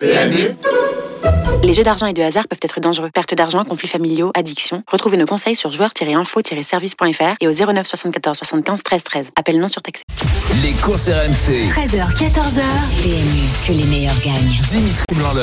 PMU 0.00 0.54
les 1.62 1.74
jeux 1.74 1.82
d'argent 1.82 2.06
et 2.06 2.12
de 2.12 2.22
hasard 2.22 2.48
peuvent 2.48 2.58
être 2.62 2.80
dangereux. 2.80 3.10
Perte 3.12 3.34
d'argent, 3.34 3.64
conflits 3.64 3.88
familiaux, 3.88 4.30
addiction. 4.34 4.82
Retrouvez 4.90 5.16
nos 5.16 5.26
conseils 5.26 5.56
sur 5.56 5.70
joueurs-info-service.fr 5.72 7.36
et 7.40 7.48
au 7.48 7.52
09 7.52 7.86
74 7.86 8.36
75 8.38 8.82
13 8.82 9.04
13. 9.04 9.30
Appel 9.36 9.58
non 9.58 9.68
surtaxé. 9.68 10.04
Les 10.62 10.72
courses 10.72 11.08
RMC. 11.08 11.68
13h, 11.68 12.14
14h. 12.14 12.62
PMU, 13.02 13.42
que 13.66 13.72
les 13.72 13.84
meilleurs 13.84 14.18
gagnent. 14.20 14.60
Dimitri 14.70 15.04
blanc 15.14 15.34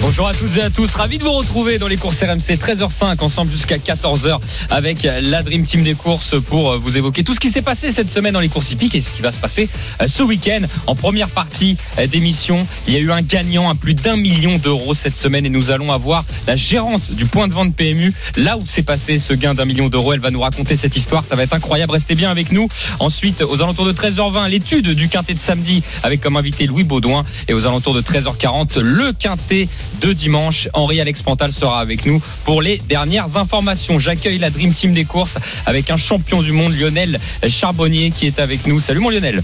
Bonjour 0.00 0.28
à 0.28 0.34
toutes 0.34 0.56
et 0.56 0.62
à 0.62 0.70
tous. 0.70 0.94
Ravi 0.94 1.18
de 1.18 1.24
vous 1.24 1.32
retrouver 1.32 1.78
dans 1.78 1.88
les 1.88 1.96
courses 1.96 2.22
RMC. 2.22 2.56
13h05 2.56 3.22
ensemble 3.22 3.50
jusqu'à 3.50 3.78
14h 3.78 4.38
avec 4.70 5.02
la 5.02 5.42
Dream 5.42 5.64
Team 5.64 5.82
des 5.82 5.94
courses 5.94 6.40
pour 6.40 6.78
vous 6.78 6.98
évoquer 6.98 7.24
tout 7.24 7.34
ce 7.34 7.40
qui 7.40 7.50
s'est 7.50 7.62
passé 7.62 7.90
cette 7.90 8.10
semaine 8.10 8.32
dans 8.32 8.40
les 8.40 8.48
courses 8.48 8.70
hippiques 8.70 8.94
et 8.94 9.00
ce 9.00 9.10
qui 9.10 9.22
va 9.22 9.32
se 9.32 9.38
passer 9.38 9.68
euh, 10.00 10.06
ce 10.06 10.22
week-end. 10.22 10.62
En 10.86 10.94
première 10.94 11.28
partie 11.28 11.76
euh, 11.98 12.06
d'émission, 12.06 12.66
il 12.86 12.94
y 12.94 12.96
a 12.96 13.00
eu 13.00 13.10
un 13.10 13.22
gagnant 13.22 13.68
à 13.68 13.74
plus 13.74 13.94
d'un 13.94 14.16
million 14.16 14.58
d'euros 14.58 14.94
cette 14.94 15.16
semaine 15.16 15.43
et 15.44 15.50
nous 15.50 15.70
allons 15.70 15.92
avoir 15.92 16.24
la 16.46 16.56
gérante 16.56 17.12
du 17.12 17.26
point 17.26 17.48
de 17.48 17.54
vente 17.54 17.74
PMU, 17.74 18.12
là 18.36 18.56
où 18.56 18.66
s'est 18.66 18.82
passé 18.82 19.18
ce 19.18 19.32
gain 19.32 19.54
d'un 19.54 19.64
million 19.64 19.88
d'euros. 19.88 20.12
Elle 20.12 20.20
va 20.20 20.30
nous 20.30 20.40
raconter 20.40 20.76
cette 20.76 20.96
histoire. 20.96 21.24
Ça 21.24 21.36
va 21.36 21.42
être 21.42 21.54
incroyable. 21.54 21.92
Restez 21.92 22.14
bien 22.14 22.30
avec 22.30 22.52
nous. 22.52 22.68
Ensuite, 23.00 23.42
aux 23.42 23.62
alentours 23.62 23.86
de 23.86 23.92
13h20, 23.92 24.48
l'étude 24.48 24.88
du 24.90 25.08
quintet 25.08 25.34
de 25.34 25.38
samedi 25.38 25.82
avec 26.02 26.20
comme 26.20 26.36
invité 26.36 26.66
Louis 26.66 26.84
Baudouin. 26.84 27.24
Et 27.48 27.54
aux 27.54 27.66
alentours 27.66 27.94
de 27.94 28.02
13h40, 28.02 28.80
le 28.80 29.12
quintet 29.12 29.68
de 30.00 30.12
dimanche. 30.12 30.68
Henri 30.72 31.00
Alex 31.00 31.22
Pantal 31.22 31.52
sera 31.52 31.80
avec 31.80 32.06
nous 32.06 32.20
pour 32.44 32.62
les 32.62 32.78
dernières 32.78 33.36
informations. 33.36 33.98
J'accueille 33.98 34.38
la 34.38 34.50
Dream 34.50 34.72
Team 34.72 34.92
des 34.92 35.04
courses 35.04 35.38
avec 35.66 35.90
un 35.90 35.96
champion 35.96 36.42
du 36.42 36.52
monde, 36.52 36.74
Lionel 36.76 37.18
Charbonnier, 37.48 38.10
qui 38.10 38.26
est 38.26 38.38
avec 38.38 38.66
nous. 38.66 38.80
Salut 38.80 39.00
mon 39.00 39.10
Lionel. 39.10 39.42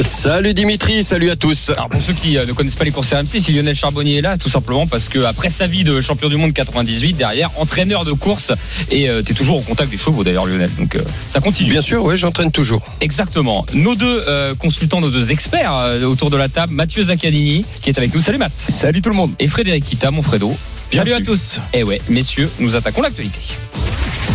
Salut 0.00 0.54
Dimitri, 0.54 1.04
salut 1.04 1.28
à 1.28 1.36
tous. 1.36 1.68
Alors 1.70 1.88
pour 1.88 2.00
ceux 2.00 2.14
qui 2.14 2.38
euh, 2.38 2.46
ne 2.46 2.52
connaissent 2.52 2.76
pas 2.76 2.84
les 2.84 2.90
courses 2.90 3.12
RMC, 3.12 3.40
si 3.40 3.52
Lionel 3.52 3.74
Charbonnier 3.74 4.16
est 4.16 4.20
là, 4.22 4.38
tout 4.38 4.48
simplement 4.48 4.86
parce 4.86 5.08
que 5.08 5.18
après 5.24 5.50
sa 5.50 5.66
vie 5.66 5.84
de 5.84 6.00
champion 6.00 6.28
du 6.30 6.36
monde 6.36 6.54
98, 6.54 7.14
derrière 7.14 7.50
entraîneur 7.58 8.06
de 8.06 8.12
course 8.12 8.52
et 8.90 9.10
euh, 9.10 9.22
tu 9.22 9.32
es 9.32 9.34
toujours 9.34 9.58
au 9.58 9.60
contact 9.60 9.90
des 9.90 9.98
chevaux 9.98 10.24
d'ailleurs 10.24 10.46
Lionel. 10.46 10.70
Donc 10.78 10.96
euh, 10.96 11.02
ça 11.28 11.40
continue. 11.40 11.70
Bien 11.70 11.82
sûr, 11.82 12.02
oui, 12.04 12.16
j'entraîne 12.16 12.50
toujours. 12.50 12.82
Exactement. 13.02 13.66
Nos 13.74 13.94
deux 13.94 14.24
consultants, 14.58 15.00
nos 15.00 15.10
deux 15.10 15.30
experts 15.30 16.00
autour 16.04 16.30
de 16.30 16.36
la 16.36 16.48
table, 16.48 16.72
Mathieu 16.72 17.04
Zaccanini 17.04 17.64
qui 17.82 17.90
est 17.90 17.98
avec 17.98 18.14
nous. 18.14 18.20
Salut 18.20 18.38
Matt. 18.38 18.52
Salut 18.56 19.02
tout 19.02 19.10
le 19.10 19.16
monde. 19.16 19.32
Et 19.38 19.48
Frédéric 19.48 19.84
Kita, 19.84 20.10
mon 20.10 20.22
Fredo. 20.22 20.56
Salut 20.92 21.12
à 21.12 21.20
tous. 21.20 21.58
Et 21.72 21.80
eh 21.80 21.84
ouais, 21.84 22.00
messieurs, 22.08 22.50
nous 22.58 22.76
attaquons 22.76 23.02
l'actualité. 23.02 23.40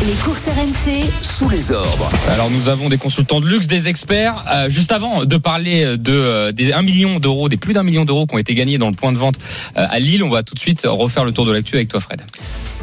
Les 0.06 0.14
courses 0.24 0.44
RMC 0.46 1.10
sous 1.22 1.50
les 1.50 1.72
ordres. 1.72 2.10
Alors 2.30 2.52
nous 2.52 2.70
avons 2.70 2.88
des 2.88 3.00
consultants 3.00 3.42
de 3.42 3.48
luxe, 3.48 3.66
des 3.66 3.88
experts. 3.88 4.46
Euh, 4.48 4.70
juste 4.70 4.92
avant 4.92 5.26
de 5.26 5.38
parler 5.38 5.98
de 5.98 6.14
euh, 6.14 6.52
des 6.52 6.72
1 6.72 6.84
million 6.84 7.20
d'euros, 7.20 7.50
des 7.50 7.58
plus 7.58 7.74
d'un 7.74 7.82
million 7.82 8.06
d'euros 8.06 8.28
qui 8.28 8.36
ont 8.36 8.38
été 8.38 8.54
gagnés 8.54 8.78
dans 8.78 8.90
le 8.90 8.96
point 8.96 9.12
de 9.12 9.18
vente 9.18 9.38
euh, 9.76 9.88
à 9.90 9.98
Lille, 9.98 10.24
on 10.24 10.30
va 10.30 10.44
tout 10.44 10.54
de 10.54 10.60
suite 10.60 10.84
refaire 10.86 11.26
le 11.26 11.32
tour 11.32 11.46
de 11.46 11.52
l'actu 11.52 11.76
avec 11.76 11.88
toi 11.88 12.00
Fred. 12.00 12.22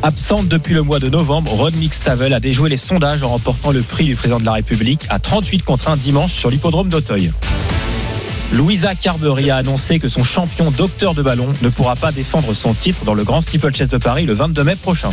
Absente 0.03 0.49
depuis 0.49 0.75
le 0.75 0.83
mois 0.83 0.99
de 0.99 1.09
novembre, 1.09 1.53
Rod 1.53 1.77
Mixtavel 1.77 2.33
a 2.33 2.41
déjoué 2.41 2.69
les 2.69 2.77
sondages 2.77 3.23
en 3.23 3.29
remportant 3.29 3.71
le 3.71 3.83
prix 3.83 4.07
du 4.07 4.17
président 4.17 4.41
de 4.41 4.45
la 4.45 4.55
République 4.55 5.03
à 5.09 5.21
38 5.21 5.63
contre 5.63 5.89
1 5.89 5.97
dimanche 5.97 6.33
sur 6.33 6.51
l'hippodrome 6.51 6.89
d'Auteuil. 6.89 7.33
Louisa 8.53 8.97
Carberry 8.97 9.51
a 9.51 9.57
annoncé 9.57 10.01
que 10.01 10.09
son 10.09 10.25
champion 10.25 10.73
docteur 10.73 11.15
de 11.15 11.23
ballon 11.23 11.49
ne 11.63 11.69
pourra 11.69 11.95
pas 11.95 12.11
défendre 12.11 12.53
son 12.55 12.75
titre 12.75 13.05
dans 13.05 13.15
le 13.15 13.23
Grand 13.23 13.41
Steeplechase 13.41 13.89
de 13.89 13.99
Paris 13.99 14.27
le 14.27 14.35
22 14.35 14.65
mai 14.65 14.77
prochain. 14.77 15.11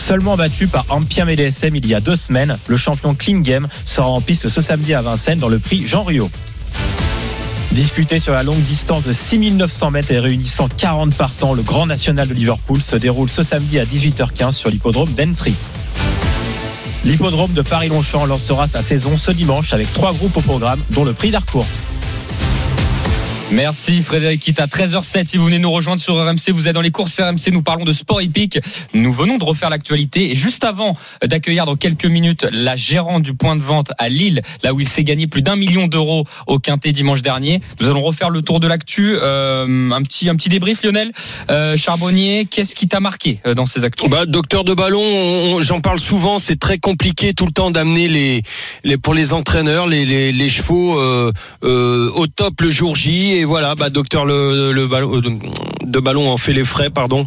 Seulement 0.00 0.34
battu 0.34 0.66
par 0.66 0.86
Ampia 0.88 1.26
MDSM 1.26 1.76
il 1.76 1.86
y 1.86 1.94
a 1.94 2.00
deux 2.00 2.16
semaines, 2.16 2.58
le 2.66 2.76
champion 2.78 3.14
Clean 3.14 3.40
Game 3.40 3.68
sera 3.84 4.08
en 4.08 4.22
piste 4.22 4.48
ce 4.48 4.62
samedi 4.62 4.94
à 4.94 5.02
Vincennes 5.02 5.38
dans 5.38 5.48
le 5.48 5.58
prix 5.58 5.86
Jean 5.86 6.02
Rio. 6.02 6.30
Disputé 7.72 8.18
sur 8.18 8.32
la 8.32 8.42
longue 8.42 8.62
distance 8.62 9.04
de 9.04 9.12
6900 9.12 9.90
mètres 9.90 10.10
et 10.10 10.18
réunissant 10.18 10.68
40 10.74 11.14
partants, 11.14 11.52
le 11.52 11.62
Grand 11.62 11.86
National 11.86 12.26
de 12.26 12.34
Liverpool 12.34 12.80
se 12.80 12.96
déroule 12.96 13.28
ce 13.28 13.42
samedi 13.42 13.78
à 13.78 13.84
18h15 13.84 14.52
sur 14.52 14.70
l'hippodrome 14.70 15.10
d'Entry. 15.12 15.54
L'hippodrome 17.04 17.52
de 17.52 17.62
Paris-Longchamp 17.62 18.24
lancera 18.24 18.66
sa 18.66 18.80
saison 18.80 19.18
ce 19.18 19.30
dimanche 19.30 19.74
avec 19.74 19.92
trois 19.92 20.14
groupes 20.14 20.36
au 20.36 20.40
programme, 20.40 20.80
dont 20.90 21.04
le 21.04 21.12
prix 21.12 21.30
d'Arcourt. 21.30 21.66
Merci 23.52 24.00
Frédéric 24.02 24.40
Kita. 24.40 24.66
13h07, 24.66 25.26
si 25.26 25.36
vous 25.36 25.46
venez 25.46 25.58
nous 25.58 25.72
rejoindre 25.72 26.00
sur 26.00 26.14
RMC, 26.14 26.52
vous 26.52 26.68
êtes 26.68 26.74
dans 26.74 26.80
les 26.80 26.92
courses 26.92 27.18
RMC, 27.18 27.50
nous 27.50 27.62
parlons 27.62 27.84
de 27.84 27.92
sport 27.92 28.22
hippique. 28.22 28.60
Nous 28.94 29.12
venons 29.12 29.38
de 29.38 29.44
refaire 29.44 29.70
l'actualité 29.70 30.30
et 30.30 30.36
juste 30.36 30.62
avant 30.62 30.96
d'accueillir 31.24 31.66
dans 31.66 31.74
quelques 31.74 32.06
minutes 32.06 32.46
la 32.52 32.76
gérante 32.76 33.24
du 33.24 33.34
point 33.34 33.56
de 33.56 33.62
vente 33.62 33.90
à 33.98 34.08
Lille, 34.08 34.42
là 34.62 34.72
où 34.72 34.78
il 34.78 34.88
s'est 34.88 35.02
gagné 35.02 35.26
plus 35.26 35.42
d'un 35.42 35.56
million 35.56 35.88
d'euros 35.88 36.26
au 36.46 36.60
Quintet 36.60 36.92
dimanche 36.92 37.22
dernier, 37.22 37.60
nous 37.80 37.88
allons 37.88 38.02
refaire 38.02 38.30
le 38.30 38.40
tour 38.42 38.60
de 38.60 38.68
l'actu. 38.68 39.16
Euh, 39.20 39.90
un 39.90 40.02
petit 40.02 40.28
un 40.28 40.36
petit 40.36 40.48
débrief 40.48 40.84
Lionel. 40.84 41.10
Euh, 41.50 41.76
Charbonnier, 41.76 42.46
qu'est-ce 42.48 42.76
qui 42.76 42.86
t'a 42.86 43.00
marqué 43.00 43.40
euh, 43.46 43.54
dans 43.54 43.66
ces 43.66 43.84
actus? 43.84 44.08
Bah, 44.08 44.26
Docteur 44.26 44.62
de 44.62 44.74
ballon, 44.74 45.60
j'en 45.60 45.80
parle 45.80 45.98
souvent, 45.98 46.38
c'est 46.38 46.58
très 46.58 46.78
compliqué 46.78 47.34
tout 47.34 47.46
le 47.46 47.52
temps 47.52 47.72
d'amener 47.72 48.06
les, 48.06 48.42
les 48.84 48.96
pour 48.96 49.12
les 49.12 49.32
entraîneurs 49.32 49.88
les, 49.88 50.04
les, 50.04 50.30
les 50.30 50.48
chevaux 50.48 51.00
au 51.62 52.26
top 52.28 52.60
le 52.60 52.70
jour 52.70 52.94
J 52.94 53.39
voilà, 53.44 53.74
bah, 53.74 53.90
docteur 53.90 54.24
le, 54.24 54.72
le, 54.72 54.86
ballon, 54.86 55.20
de 55.20 56.00
ballon 56.00 56.30
en 56.30 56.36
fait 56.36 56.52
les 56.52 56.64
frais, 56.64 56.90
pardon. 56.90 57.26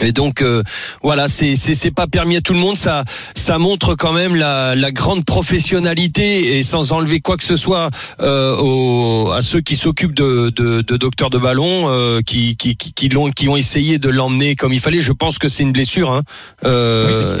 Et 0.00 0.10
donc 0.10 0.42
euh, 0.42 0.62
voilà, 1.02 1.28
c'est 1.28 1.54
c'est 1.54 1.90
pas 1.92 2.08
permis 2.08 2.36
à 2.36 2.40
tout 2.40 2.52
le 2.52 2.58
monde. 2.58 2.76
Ça 2.76 3.04
ça 3.36 3.58
montre 3.58 3.94
quand 3.94 4.12
même 4.12 4.34
la, 4.34 4.74
la 4.74 4.90
grande 4.90 5.24
professionnalité 5.24 6.58
et 6.58 6.62
sans 6.64 6.92
enlever 6.92 7.20
quoi 7.20 7.36
que 7.36 7.44
ce 7.44 7.56
soit 7.56 7.90
euh, 8.20 9.30
à 9.30 9.40
ceux 9.40 9.60
qui 9.60 9.76
s'occupent 9.76 10.14
de, 10.14 10.50
de, 10.50 10.82
de 10.82 10.96
docteurs 10.96 11.30
de 11.30 11.38
ballon, 11.38 11.84
euh, 11.88 12.22
qui 12.22 12.56
qui 12.56 12.76
qui, 12.76 13.08
l'ont 13.08 13.30
qui 13.30 13.48
ont 13.48 13.56
essayé 13.56 13.98
de 13.98 14.08
l'emmener 14.08 14.56
comme 14.56 14.72
il 14.72 14.80
fallait. 14.80 15.00
Je 15.00 15.12
pense 15.12 15.38
que 15.38 15.48
c'est 15.48 15.62
une 15.62 15.72
blessure. 15.72 16.10
Hein. 16.10 16.22
Euh, 16.64 17.40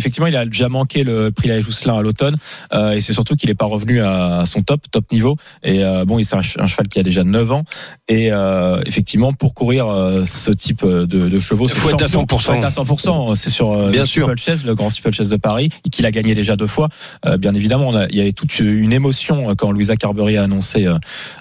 effectivement, 0.00 0.26
il 0.26 0.36
a 0.36 0.46
déjà 0.46 0.68
manqué 0.68 1.04
le 1.04 1.30
prix 1.30 1.48
La 1.48 1.60
Jousselin 1.60 1.96
à 1.96 2.02
l'automne, 2.02 2.36
euh, 2.72 2.92
et 2.92 3.00
c'est 3.00 3.12
surtout 3.12 3.36
qu'il 3.36 3.48
n'est 3.48 3.54
pas 3.54 3.66
revenu 3.66 4.02
à 4.02 4.44
son 4.46 4.62
top, 4.62 4.80
top 4.90 5.12
niveau. 5.12 5.36
Et 5.62 5.84
euh, 5.84 6.04
bon, 6.04 6.22
c'est 6.22 6.36
un, 6.36 6.42
cheval 6.42 6.88
qui 6.88 6.98
a 6.98 7.02
déjà 7.02 7.22
9 7.22 7.52
ans, 7.52 7.64
et 8.08 8.32
euh, 8.32 8.80
effectivement, 8.86 9.32
pour 9.32 9.54
courir 9.54 9.86
ce 10.26 10.50
type 10.50 10.84
de, 10.84 11.04
de 11.04 11.38
chevaux, 11.38 11.66
il 11.66 11.74
faut 11.74 11.90
être 11.90 12.02
à 12.02 12.06
100%. 12.06 12.38
Faut 12.38 12.52
être 12.54 12.64
à 12.64 12.68
100%. 12.68 13.34
C'est 13.34 13.50
sur 13.50 13.88
bien 13.90 14.00
le 14.00 14.06
sûr. 14.06 14.30
Chess, 14.36 14.64
le 14.64 14.74
grand 14.74 14.88
Chess 14.90 15.28
de 15.28 15.36
Paris, 15.36 15.70
qu'il 15.92 16.06
a 16.06 16.10
gagné 16.10 16.34
déjà 16.34 16.56
deux 16.56 16.66
fois. 16.66 16.88
Bien 17.38 17.54
évidemment, 17.54 17.92
il 18.06 18.16
y 18.16 18.20
avait 18.20 18.32
toute 18.32 18.58
une 18.58 18.92
émotion 18.92 19.54
quand 19.56 19.70
Louisa 19.70 19.96
Carberry 19.96 20.36
a 20.36 20.44
annoncé 20.44 20.86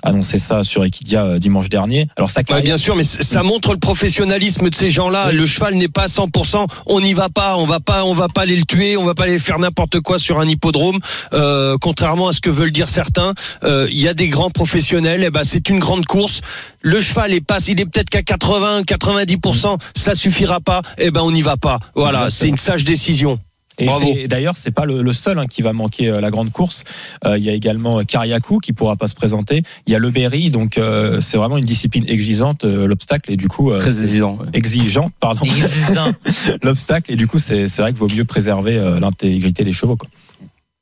annoncé 0.04 0.40
ça 0.40 0.64
sur 0.64 0.84
Equidia 0.84 1.40
dimanche 1.40 1.70
dernier. 1.70 2.08
Alors 2.18 2.30
ça. 2.30 2.42
bien 2.44 2.78
sûr, 2.78 2.96
mais 2.96 3.04
ça 3.04 3.44
montre 3.44 3.72
le 3.72 3.80
professionnalisme 3.80 4.70
de 4.70 4.76
ces 4.76 4.90
gens-là. 4.90 5.32
Le 5.32 5.46
cheval 5.46 5.76
n'est 5.76 5.88
pas 5.88 6.04
à 6.04 6.08
100%. 6.08 6.68
On 6.88 7.00
n'y 7.00 7.14
va 7.14 7.30
pas. 7.30 7.58
On 7.58 7.66
va 7.66 7.80
pas. 7.80 8.04
On 8.04 8.14
va 8.14 8.28
pas 8.28 8.46
aller 8.50 8.58
le 8.58 8.66
tuer, 8.66 8.98
on 8.98 9.06
va 9.06 9.14
pas 9.14 9.24
aller 9.24 9.38
faire 9.38 9.60
n'importe 9.60 10.00
quoi 10.00 10.18
sur 10.18 10.40
un 10.40 10.48
hippodrome. 10.48 11.00
Euh, 11.34 11.78
contrairement 11.80 12.30
à 12.30 12.34
ce 12.34 12.42
que 12.42 12.50
veulent 12.50 12.72
dire 12.72 12.88
certains, 12.88 13.34
euh, 13.64 13.88
il 13.92 14.00
y 14.00 14.08
a 14.08 14.14
des 14.14 14.28
grands 14.28 14.50
professionnels. 14.50 15.22
Et 15.22 15.28
eh 15.28 15.30
ben 15.30 15.44
c'est 15.44 15.70
une 15.70 15.80
grande 15.80 16.06
course. 16.06 16.42
Le 16.82 17.00
cheval 17.00 17.34
est 17.34 17.46
pas, 17.46 17.60
il 17.68 17.80
est 17.80 17.86
peut-être 17.86 18.10
qu'à 18.10 18.24
80, 18.24 18.82
90%, 18.82 19.78
ça 19.96 20.16
suffira 20.16 20.60
pas. 20.60 20.82
Et 20.98 21.08
eh 21.08 21.12
ben 21.12 21.22
on 21.22 21.32
n'y 21.32 21.44
va 21.44 21.58
pas. 21.58 21.80
Voilà, 21.94 22.30
c'est 22.30 22.48
une 22.48 22.58
sage 22.58 22.84
décision. 22.84 23.40
Et 23.80 24.28
d'ailleurs, 24.28 24.58
c'est 24.58 24.72
pas 24.72 24.86
le, 24.86 25.14
seul 25.14 25.40
hein, 25.40 25.48
qui 25.48 25.62
va 25.62 25.74
manquer 25.74 26.10
euh, 26.10 26.22
la 26.22 26.30
grande 26.30 26.52
course. 26.52 26.84
Euh, 27.26 27.38
il 27.38 27.44
y 27.44 27.50
a 27.50 27.54
également 27.54 28.04
Kariakou 28.04 28.60
qui 28.60 28.74
pourra 28.74 28.96
pas 28.96 29.08
se 29.08 29.16
présenter. 29.16 29.64
Il 29.88 29.94
y 29.94 29.96
a 29.96 30.00
le 30.00 30.10
Berry, 30.10 30.50
donc 30.50 30.78
euh, 30.78 31.22
c'est 31.22 31.38
vraiment 31.38 31.58
une 31.58 31.64
discipline 31.64 32.06
exigeante 32.08 32.64
l'obstacle 32.64 33.32
et 33.32 33.38
du 33.38 33.48
coup 33.48 33.72
très 33.78 34.02
exigeant. 34.02 34.40
Exigeant, 34.54 35.12
pardon. 35.20 35.46
l'obstacle 36.64 37.12
et 37.12 37.16
du 37.16 37.28
coup 37.28 37.40
c'est 37.40 37.66
vrai 37.78 37.92
qu'il 37.92 38.00
vaut 38.00 38.08
mieux 38.08 38.26
préserver 38.26 38.76
l'intégrité 39.00 39.64
des 39.64 39.74
chevaux. 39.74 39.96
Quoi. 39.96 40.10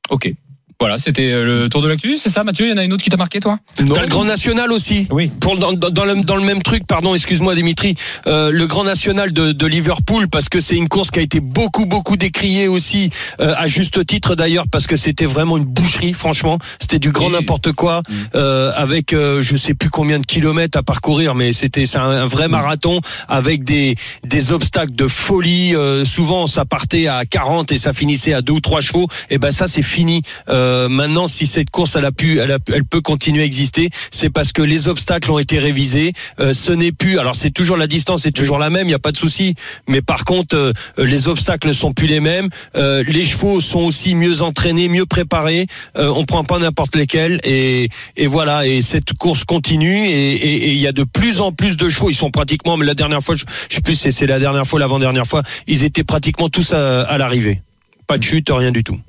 Ok. 0.10 0.34
Voilà, 0.80 1.00
c'était 1.00 1.32
euh, 1.32 1.64
le 1.64 1.70
tour 1.70 1.82
de 1.82 1.88
l'actu, 1.88 2.20
c'est 2.20 2.30
ça 2.30 2.44
Mathieu 2.44 2.68
Il 2.68 2.70
y 2.70 2.74
en 2.74 2.78
a 2.78 2.84
une 2.84 2.94
autre 2.94 3.04
qui 3.04 3.10
t'a 3.10 3.18
marqué 3.18 3.40
toi? 3.40 3.58
T'as 3.76 3.84
le 3.84 4.08
Grand 4.08 4.26
National 4.26 4.72
aussi 4.72 5.08
Oui. 5.10 5.32
Pour, 5.40 5.58
dans, 5.58 5.74
dans, 5.74 6.06
le, 6.06 6.22
dans 6.22 6.36
le 6.36 6.44
même 6.44 6.62
truc, 6.62 6.86
pardon, 6.86 7.16
excuse-moi 7.16 7.56
Dimitri, 7.56 7.96
euh, 8.28 8.52
le 8.52 8.68
Grand 8.68 8.84
National 8.84 9.34
de, 9.34 9.54
de 9.54 9.66
Liverpool, 9.66 10.28
parce 10.30 10.50
que 10.50 10.60
c'est 10.60 10.76
une 10.76 10.88
course 10.88 11.10
qui 11.10 11.18
a 11.18 11.24
été 11.24 11.40
beaucoup, 11.40 11.88
beaucoup 11.88 12.16
décriée 12.16 12.68
aussi, 12.68 13.10
euh, 13.40 13.56
à 13.58 13.68
juste 13.68 14.06
titre 14.06 14.36
d'ailleurs, 14.36 14.66
parce 14.72 14.86
que 14.86 14.96
c'était 14.96 15.26
vraiment 15.26 15.58
une 15.58 15.64
boucherie, 15.64 16.14
franchement. 16.14 16.60
C'était 16.80 17.00
du 17.00 17.12
grand 17.12 17.32
n'importe 17.32 17.72
quoi, 17.72 18.02
mm. 18.08 18.14
euh, 18.36 18.72
avec 18.76 19.14
euh, 19.14 19.42
je 19.42 19.58
sais 19.58 19.74
plus 19.74 19.90
combien 19.90 20.20
de 20.20 20.28
kilomètres 20.28 20.78
à 20.78 20.84
parcourir, 20.84 21.34
mais 21.34 21.54
c'était 21.54 21.88
c'est 21.88 21.98
un, 21.98 22.28
vrai 22.28 22.50
mm. 22.50 22.52
marathon, 22.52 23.02
avec 23.28 23.64
des, 23.64 23.96
des 24.24 24.52
obstacles 24.52 24.94
de 24.94 25.08
folie. 25.08 25.74
souvent, 26.06 26.46
ça 26.46 26.66
partait 26.66 27.08
à 27.08 27.26
40 27.26 27.72
et 27.72 27.80
ça 27.80 27.94
finissait 27.94 28.34
à 28.34 28.44
deux 28.44 28.54
ou 28.54 28.62
trois 28.62 28.82
chevaux. 28.82 29.08
Et 29.32 29.40
ben 29.40 29.52
ça, 29.52 29.66
c'est 29.66 29.82
fini. 29.82 30.22
Euh, 30.50 30.67
Euh, 30.68 30.90
maintenant, 30.90 31.28
si 31.28 31.48
cette 31.48 31.70
course 31.70 31.96
elle 31.96 32.06
a 32.06 32.12
pu, 32.12 32.40
elle, 32.40 32.84
peut 32.84 33.02
continuer 33.02 33.44
à 33.44 33.46
exister, 33.46 33.90
c'est 34.12 34.30
parce 34.30 34.52
que 34.52 34.62
les 34.62 34.88
obstacles 34.88 35.32
ont 35.32 35.40
été 35.40 35.60
révisés. 35.60 36.14
Euh, 36.40 36.54
ce 36.54 36.72
n'est 36.72 36.92
plus. 36.92 37.20
Alors 37.20 37.36
c'est 37.36 37.52
toujours 37.52 37.78
la 37.78 37.88
distance 37.88 38.26
est 38.26 38.32
toujours 38.32 38.60
la 38.60 38.70
même, 38.70 38.84
il 38.84 38.90
n'y 38.90 38.94
a 38.94 39.00
pas 39.00 39.12
de 39.12 39.18
souci. 39.18 39.56
Mais 39.88 40.02
par 40.02 40.26
contre, 40.26 40.56
euh, 40.56 40.74
les 40.98 41.28
obstacles 41.28 41.68
ne 41.68 41.74
sont 41.74 41.94
plus 41.94 42.08
les 42.08 42.20
mêmes. 42.20 42.50
Les 42.76 43.24
chevaux 43.24 43.62
sont 43.62 43.82
aussi 43.82 44.16
mieux 44.16 44.42
entraînés, 44.42 44.88
mieux 44.90 45.06
préparés. 45.06 45.68
On 45.96 46.26
prend 46.26 46.44
pas 46.44 46.60
n'importe 46.60 46.96
lesquels 46.96 47.40
et, 47.44 47.90
voilà. 48.28 48.68
Et 48.68 48.82
cette 48.82 49.14
course 49.14 49.44
continue 49.46 50.08
et 50.08 50.72
il 50.72 50.78
y 50.78 50.88
a 50.88 50.92
de 50.92 51.04
plus 51.04 51.42
en 51.42 51.52
plus 51.52 51.78
de 51.78 51.90
chevaux. 51.90 52.10
Ils 52.10 52.16
sont 52.16 52.32
pratiquement, 52.32 52.78
mais 52.78 52.86
la 52.86 52.94
dernière 52.94 53.22
fois, 53.22 53.36
je, 53.36 53.46
je 53.70 53.76
sais 53.76 53.82
plus, 53.82 53.96
c'est 53.96 54.12
c'est 54.12 54.28
la 54.28 54.40
dernière 54.40 54.66
fois, 54.66 54.80
l'avant-dernière 54.80 55.26
fois, 55.26 55.44
ils 55.68 55.84
étaient 55.84 56.04
pratiquement 56.04 56.50
tous 56.50 56.74
à 56.74 57.18
l'arrivée. 57.18 57.62
Pas 58.08 58.18
de 58.18 58.24
chute, 58.24 58.50
rien 58.50 58.72
du 58.72 58.84
tout. 58.84 59.00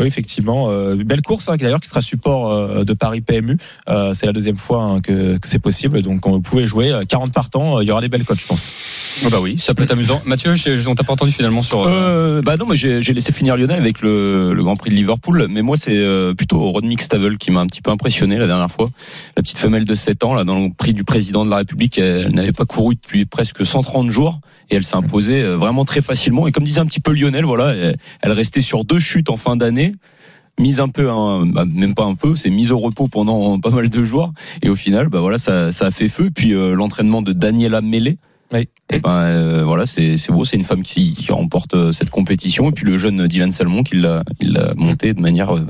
Oui, 0.00 0.06
effectivement. 0.06 0.66
Euh, 0.70 0.96
belle 0.96 1.22
course, 1.22 1.48
hein, 1.48 1.56
d'ailleurs, 1.56 1.80
qui 1.80 1.88
sera 1.88 2.00
support 2.00 2.50
euh, 2.50 2.82
de 2.84 2.92
Paris 2.94 3.20
PMU. 3.20 3.58
Euh, 3.88 4.14
c'est 4.14 4.26
la 4.26 4.32
deuxième 4.32 4.56
fois 4.56 4.82
hein, 4.82 5.00
que, 5.00 5.36
que 5.38 5.46
c'est 5.48 5.58
possible. 5.58 6.00
Donc, 6.02 6.26
on 6.26 6.40
pouvait 6.40 6.66
jouer 6.66 6.92
euh, 6.92 7.02
40 7.06 7.32
partants. 7.32 7.78
euh, 7.78 7.82
Il 7.84 7.88
y 7.88 7.90
aura 7.90 8.00
des 8.00 8.08
belles 8.08 8.24
cotes, 8.24 8.40
je 8.40 8.46
pense. 8.46 8.70
Ah 9.24 9.28
bah 9.30 9.38
oui, 9.42 9.58
ça 9.58 9.74
peut 9.74 9.82
être 9.82 9.90
amusant. 9.92 10.22
Mathieu, 10.24 10.54
je- 10.54 10.88
on 10.88 10.94
t'a 10.94 11.04
pas 11.04 11.12
entendu 11.12 11.30
finalement 11.32 11.62
sur. 11.62 11.82
euh, 11.82 11.88
Euh, 12.38 12.42
bah 12.42 12.56
non, 12.56 12.64
moi 12.66 12.74
j'ai 12.74 13.00
laissé 13.00 13.30
finir 13.32 13.56
Lionel 13.56 13.78
avec 13.78 14.00
le, 14.00 14.54
le 14.54 14.62
Grand 14.64 14.76
Prix 14.76 14.90
de 14.90 14.94
Liverpool, 14.96 15.46
mais 15.50 15.60
moi 15.62 15.76
c'est 15.76 16.02
plutôt 16.36 16.70
Rodney 16.70 16.96
Stavel 16.98 17.36
qui 17.36 17.50
m'a 17.50 17.60
un 17.60 17.66
petit 17.66 17.82
peu 17.82 17.90
impressionné 17.90 18.38
la 18.38 18.46
dernière 18.46 18.70
fois. 18.70 18.88
La 19.36 19.42
petite 19.42 19.58
femelle 19.58 19.84
de 19.84 19.94
7 19.94 20.24
ans, 20.24 20.34
là, 20.34 20.44
dans 20.44 20.58
le 20.58 20.70
prix 20.72 20.94
du 20.94 21.04
président 21.04 21.44
de 21.44 21.50
la 21.50 21.56
République, 21.58 21.98
elle, 21.98 22.26
elle 22.28 22.34
n'avait 22.34 22.52
pas 22.52 22.64
couru 22.64 22.94
depuis 22.94 23.26
presque 23.26 23.64
130 23.66 24.10
jours 24.10 24.40
et 24.70 24.76
elle 24.76 24.84
s'est 24.84 24.96
imposée 24.96 25.42
vraiment 25.44 25.84
très 25.84 26.00
facilement. 26.00 26.46
Et 26.46 26.52
comme 26.52 26.64
disait 26.64 26.80
un 26.80 26.86
petit 26.86 27.00
peu 27.00 27.12
Lionel, 27.12 27.44
voilà, 27.44 27.74
elle, 27.74 27.96
elle 28.22 28.32
restait 28.32 28.62
sur 28.62 28.84
deux 28.84 28.98
chutes 28.98 29.28
en 29.30 29.36
fin 29.36 29.56
d'année 29.56 29.81
mise 30.58 30.80
un 30.80 30.88
peu, 30.88 31.10
hein, 31.10 31.44
bah, 31.46 31.64
même 31.66 31.94
pas 31.94 32.04
un 32.04 32.14
peu, 32.14 32.34
c'est 32.36 32.50
mise 32.50 32.72
au 32.72 32.78
repos 32.78 33.08
pendant 33.08 33.58
pas 33.58 33.70
mal 33.70 33.88
de 33.88 34.04
jours. 34.04 34.32
Et 34.62 34.68
au 34.68 34.76
final, 34.76 35.08
bah 35.08 35.20
voilà, 35.20 35.38
ça, 35.38 35.72
ça 35.72 35.86
a 35.86 35.90
fait 35.90 36.08
feu. 36.08 36.30
Puis 36.34 36.52
euh, 36.54 36.74
l'entraînement 36.74 37.22
de 37.22 37.32
Daniela 37.32 37.80
Mele, 37.80 38.16
Oui. 38.52 38.68
et 38.90 38.98
ben 39.00 39.10
euh, 39.10 39.64
voilà, 39.64 39.86
c'est 39.86 40.16
c'est 40.18 40.30
beau, 40.32 40.44
c'est 40.44 40.56
une 40.58 40.64
femme 40.64 40.82
qui, 40.82 41.14
qui 41.14 41.32
remporte 41.32 41.74
euh, 41.74 41.90
cette 41.92 42.10
compétition. 42.10 42.68
Et 42.68 42.72
puis 42.72 42.84
le 42.86 42.98
jeune 42.98 43.26
Dylan 43.26 43.50
Salmon 43.50 43.82
qui 43.82 43.96
l'a 43.96 44.22
il 44.40 44.52
l'a 44.52 44.74
monté 44.76 45.14
de 45.14 45.20
manière 45.20 45.56
euh, 45.56 45.66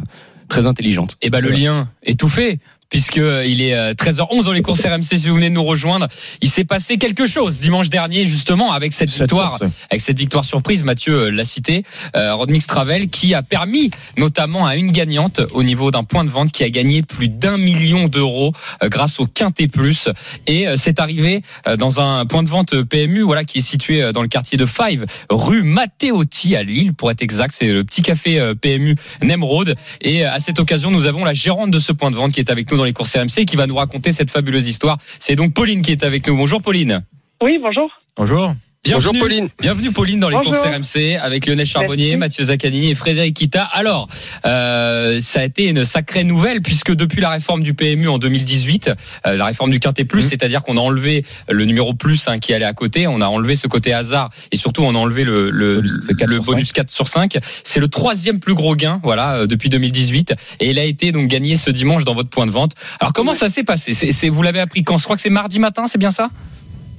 très 0.48 0.66
intelligente. 0.66 1.16
Et 1.22 1.30
bah 1.30 1.40
le 1.40 1.48
Voilà. 1.48 1.62
lien 1.62 1.88
est 2.02 2.18
tout 2.18 2.28
fait. 2.28 2.58
Puisque 2.92 3.16
il 3.16 3.62
est 3.62 3.72
euh, 3.74 3.94
13h11 3.94 4.44
dans 4.44 4.52
les 4.52 4.60
courses 4.60 4.84
RMC, 4.84 5.02
si 5.16 5.26
vous 5.28 5.34
venez 5.36 5.48
de 5.48 5.54
nous 5.54 5.64
rejoindre, 5.64 6.08
il 6.42 6.50
s'est 6.50 6.64
passé 6.64 6.98
quelque 6.98 7.26
chose 7.26 7.58
dimanche 7.58 7.88
dernier 7.88 8.26
justement 8.26 8.72
avec 8.72 8.92
cette 8.92 9.08
Cette 9.08 9.20
victoire, 9.22 9.58
course. 9.58 9.70
avec 9.90 10.02
cette 10.02 10.18
victoire 10.18 10.44
surprise. 10.44 10.84
Mathieu 10.84 11.14
euh, 11.18 11.30
l'a 11.30 11.46
cité, 11.46 11.84
euh, 12.14 12.34
Rodmix 12.34 12.66
Travel, 12.66 13.08
qui 13.08 13.32
a 13.32 13.42
permis 13.42 13.90
notamment 14.18 14.66
à 14.66 14.76
une 14.76 14.92
gagnante 14.92 15.40
au 15.54 15.62
niveau 15.62 15.90
d'un 15.90 16.04
point 16.04 16.22
de 16.22 16.28
vente 16.28 16.52
qui 16.52 16.64
a 16.64 16.68
gagné 16.68 17.00
plus 17.00 17.28
d'un 17.28 17.56
million 17.56 18.08
d'euros 18.08 18.52
euh, 18.82 18.90
grâce 18.90 19.20
au 19.20 19.26
Quintet 19.26 19.68
Plus. 19.68 20.08
Et 20.46 20.68
euh, 20.68 20.74
c'est 20.76 21.00
arrivé 21.00 21.40
euh, 21.66 21.78
dans 21.78 21.98
un 21.98 22.26
point 22.26 22.42
de 22.42 22.48
vente 22.50 22.74
euh, 22.74 22.84
PMU, 22.84 23.22
voilà, 23.22 23.44
qui 23.44 23.58
est 23.58 23.62
situé 23.62 24.02
euh, 24.02 24.12
dans 24.12 24.20
le 24.20 24.28
quartier 24.28 24.58
de 24.58 24.66
Five, 24.66 25.06
rue 25.30 25.62
Matteotti 25.62 26.56
à 26.56 26.62
Lille, 26.62 26.92
pour 26.92 27.10
être 27.10 27.22
exact. 27.22 27.54
C'est 27.58 27.72
le 27.72 27.84
petit 27.84 28.02
café 28.02 28.38
euh, 28.38 28.54
PMU 28.54 28.96
Nemrod. 29.22 29.76
Et 30.02 30.26
euh, 30.26 30.30
à 30.30 30.40
cette 30.40 30.60
occasion, 30.60 30.90
nous 30.90 31.06
avons 31.06 31.24
la 31.24 31.32
gérante 31.32 31.70
de 31.70 31.78
ce 31.78 31.92
point 31.92 32.10
de 32.10 32.16
vente 32.16 32.32
qui 32.32 32.40
est 32.40 32.50
avec 32.50 32.70
nous 32.70 32.76
dans 32.76 32.81
les 32.84 32.92
courses 32.92 33.16
RMC 33.16 33.38
et 33.38 33.44
qui 33.44 33.56
va 33.56 33.66
nous 33.66 33.76
raconter 33.76 34.12
cette 34.12 34.30
fabuleuse 34.30 34.68
histoire. 34.68 34.98
C'est 35.20 35.36
donc 35.36 35.54
Pauline 35.54 35.82
qui 35.82 35.92
est 35.92 36.04
avec 36.04 36.26
nous. 36.26 36.36
Bonjour 36.36 36.62
Pauline. 36.62 37.04
Oui, 37.42 37.58
bonjour. 37.60 37.90
Bonjour. 38.16 38.54
Bonjour 38.84 39.12
Bienvenue. 39.12 39.20
Pauline. 39.20 39.48
Bienvenue 39.60 39.92
Pauline 39.92 40.18
dans 40.18 40.28
les 40.28 40.34
Bonjour. 40.38 40.54
courses 40.60 40.64
RMC 40.66 41.16
avec 41.22 41.46
Lionel 41.46 41.66
Charbonnier, 41.66 42.06
Merci. 42.06 42.16
Mathieu 42.18 42.44
Zaccanini 42.46 42.90
et 42.90 42.94
Frédéric 42.96 43.36
Kita. 43.36 43.62
Alors, 43.62 44.08
euh, 44.44 45.20
ça 45.20 45.38
a 45.38 45.44
été 45.44 45.68
une 45.68 45.84
sacrée 45.84 46.24
nouvelle 46.24 46.62
puisque 46.62 46.90
depuis 46.92 47.20
la 47.20 47.30
réforme 47.30 47.62
du 47.62 47.74
PMU 47.74 48.08
en 48.08 48.18
2018, 48.18 48.90
euh, 49.24 49.36
la 49.36 49.44
réforme 49.44 49.70
du 49.70 49.78
Quintet 49.78 50.04
Plus, 50.04 50.24
Mhm. 50.24 50.28
c'est-à-dire 50.30 50.62
qu'on 50.64 50.76
a 50.76 50.80
enlevé 50.80 51.24
le 51.48 51.64
numéro 51.64 51.94
plus 51.94 52.26
hein, 52.26 52.40
qui 52.40 52.52
allait 52.54 52.64
à 52.64 52.72
côté, 52.72 53.06
on 53.06 53.20
a 53.20 53.26
enlevé 53.26 53.54
ce 53.54 53.68
côté 53.68 53.92
hasard 53.92 54.30
et 54.50 54.56
surtout 54.56 54.82
on 54.82 54.96
a 54.96 54.98
enlevé 54.98 55.22
le, 55.22 55.50
le, 55.50 55.76
Bonus, 55.76 55.98
c'est 56.04 56.16
4 56.16 56.28
le 56.28 56.34
sur 56.34 56.42
bonus 56.42 56.72
4 56.72 56.90
sur 56.90 57.06
5. 57.06 57.38
C'est 57.62 57.78
le 57.78 57.86
troisième 57.86 58.40
plus 58.40 58.54
gros 58.54 58.74
gain, 58.74 59.00
voilà, 59.04 59.34
euh, 59.34 59.46
depuis 59.46 59.68
2018 59.68 60.34
et 60.58 60.70
il 60.70 60.80
a 60.80 60.84
été 60.84 61.12
donc 61.12 61.28
gagné 61.28 61.54
ce 61.54 61.70
dimanche 61.70 62.02
dans 62.02 62.16
votre 62.16 62.30
point 62.30 62.46
de 62.46 62.52
vente. 62.52 62.72
Alors 62.98 63.12
comment 63.12 63.34
ça 63.34 63.48
s'est 63.48 63.62
passé? 63.62 63.94
C'est, 63.94 64.10
c'est- 64.10 64.28
Vous 64.28 64.42
l'avez 64.42 64.58
appris 64.58 64.82
quand? 64.82 64.98
Je 64.98 65.04
crois 65.04 65.14
que 65.14 65.22
c'est 65.22 65.30
mardi 65.30 65.60
matin, 65.60 65.86
c'est 65.86 65.98
bien 65.98 66.10
ça? 66.10 66.30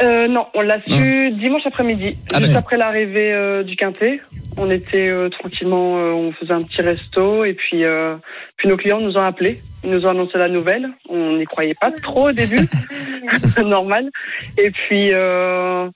Euh, 0.02 0.28
non, 0.28 0.48
on 0.54 0.62
l'a 0.62 0.82
su 0.82 1.32
dimanche 1.32 1.66
après-midi, 1.66 2.18
Ah, 2.34 2.42
juste 2.42 2.56
après 2.56 2.78
l'arrivée 2.78 3.32
euh, 3.32 3.64
du 3.64 3.76
Quintet. 3.76 4.22
On 4.58 4.70
était 4.70 5.08
euh, 5.08 5.30
tranquillement, 5.30 5.98
euh, 5.98 6.12
on 6.12 6.32
faisait 6.32 6.54
un 6.54 6.62
petit 6.62 6.82
resto 6.82 7.46
et 7.46 7.54
puis, 7.54 7.84
euh, 7.84 8.16
puis 8.58 8.68
nos 8.68 8.78
clients 8.78 9.00
nous 9.00 9.18
ont 9.18 9.24
appelés. 9.24 9.60
Ils 9.84 9.92
nous 9.92 10.06
ont 10.06 10.10
annoncé 10.10 10.38
la 10.38 10.50
nouvelle. 10.50 10.90
On 11.10 11.38
n'y 11.38 11.46
croyait 11.46 11.76
pas 11.80 11.92
trop 11.92 12.30
au 12.30 12.32
début, 12.32 12.68
normal. 13.64 14.10
Et 14.58 14.72
puis, 14.72 15.10
euh, 15.14 15.90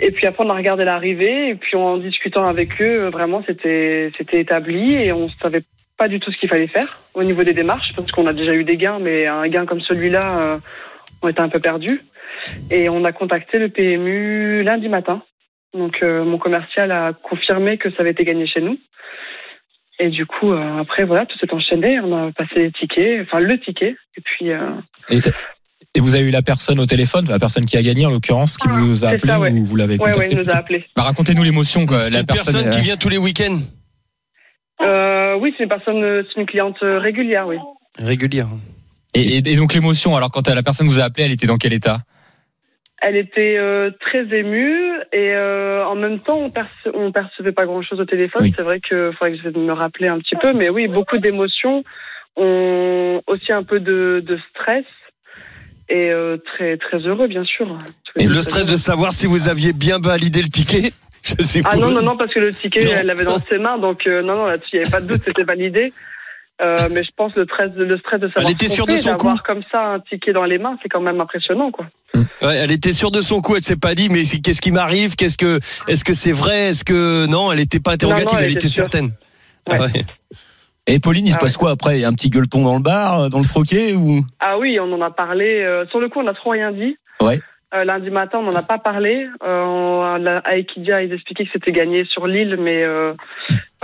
et 0.00 0.10
puis 0.12 0.26
après 0.26 0.44
on 0.44 0.50
a 0.50 0.54
regardé 0.54 0.84
l'arrivée 0.84 1.50
et 1.50 1.54
puis 1.54 1.76
en 1.76 1.98
discutant 1.98 2.42
avec 2.42 2.80
eux, 2.80 3.08
vraiment 3.08 3.42
c'était 3.46 4.10
c'était 4.16 4.40
établi 4.40 4.94
et 4.94 5.12
on 5.12 5.28
savait 5.28 5.62
pas 5.98 6.08
du 6.08 6.18
tout 6.18 6.32
ce 6.32 6.36
qu'il 6.38 6.48
fallait 6.48 6.66
faire 6.66 6.98
au 7.12 7.22
niveau 7.22 7.44
des 7.44 7.52
démarches 7.52 7.92
parce 7.94 8.10
qu'on 8.10 8.26
a 8.26 8.32
déjà 8.32 8.54
eu 8.54 8.64
des 8.64 8.78
gains, 8.78 8.98
mais 8.98 9.26
un 9.26 9.46
gain 9.48 9.66
comme 9.66 9.82
celui-là, 9.82 10.38
euh, 10.38 10.58
on 11.22 11.28
était 11.28 11.40
un 11.40 11.50
peu 11.50 11.60
perdus. 11.60 12.00
Et 12.70 12.88
on 12.88 13.04
a 13.04 13.12
contacté 13.12 13.58
le 13.58 13.68
PMU 13.68 14.62
lundi 14.62 14.88
matin. 14.88 15.22
Donc 15.74 15.98
euh, 16.02 16.24
mon 16.24 16.38
commercial 16.38 16.90
a 16.92 17.12
confirmé 17.12 17.78
que 17.78 17.90
ça 17.90 17.96
avait 18.00 18.10
été 18.10 18.24
gagné 18.24 18.46
chez 18.46 18.60
nous. 18.60 18.78
Et 19.98 20.08
du 20.08 20.24
coup, 20.26 20.50
euh, 20.52 20.78
après, 20.80 21.04
voilà, 21.04 21.26
tout 21.26 21.38
s'est 21.38 21.52
enchaîné. 21.52 22.00
On 22.00 22.28
a 22.28 22.32
passé 22.32 22.54
les 22.56 22.72
tickets, 22.72 23.20
enfin 23.22 23.38
le 23.40 23.60
ticket. 23.60 23.94
Et 24.16 24.20
puis, 24.22 24.50
euh, 24.50 24.70
Et, 25.10 25.18
et 25.94 26.00
vous 26.00 26.14
avez 26.16 26.26
eu 26.26 26.30
la 26.30 26.40
personne 26.42 26.78
au 26.80 26.86
téléphone, 26.86 27.26
la 27.28 27.38
personne 27.38 27.66
qui 27.66 27.76
a 27.76 27.82
gagné 27.82 28.06
en 28.06 28.10
l'occurrence, 28.10 28.56
qui 28.56 28.66
vous 28.68 29.04
a 29.04 29.08
appelé 29.10 29.28
ça, 29.32 29.38
ouais. 29.38 29.52
ou 29.52 29.64
vous 29.64 29.76
l'avez 29.76 29.98
ouais, 29.98 30.06
ouais, 30.06 30.12
contacté 30.12 30.32
il 30.32 30.38
nous 30.38 30.44
plutôt 30.44 30.56
a 30.56 30.60
appelés. 30.60 30.84
bah, 30.96 31.02
Racontez-nous 31.02 31.42
l'émotion. 31.42 31.84
La 31.86 32.20
une 32.20 32.26
personne 32.26 32.70
qui 32.70 32.80
vient 32.80 32.96
tous 32.96 33.10
les 33.10 33.18
week-ends. 33.18 33.58
Euh, 34.82 35.34
oui, 35.36 35.54
c'est 35.56 35.64
une 35.64 35.68
personne, 35.68 36.24
c'est 36.32 36.40
une 36.40 36.46
cliente 36.46 36.78
régulière, 36.80 37.46
oui. 37.46 37.56
Régulière. 37.98 38.46
Et, 39.14 39.20
et- 39.38 39.42
et 39.52 39.56
donc 39.56 39.74
l'émotion, 39.74 40.16
alors 40.16 40.30
quand 40.30 40.48
la 40.48 40.62
personne 40.62 40.86
vous 40.86 41.00
a 41.00 41.04
appelé, 41.04 41.24
elle 41.24 41.32
était 41.32 41.46
dans 41.46 41.58
quel 41.58 41.72
état? 41.74 41.98
Elle 43.02 43.16
était 43.16 43.56
euh, 43.58 43.90
très 43.98 44.24
émue 44.36 44.90
et 45.12 45.32
euh, 45.34 45.84
en 45.86 45.94
même 45.94 46.18
temps, 46.18 46.36
on, 46.38 46.50
perce- 46.50 46.88
on 46.92 47.10
percevait 47.12 47.52
pas 47.52 47.64
grand-chose 47.64 47.98
au 48.00 48.04
téléphone. 48.04 48.42
Oui. 48.42 48.52
C'est 48.54 48.62
vrai 48.62 48.78
qu'il 48.80 48.98
faudrait 48.98 49.30
que 49.32 49.36
j'essaie 49.38 49.52
de 49.52 49.58
me 49.58 49.72
rappeler 49.72 50.08
un 50.08 50.18
petit 50.18 50.36
peu, 50.36 50.52
mais 50.52 50.68
oui, 50.68 50.86
beaucoup 50.86 51.16
d'émotions, 51.16 51.82
on... 52.36 53.20
aussi 53.26 53.52
un 53.52 53.62
peu 53.62 53.80
de, 53.80 54.22
de 54.24 54.38
stress 54.50 54.84
et 55.88 56.10
euh, 56.10 56.36
très 56.36 56.76
très 56.76 56.98
heureux, 56.98 57.26
bien 57.26 57.44
sûr. 57.44 57.76
Et 58.16 58.26
le 58.26 58.40
stress 58.40 58.66
de 58.66 58.76
savoir 58.76 59.12
si 59.12 59.26
vous 59.26 59.48
aviez 59.48 59.72
bien 59.72 59.98
validé 59.98 60.42
le 60.42 60.48
ticket, 60.48 60.90
je. 61.24 61.60
Ah 61.64 61.76
non, 61.76 61.90
non, 61.90 62.02
non, 62.02 62.16
parce 62.16 62.32
que 62.34 62.38
le 62.40 62.52
ticket, 62.52 62.84
Non. 62.84 62.90
elle 62.98 63.06
l'avait 63.06 63.24
dans 63.24 63.40
ses 63.40 63.58
mains, 63.58 63.78
donc 63.78 64.06
euh, 64.06 64.22
non, 64.22 64.36
non, 64.36 64.44
là-dessus, 64.44 64.76
il 64.76 64.80
n'y 64.80 64.86
avait 64.86 64.90
pas 64.92 65.00
de 65.00 65.06
doute, 65.06 65.22
c'était 65.24 65.42
validé. 65.42 65.92
Euh, 66.62 66.76
mais 66.92 67.02
je 67.02 67.10
pense 67.16 67.34
le 67.36 67.44
stress, 67.44 67.70
le 67.74 67.96
stress 67.98 68.20
de 68.20 68.28
savoir 68.28 68.44
Elle 68.46 68.52
était 68.52 68.68
sûre 68.68 68.86
de 68.86 68.96
son 68.96 69.14
coup. 69.16 69.34
comme 69.46 69.62
ça 69.72 69.80
un 69.94 70.00
ticket 70.00 70.32
dans 70.32 70.44
les 70.44 70.58
mains, 70.58 70.76
c'est 70.82 70.88
quand 70.90 71.00
même 71.00 71.20
impressionnant, 71.20 71.70
quoi. 71.70 71.86
Ouais, 72.14 72.56
elle 72.56 72.70
était 72.70 72.92
sûre 72.92 73.10
de 73.10 73.22
son 73.22 73.40
coup, 73.40 73.56
elle 73.56 73.62
s'est 73.62 73.76
pas 73.76 73.94
dit 73.94 74.08
mais 74.10 74.22
qu'est-ce 74.24 74.60
qui 74.60 74.70
m'arrive, 74.72 75.14
qu'est-ce 75.16 75.38
que 75.38 75.58
est-ce 75.88 76.04
que 76.04 76.12
c'est 76.12 76.32
vrai, 76.32 76.68
est-ce 76.70 76.84
que 76.84 77.26
non, 77.26 77.50
elle 77.52 77.60
était 77.60 77.80
pas 77.80 77.92
interrogative, 77.92 78.26
Non, 78.28 78.34
non, 78.34 78.38
elle, 78.40 78.50
elle 78.50 78.56
était 78.56 78.68
certaine. 78.68 79.06
Ouais. 79.68 79.76
Ah 79.78 79.80
ouais. 79.82 80.04
Et 80.86 80.98
Pauline, 80.98 81.26
il 81.26 81.30
se 81.30 81.36
Ah 81.36 81.40
passe 81.40 81.56
quoi 81.56 81.70
après? 81.70 81.98
Il 81.98 82.00
y 82.00 82.04
a 82.04 82.08
un 82.08 82.14
petit 82.14 82.30
gueuleton 82.30 82.64
dans 82.64 82.74
le 82.74 82.82
bar, 82.82 83.20
euh, 83.20 83.28
dans 83.28 83.38
le 83.38 83.44
troquet 83.44 83.94
ou? 83.94 84.24
Ah 84.40 84.58
oui, 84.58 84.78
on 84.80 84.90
en 84.92 85.00
a 85.02 85.10
parlé. 85.10 85.62
euh, 85.62 85.86
sur 85.86 86.00
le 86.00 86.08
coup, 86.08 86.18
on 86.20 86.24
n'a 86.24 86.34
trop 86.34 86.50
rien 86.50 86.72
dit. 86.72 86.96
Ouais. 87.22 87.40
Euh, 87.72 87.84
lundi 87.84 88.10
matin, 88.10 88.38
on 88.38 88.42
n'en 88.42 88.56
a 88.56 88.62
pas 88.64 88.78
parlé. 88.78 89.28
Euh, 89.44 90.40
Equidia, 90.50 91.02
ils 91.02 91.12
expliquaient 91.12 91.44
que 91.44 91.50
c'était 91.52 91.70
gagné 91.70 92.04
sur 92.04 92.26
l'île, 92.26 92.56
mais 92.58 92.82
euh, 92.82 93.14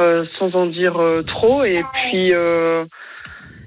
euh, 0.00 0.24
sans 0.24 0.56
en 0.56 0.66
dire 0.66 1.00
euh, 1.00 1.22
trop. 1.22 1.62
Et 1.62 1.84
puis, 1.94 2.32
euh, 2.32 2.84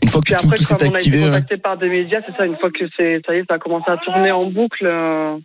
une 0.04 0.10
fois 0.10 0.22
que 0.22 0.34
tout, 0.34 0.46
après, 0.46 0.58
tout 0.58 0.66
comme 0.66 0.78
on 0.82 0.84
a 0.84 0.88
été 0.88 0.96
activé, 0.96 1.20
ouais. 1.20 1.26
contacté 1.28 1.58
par 1.58 1.78
des 1.78 1.88
médias, 1.88 2.20
c'est 2.26 2.36
ça. 2.36 2.46
Une 2.46 2.58
fois 2.58 2.70
que 2.70 2.86
c'est, 2.98 3.22
ça 3.26 3.34
y 3.34 3.40
est, 3.40 3.46
ça 3.48 3.56
a 3.56 3.60
commencé 3.60 3.90
à 3.90 3.98
tourner 3.98 4.32
en 4.32 4.46
boucle. 4.46 4.86
euh, 4.86 5.38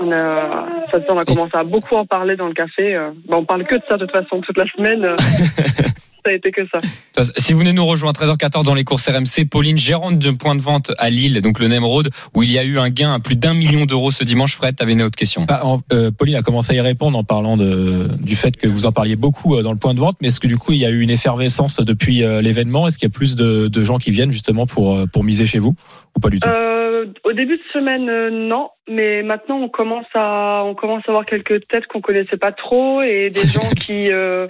on 0.00 0.10
a, 0.10 0.66
ça, 0.90 0.98
on 1.10 1.18
a 1.18 1.22
commencé 1.22 1.56
à 1.56 1.62
beaucoup 1.62 1.94
en 1.94 2.06
parler 2.06 2.36
dans 2.36 2.48
le 2.48 2.54
café. 2.54 2.98
Bah, 3.28 3.36
on 3.36 3.44
parle 3.44 3.64
que 3.64 3.76
de 3.76 3.82
ça 3.86 3.96
de 3.96 4.06
toute 4.06 4.12
façon 4.12 4.40
toute 4.40 4.56
la 4.56 4.66
semaine. 4.66 5.14
ça 6.24 6.30
a 6.30 6.34
été 6.34 6.50
que 6.50 6.62
ça. 6.68 6.78
Si 7.36 7.52
vous 7.52 7.60
venez 7.60 7.72
nous 7.72 7.86
rejoindre 7.86 8.20
à 8.20 8.26
13h14 8.26 8.64
dans 8.64 8.74
les 8.74 8.82
courses 8.82 9.08
RMC, 9.08 9.48
Pauline, 9.48 9.78
gérante 9.78 10.18
d'un 10.18 10.34
point 10.34 10.56
de 10.56 10.60
vente 10.60 10.90
à 10.98 11.10
Lille, 11.10 11.40
donc 11.42 11.60
le 11.60 11.68
Nemrod, 11.68 12.08
où 12.34 12.42
il 12.42 12.50
y 12.50 12.58
a 12.58 12.64
eu 12.64 12.78
un 12.78 12.88
gain 12.90 13.12
à 13.14 13.20
plus 13.20 13.36
d'un 13.36 13.54
million 13.54 13.84
d'euros 13.86 14.10
ce 14.10 14.24
dimanche. 14.24 14.56
Fred, 14.56 14.74
t'avais 14.74 14.92
une 14.92 15.02
autre 15.02 15.16
question. 15.16 15.46
Ah, 15.48 15.64
en- 15.64 15.80
euh, 15.92 16.10
Pauline 16.10 16.34
a 16.34 16.42
commencé 16.42 16.72
à 16.72 16.76
y 16.76 16.80
répondre 16.80 17.16
en 17.16 17.22
parlant 17.24 17.56
de, 17.56 18.08
du 18.20 18.34
fait 18.34 18.56
que 18.56 18.66
vous 18.66 18.86
en 18.86 18.92
parliez 18.92 19.14
beaucoup 19.16 19.54
euh, 19.56 19.62
dans 19.62 19.72
le 19.72 19.78
point 19.78 19.94
de 19.94 20.00
vente, 20.00 20.16
mais 20.20 20.28
est-ce 20.28 20.40
que 20.40 20.48
du 20.48 20.56
coup 20.56 20.72
il 20.72 20.78
y 20.78 20.86
a 20.86 20.90
eu 20.90 21.00
une 21.00 21.10
effervescence 21.10 21.80
depuis 21.80 22.24
euh, 22.24 22.40
l'événement? 22.40 22.88
Est-ce 22.88 22.98
qu'il 22.98 23.06
y 23.08 23.12
a 23.12 23.16
plus 23.16 23.36
de, 23.36 23.68
de 23.68 23.84
gens 23.84 23.98
qui 23.98 24.10
viennent 24.10 24.32
justement 24.32 24.66
pour, 24.66 24.94
euh, 24.98 25.06
pour 25.06 25.22
miser 25.22 25.46
chez 25.46 25.58
vous 25.60 25.74
ou 26.16 26.20
pas 26.20 26.30
du 26.30 26.40
tout? 26.40 26.48
Euh, 26.48 27.06
au 27.24 27.32
début 27.32 27.56
de 27.56 27.62
semaine, 27.72 28.08
euh, 28.08 28.30
non, 28.30 28.70
mais 28.88 29.22
maintenant 29.22 29.58
on 29.58 29.68
commence 29.68 30.06
à 30.14 30.62
on 30.64 30.74
commence 30.74 31.02
à 31.06 31.10
avoir 31.10 31.26
quelques 31.26 31.66
têtes 31.68 31.86
qu'on 31.86 32.00
connaissait 32.00 32.36
pas 32.38 32.52
trop 32.52 33.02
et 33.02 33.30
des 33.30 33.46
gens 33.54 33.70
qui 33.86 34.10
euh, 34.10 34.46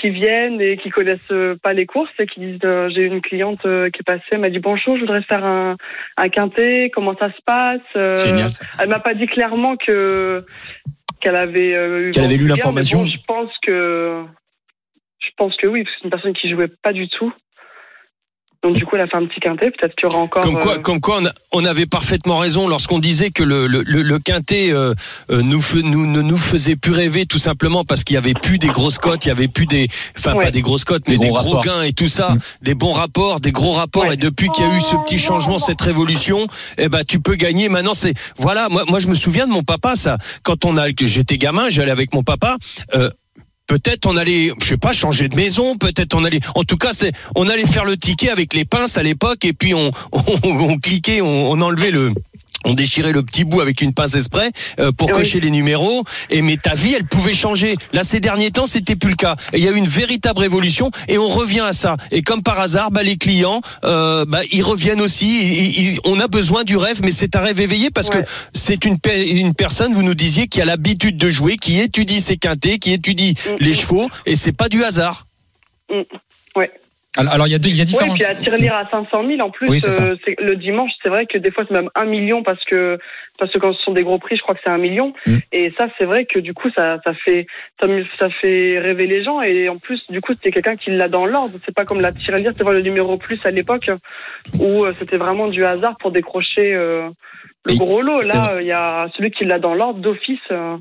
qui 0.00 0.10
viennent 0.10 0.60
et 0.60 0.76
qui 0.78 0.88
connaissent 0.90 1.30
euh, 1.30 1.56
pas 1.62 1.72
les 1.72 1.84
courses 1.86 2.10
et 2.18 2.26
qui 2.26 2.40
disent 2.40 2.58
euh, 2.64 2.88
j'ai 2.94 3.02
une 3.02 3.20
cliente 3.20 3.64
euh, 3.66 3.90
qui 3.90 4.00
est 4.00 4.04
passée, 4.04 4.22
elle 4.30 4.38
m'a 4.38 4.50
dit 4.50 4.58
bonjour, 4.58 4.96
je 4.96 5.00
voudrais 5.02 5.22
faire 5.22 5.44
un, 5.44 5.76
un 6.16 6.28
quintet, 6.28 6.90
comment 6.94 7.14
ça 7.16 7.28
se 7.30 7.40
passe 7.44 7.80
euh, 7.96 8.16
Génial. 8.16 8.50
ça. 8.50 8.64
Elle 8.78 8.88
m'a 8.88 9.00
pas 9.00 9.14
dit 9.14 9.26
clairement 9.26 9.76
que 9.76 10.44
qu'elle 11.20 11.36
avait 11.36 11.72
eu 11.72 12.10
Qu'elle 12.12 12.24
avait 12.24 12.36
lu 12.36 12.46
l'information. 12.46 13.02
bon, 13.02 13.06
je 13.10 13.18
pense 13.26 13.50
que 13.62 14.24
je 15.20 15.28
pense 15.36 15.56
que 15.56 15.66
oui, 15.66 15.84
parce 15.84 15.94
que 15.94 15.98
c'est 16.00 16.04
une 16.04 16.10
personne 16.10 16.32
qui 16.32 16.50
jouait 16.50 16.68
pas 16.82 16.92
du 16.92 17.08
tout. 17.08 17.32
Donc 18.62 18.74
du 18.76 18.84
coup, 18.84 18.96
elle 18.96 19.02
a 19.02 19.06
fait 19.06 19.16
un 19.16 19.24
petit 19.26 19.40
quintet. 19.40 19.70
Peut-être 19.70 19.94
qu'il 19.96 20.06
y 20.06 20.12
aura 20.12 20.18
encore. 20.18 20.42
Comme 20.42 20.58
quoi, 20.58 20.74
euh, 20.74 20.78
comme 20.80 21.00
quoi 21.00 21.18
on, 21.22 21.26
a- 21.26 21.32
on 21.52 21.64
avait 21.64 21.86
parfaitement 21.86 22.36
raison 22.36 22.68
lorsqu'on 22.68 22.98
disait 22.98 23.30
que 23.30 23.42
le, 23.42 23.66
le, 23.66 23.82
le, 23.86 24.02
le 24.02 24.18
quintet 24.18 24.70
euh, 24.70 24.92
euh, 25.30 25.40
nous, 25.42 25.60
fe- 25.60 25.80
nous, 25.82 26.06
ne 26.06 26.20
nous 26.20 26.36
faisait 26.36 26.76
plus 26.76 26.92
rêver 26.92 27.24
tout 27.24 27.38
simplement 27.38 27.84
parce 27.86 28.04
qu'il 28.04 28.14
y 28.14 28.18
avait 28.18 28.34
plus 28.34 28.58
des 28.58 28.68
grosses 28.68 28.98
cotes, 28.98 29.24
il 29.24 29.28
y 29.28 29.30
avait 29.30 29.48
plus 29.48 29.64
des, 29.64 29.88
enfin 30.18 30.34
Ouais. 30.34 30.44
pas 30.44 30.50
des 30.50 30.60
grosses 30.60 30.84
cotes, 30.84 31.04
mais 31.08 31.16
Des 31.16 31.26
des, 31.26 31.30
gros 31.32 31.58
gains 31.60 31.82
et 31.84 31.94
tout 31.94 32.08
ça, 32.08 32.32
Mm. 32.32 32.38
des 32.60 32.74
bons 32.74 32.92
rapports, 32.92 33.40
des 33.40 33.50
gros 33.52 33.72
rapports. 33.72 34.04
Ouais. 34.04 34.14
Et 34.14 34.16
depuis 34.18 34.50
qu'il 34.50 34.62
y 34.62 34.68
a 34.70 34.76
eu 34.76 34.80
ce 34.82 34.94
petit 35.06 35.18
changement, 35.18 35.56
cette 35.58 35.80
révolution, 35.80 36.46
eh 36.76 36.90
ben 36.90 37.02
tu 37.02 37.18
peux 37.18 37.36
gagner. 37.36 37.70
Maintenant 37.70 37.94
c'est 37.94 38.12
voilà, 38.36 38.68
moi, 38.68 38.84
moi 38.86 38.98
je 38.98 39.08
me 39.08 39.14
souviens 39.14 39.46
de 39.46 39.52
mon 39.52 39.62
papa 39.62 39.96
ça. 39.96 40.18
Quand 40.42 40.66
on 40.66 40.76
a, 40.76 40.92
que 40.92 41.06
j'étais 41.06 41.38
gamin, 41.38 41.70
j'allais 41.70 41.90
avec 41.92 42.12
mon 42.12 42.22
papa. 42.22 42.56
Euh, 42.94 43.08
Peut-être 43.70 44.06
on 44.06 44.16
allait, 44.16 44.50
je 44.60 44.66
sais 44.66 44.76
pas, 44.76 44.92
changer 44.92 45.28
de 45.28 45.36
maison. 45.36 45.76
Peut-être 45.76 46.16
on 46.16 46.24
allait, 46.24 46.40
en 46.56 46.64
tout 46.64 46.76
cas, 46.76 46.92
c'est, 46.92 47.12
on 47.36 47.48
allait 47.48 47.64
faire 47.64 47.84
le 47.84 47.96
ticket 47.96 48.28
avec 48.28 48.52
les 48.52 48.64
pinces 48.64 48.98
à 48.98 49.04
l'époque, 49.04 49.44
et 49.44 49.52
puis 49.52 49.74
on, 49.74 49.92
on, 50.42 50.76
cliquait, 50.78 51.20
on 51.20 51.52
enlevait 51.52 51.92
le, 51.92 52.12
on 52.64 52.74
déchirait 52.74 53.12
le 53.12 53.22
petit 53.22 53.44
bout 53.44 53.60
avec 53.60 53.80
une 53.80 53.94
pince 53.94 54.14
exprès 54.14 54.50
euh, 54.78 54.92
pour 54.92 55.08
Oui. 55.08 55.14
cocher 55.14 55.40
les 55.40 55.50
numéros. 55.50 56.04
Et 56.30 56.42
mais 56.42 56.56
ta 56.56 56.74
vie, 56.74 56.94
elle 56.94 57.04
pouvait 57.06 57.34
changer. 57.34 57.76
Là, 57.92 58.02
ces 58.02 58.20
derniers 58.20 58.50
temps, 58.50 58.66
c'était 58.66 58.96
plus 58.96 59.10
le 59.10 59.16
cas. 59.16 59.36
Il 59.52 59.60
y 59.60 59.68
a 59.68 59.72
eu 59.72 59.76
une 59.76 59.88
véritable 59.88 60.40
révolution, 60.40 60.90
et 61.08 61.18
on 61.18 61.28
revient 61.28 61.60
à 61.60 61.72
ça. 61.72 61.96
Et 62.10 62.22
comme 62.22 62.42
par 62.42 62.60
hasard, 62.60 62.90
bah, 62.90 63.02
les 63.02 63.16
clients, 63.16 63.60
euh, 63.84 64.24
bah, 64.26 64.40
ils 64.50 64.62
reviennent 64.62 65.00
aussi. 65.00 65.40
Ils- 65.40 65.78
ils- 65.94 66.00
on 66.04 66.20
a 66.20 66.28
besoin 66.28 66.64
du 66.64 66.76
rêve, 66.76 67.00
mais 67.02 67.10
c'est 67.10 67.34
un 67.36 67.40
rêve 67.40 67.60
éveillé 67.60 67.90
parce 67.90 68.08
Ouais. 68.08 68.22
que 68.22 68.28
c'est 68.54 68.84
une, 68.84 68.98
pe- 68.98 69.10
une 69.26 69.54
personne, 69.54 69.94
vous 69.94 70.02
nous 70.02 70.14
disiez, 70.14 70.46
qui 70.48 70.60
a 70.60 70.64
l'habitude 70.64 71.16
de 71.16 71.30
jouer, 71.30 71.56
qui 71.56 71.80
étudie 71.80 72.20
ses 72.20 72.36
quintés, 72.36 72.78
qui 72.78 72.92
étudie 72.92 73.34
Mm, 73.46 73.54
les 73.64 73.70
mm. 73.70 73.74
chevaux, 73.74 74.08
et 74.26 74.36
c'est 74.36 74.52
pas 74.52 74.68
du 74.68 74.84
hasard. 74.84 75.26
Alors, 77.16 77.32
alors, 77.32 77.46
il 77.48 77.50
y 77.50 77.54
a 77.54 77.58
deux, 77.58 77.70
il 77.70 77.76
y 77.76 77.80
a 77.80 77.82
Oui, 77.82 77.86
différents. 77.86 78.14
puis 78.14 78.22
la 78.22 78.36
tirelire 78.36 78.76
à 78.76 78.86
500 78.88 79.20
000 79.26 79.40
en 79.40 79.50
plus. 79.50 79.68
Oui, 79.68 79.80
euh, 79.84 80.14
le 80.38 80.54
dimanche, 80.54 80.92
c'est 81.02 81.08
vrai 81.08 81.26
que 81.26 81.38
des 81.38 81.50
fois 81.50 81.64
c'est 81.66 81.74
même 81.74 81.90
un 81.96 82.04
million 82.04 82.44
parce 82.44 82.64
que 82.64 82.98
parce 83.36 83.52
que 83.52 83.58
quand 83.58 83.72
ce 83.72 83.82
sont 83.82 83.92
des 83.92 84.04
gros 84.04 84.18
prix, 84.18 84.36
je 84.36 84.42
crois 84.42 84.54
que 84.54 84.60
c'est 84.62 84.70
un 84.70 84.78
million. 84.78 85.12
Mm. 85.26 85.38
Et 85.50 85.72
ça, 85.76 85.88
c'est 85.98 86.04
vrai 86.04 86.24
que 86.24 86.38
du 86.38 86.54
coup, 86.54 86.70
ça 86.70 86.98
ça 87.02 87.12
fait 87.14 87.46
ça, 87.80 87.88
ça 88.16 88.30
fait 88.30 88.78
rêver 88.78 89.08
les 89.08 89.24
gens. 89.24 89.42
Et 89.42 89.68
en 89.68 89.78
plus, 89.78 90.00
du 90.08 90.20
coup, 90.20 90.34
c'était 90.34 90.52
quelqu'un 90.52 90.76
qui 90.76 90.92
l'a 90.92 91.08
dans 91.08 91.26
l'ordre. 91.26 91.58
C'est 91.64 91.74
pas 91.74 91.84
comme 91.84 92.00
la 92.00 92.12
tirelire, 92.12 92.52
vrai 92.60 92.74
le 92.74 92.82
numéro 92.82 93.16
plus 93.16 93.40
à 93.44 93.50
l'époque 93.50 93.90
où 94.60 94.84
euh, 94.84 94.92
c'était 94.98 95.16
vraiment 95.16 95.48
du 95.48 95.64
hasard 95.64 95.96
pour 95.98 96.12
décrocher 96.12 96.74
euh, 96.74 97.08
le 97.64 97.72
Et 97.72 97.76
gros 97.76 98.02
lot. 98.02 98.20
Là, 98.20 98.58
il 98.60 98.66
y 98.66 98.72
a 98.72 99.08
celui 99.16 99.32
qui 99.32 99.44
l'a 99.44 99.58
dans 99.58 99.74
l'ordre 99.74 99.98
d'office. 100.00 100.38
euh, 100.52 100.76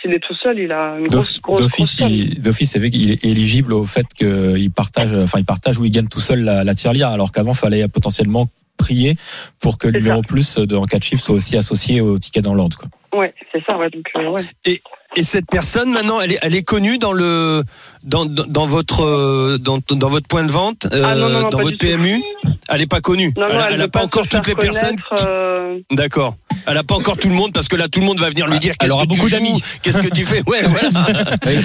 S'il 0.00 0.12
est 0.12 0.20
tout 0.20 0.34
seul, 0.34 0.58
il 0.60 0.70
a 0.70 0.96
une 0.98 1.08
grosse, 1.08 1.40
grosse, 1.40 1.60
D'office, 1.60 1.98
il, 2.00 3.10
est 3.10 3.24
éligible 3.24 3.72
au 3.72 3.84
fait 3.84 4.06
qu'il 4.14 4.70
partage, 4.70 5.12
enfin, 5.14 5.40
il 5.40 5.44
partage 5.44 5.78
ou 5.78 5.84
il 5.84 5.90
gagne 5.90 6.06
tout 6.06 6.20
seul 6.20 6.40
la, 6.40 6.62
la 6.62 6.74
tirelire, 6.74 7.08
alors 7.08 7.32
qu'avant, 7.32 7.54
fallait 7.54 7.88
potentiellement 7.88 8.48
prier 8.78 9.16
pour 9.60 9.76
que 9.76 9.88
le 9.88 9.98
numéro 9.98 10.22
plus 10.22 10.56
de, 10.58 10.76
en 10.76 10.86
cas 10.86 10.98
de 10.98 11.04
chiffre 11.04 11.22
soit 11.22 11.34
aussi 11.34 11.56
associé 11.56 12.00
au 12.00 12.18
ticket 12.18 12.40
dans 12.40 12.54
l'ordre, 12.54 12.78
quoi. 12.78 12.88
Ouais, 13.18 13.34
c'est 13.52 13.62
ça. 13.64 13.76
Ouais, 13.76 13.90
donc 13.90 14.08
euh, 14.16 14.30
ouais. 14.30 14.42
Et 14.64 14.82
cette 15.22 15.46
personne, 15.50 15.90
maintenant, 15.90 16.20
elle 16.20 16.32
est, 16.32 16.38
elle 16.42 16.54
est 16.54 16.62
connue 16.62 16.98
dans 16.98 17.12
le, 17.12 17.62
dans, 18.04 18.26
dans, 18.26 18.44
dans 18.46 18.66
votre, 18.66 19.02
euh, 19.04 19.58
dans, 19.58 19.78
dans 19.90 20.08
votre 20.08 20.28
point 20.28 20.44
de 20.44 20.52
vente, 20.52 20.86
euh, 20.92 21.02
Ah 21.04 21.14
non, 21.16 21.28
non, 21.28 21.40
non, 21.42 21.48
dans 21.48 21.58
votre. 21.58 21.78
PMU. 21.78 22.22
Elle 22.68 22.82
est 22.82 22.86
pas 22.86 23.00
connue. 23.00 23.32
Non, 23.36 23.42
non, 23.42 23.48
elle, 23.48 23.56
elle, 23.56 23.72
elle 23.72 23.78
veut 23.78 23.84
a 23.84 23.88
pas 23.88 24.04
encore 24.04 24.28
toutes 24.28 24.46
les 24.46 24.54
personnes. 24.54 24.96
euh, 25.26 25.78
D'accord. 25.90 26.36
Elle 26.66 26.76
a 26.76 26.84
pas 26.84 26.94
encore 26.96 27.16
tout 27.16 27.28
le 27.28 27.34
monde 27.34 27.52
parce 27.54 27.68
que 27.68 27.76
là, 27.76 27.88
tout 27.88 28.00
le 28.00 28.06
monde 28.06 28.20
va 28.20 28.28
venir 28.28 28.46
lui 28.46 28.58
dire 28.58 28.72
Elle 28.72 28.76
qu'est-ce 28.88 28.92
aura 28.92 29.04
que 29.06 29.10
tu 29.12 29.16
beaucoup 29.18 29.30
d'amis. 29.30 29.62
qu'est-ce 29.82 30.00
que 30.02 30.08
tu 30.14 30.24
fais? 30.26 30.42
Ouais, 30.46 30.62
voilà. 30.66 30.90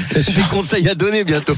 c'est. 0.05 0.33
Des 0.33 0.41
conseils 0.49 0.87
à 0.87 0.95
donner 0.95 1.23
bientôt. 1.25 1.53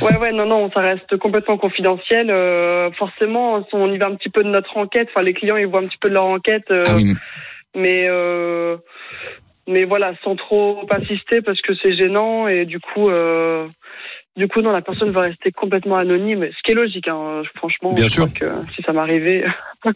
Ouais, 0.00 0.16
ouais, 0.16 0.32
non, 0.32 0.46
non, 0.46 0.70
ça 0.72 0.80
reste 0.80 1.16
complètement 1.18 1.58
confidentiel. 1.58 2.30
Euh, 2.30 2.90
forcément, 2.92 3.62
on 3.72 3.92
y 3.92 3.98
va 3.98 4.06
un 4.06 4.14
petit 4.14 4.30
peu 4.30 4.42
de 4.42 4.48
notre 4.48 4.76
enquête. 4.78 5.08
Enfin, 5.14 5.24
les 5.24 5.34
clients, 5.34 5.56
ils 5.56 5.66
voient 5.66 5.80
un 5.82 5.86
petit 5.86 5.98
peu 6.00 6.08
de 6.08 6.14
leur 6.14 6.24
enquête, 6.24 6.64
euh, 6.70 6.84
Ah 6.86 6.94
oui. 6.96 7.14
mais 7.76 8.06
euh, 8.08 8.76
mais 9.68 9.84
voilà, 9.84 10.14
sans 10.24 10.34
trop 10.34 10.80
insister 10.90 11.42
parce 11.42 11.60
que 11.60 11.74
c'est 11.74 11.92
gênant 11.92 12.48
et 12.48 12.64
du 12.64 12.80
coup, 12.80 13.10
euh, 13.10 13.64
du 14.36 14.46
coup, 14.48 14.60
non, 14.62 14.70
la 14.70 14.82
personne 14.82 15.10
va 15.10 15.22
rester 15.22 15.50
complètement 15.50 15.96
anonyme. 15.96 16.46
Ce 16.56 16.62
qui 16.64 16.70
est 16.72 16.74
logique, 16.74 17.08
hein, 17.08 17.42
franchement. 17.56 17.92
Bien 17.92 18.04
je 18.06 18.12
sûr. 18.12 18.32
crois 18.32 18.48
que 18.48 18.72
si 18.76 18.82
ça 18.82 18.92
m'arrivait, 18.92 19.44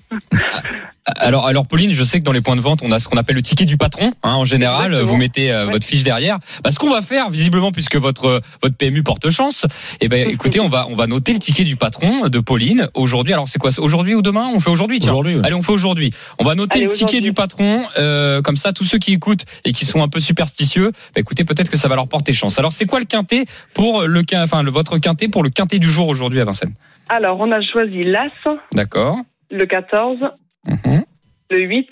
Alors, 1.17 1.47
alors 1.47 1.67
Pauline, 1.67 1.93
je 1.93 2.05
sais 2.05 2.21
que 2.21 2.25
dans 2.25 2.33
les 2.33 2.41
points 2.41 2.55
de 2.55 2.61
vente, 2.61 2.81
on 2.85 2.93
a 2.93 3.01
ce 3.01 3.09
qu'on 3.09 3.17
appelle 3.17 3.35
le 3.35 3.43
ticket 3.43 3.65
du 3.65 3.77
patron. 3.77 4.13
Hein, 4.23 4.35
en 4.35 4.45
général, 4.45 4.87
Exactement. 4.93 5.11
vous 5.11 5.17
mettez 5.17 5.53
euh, 5.53 5.67
Ouais. 5.67 5.73
votre 5.73 5.87
fiche 5.87 6.05
derrière. 6.05 6.39
Bah, 6.63 6.71
ce 6.71 6.79
qu'on 6.79 6.91
va 6.91 7.03
faire, 7.03 7.29
visiblement, 7.31 7.73
puisque 7.73 7.97
votre 7.97 8.41
votre 8.63 8.77
PMU 8.77 9.03
porte 9.03 9.29
chance, 9.31 9.67
eh 10.01 10.09
ben, 10.09 10.29
écoutez, 10.31 10.61
on 10.61 10.69
va 10.69 10.87
on 10.89 10.95
va 10.95 11.07
noter 11.09 11.33
le 11.33 11.39
ticket 11.41 11.65
du 11.65 11.75
patron 11.77 12.29
de 12.29 12.39
Pauline 12.39 12.89
aujourd'hui. 12.95 13.33
Alors, 13.33 13.49
c'est 13.49 13.59
quoi 13.59 13.73
c'est 13.73 13.81
Aujourd'hui 13.81 14.15
ou 14.15 14.23
demain? 14.23 14.51
On 14.55 14.61
fait 14.61 14.71
aujourd'hui. 14.71 15.01
Tiens. 15.01 15.11
Aujourd'hui, 15.11 15.35
ouais. 15.37 15.43
Allez, 15.45 15.55
on 15.55 15.63
fait 15.63 15.73
aujourd'hui. 15.73 16.13
On 16.39 16.45
va 16.45 16.55
noter 16.55 16.79
Allez, 16.79 16.87
le 16.87 16.93
ticket 16.93 17.21
du 17.21 17.33
patron. 17.33 17.83
euh, 17.99 18.41
comme 18.43 18.57
ça, 18.57 18.73
tous 18.73 18.85
ceux 18.85 18.99
qui 18.99 19.13
écoutent 19.13 19.45
et 19.65 19.73
qui 19.73 19.85
sont 19.85 20.03
un 20.03 20.09
peu 20.09 20.21
superstitieux, 20.21 20.93
bah, 21.15 21.21
écoutez, 21.21 21.45
peut-être 21.45 21.71
que 21.71 21.77
ça 21.77 21.89
va 21.89 21.97
leur 21.97 22.09
porter 22.09 22.33
chance. 22.33 22.59
Alors, 22.61 22.73
c'est 22.73 22.87
quoi 22.87 23.01
le 23.01 23.07
quintet 23.07 23.45
pour 23.75 24.03
le 24.03 24.22
quin- 24.23 24.43
enfin 24.45 24.63
le 24.63 24.71
votre 24.71 24.99
quintet 24.99 25.29
pour 25.29 25.43
le 25.43 25.51
quintet 25.51 25.79
du 25.79 25.89
jour 25.89 26.09
aujourd'hui 26.09 26.41
à 26.41 26.45
Vincennes 26.45 26.75
alors 27.09 27.41
on 27.41 27.51
a 27.53 27.61
choisi 27.61 28.05
l'As, 28.05 28.31
D'accord. 28.73 29.19
le 29.51 29.67
14, 29.67 30.19
Mhm. 30.67 31.05
le 31.51 31.61
8, 31.61 31.89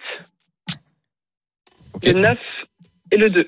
Ok. 1.94 2.06
le 2.06 2.12
9 2.12 2.38
et 3.12 3.16
le 3.16 3.30
2. 3.30 3.46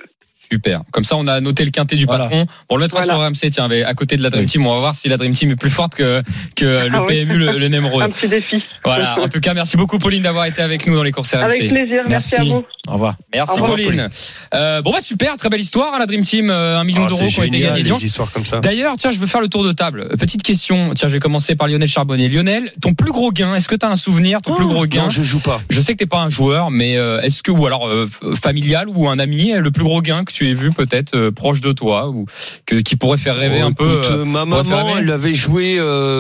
Super. 0.51 0.83
Comme 0.91 1.05
ça, 1.05 1.17
on 1.17 1.27
a 1.27 1.41
noté 1.41 1.65
le 1.65 1.71
quintet 1.71 1.97
du 1.97 2.05
Voilà. 2.05 2.25
patron. 2.25 2.47
On 2.69 2.77
le 2.77 2.83
mettra 2.83 3.01
Voilà. 3.03 3.15
sur 3.15 3.23
RMC, 3.47 3.51
tiens, 3.51 3.69
mais 3.69 3.83
à 3.85 3.95
côté 3.95 4.17
de 4.17 4.23
la 4.23 4.31
Dream 4.31 4.45
Oui. 4.45 4.51
Team. 4.51 4.67
On 4.67 4.75
va 4.75 4.81
voir 4.81 4.95
si 4.95 5.09
la 5.09 5.17
Dream 5.17 5.35
Team 5.35 5.51
est 5.51 5.57
plus 5.57 5.71
forte 5.71 5.95
que, 5.95 6.23
que 6.57 6.65
le 6.89 6.91
Ah 6.95 7.01
oui. 7.09 7.25
PMU, 7.25 7.39
le, 7.39 7.59
le 7.59 7.69
Nemrod. 7.69 8.03
Un 8.03 8.11
petit 8.11 8.29
défi. 8.29 8.63
Voilà. 8.85 9.19
En 9.21 9.29
tout 9.29 9.41
cas, 9.41 9.55
merci 9.55 9.77
beaucoup, 9.77 9.99
Pauline, 9.99 10.23
d'avoir 10.23 10.45
été 10.47 10.61
avec 10.63 10.87
nous 10.87 10.95
dans 10.95 11.03
les 11.03 11.13
courses 11.13 11.33
RMC. 11.35 11.43
Avec 11.45 11.69
plaisir, 11.71 12.03
merci, 12.09 12.35
Merci. 12.35 12.35
à 12.37 12.45
vous. 12.45 12.65
Au 12.89 12.93
revoir. 12.93 13.17
Merci, 13.33 13.53
Au 13.53 13.63
revoir, 13.63 13.77
Pauline. 13.79 14.09
Euh, 14.55 14.83
bon, 14.83 14.91
bah, 14.93 15.01
super. 15.01 15.37
Très 15.37 15.49
belle 15.49 15.61
histoire, 15.61 15.95
hein, 15.95 15.99
la 15.99 16.07
Dream 16.07 16.23
Team. 16.23 16.51
euh, 16.51 16.79
un 16.79 16.85
million 16.85 17.05
Ah, 17.05 17.09
d'euros 17.09 17.21
c'est 17.27 17.33
qui 17.33 17.41
ont 17.41 17.45
été 17.45 17.57
génial, 17.57 17.71
gagnés. 17.73 17.83
Dimanche. 17.85 18.03
histoires 18.03 18.31
comme 18.33 18.45
ça. 18.45 18.61
D'ailleurs, 18.61 18.95
tiens, 18.99 19.11
je 19.11 19.19
veux 19.19 19.27
faire 19.27 19.41
le 19.41 19.49
tour 19.49 19.65
de 19.65 19.73
table. 19.73 20.09
Euh, 20.13 20.17
Petite 20.17 20.43
question. 20.43 20.93
Tiens, 20.95 21.09
je 21.09 21.15
vais 21.15 21.21
commencer 21.21 21.55
par 21.57 21.69
Lionel 21.69 21.89
Charbonnier. 21.89 22.29
Lionel, 22.29 22.73
ton 22.81 22.95
plus 22.95 23.11
gros 23.13 23.31
gain, 23.33 23.55
est-ce 23.55 23.69
que 23.69 23.77
tu 23.77 23.87
as 23.87 23.91
un 23.91 23.97
souvenir, 23.97 24.41
ton 24.43 24.55
plus 24.55 24.67
gros 24.67 24.87
gain 24.87 25.01
Oh, 25.03 25.05
Non, 25.07 25.11
je 25.11 25.23
joue 25.23 25.41
pas. 25.41 25.61
Je 25.71 25.81
sais 25.81 25.93
que 25.93 25.99
t'es 25.99 26.07
pas 26.07 26.21
un 26.21 26.31
joueur, 26.31 26.71
mais 26.71 26.97
euh, 26.97 27.21
est-ce 27.23 27.43
que 27.43 27.51
ou 27.51 27.67
alors 27.67 27.89
euh, 27.89 28.09
familial 28.41 28.89
ou 28.89 29.09
un 29.09 29.19
ami, 29.19 29.53
le 29.53 29.71
plus 29.71 29.85
gros 29.85 30.01
gain 30.03 30.25
que 30.25 30.33
tu 30.33 30.42
aies 30.49 30.55
vu 30.55 30.71
peut-être 30.71 31.15
euh, 31.15 31.31
proche 31.31 31.61
de 31.61 31.73
toi 31.73 32.09
ou 32.09 32.27
que 32.67 32.77
qui 32.77 32.97
pourrait 32.97 33.19
faire 33.19 33.37
rêver 33.37 33.61
Oh, 33.63 33.67
un 33.67 33.73
peu 33.73 33.85
écoute, 33.85 34.11
euh, 34.11 34.23
euh, 34.23 34.25
ma 34.25 34.45
maman, 34.45 34.99
elle 34.99 35.11
avait 35.11 35.35
joué 35.35 35.79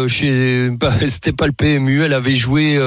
chez. 0.08 0.70
bah, 0.80 0.92
C'était 1.06 1.32
pas 1.32 1.46
le 1.46 1.52
PMU. 1.52 2.02
Elle 2.02 2.12
avait 2.12 2.36
joué. 2.36 2.78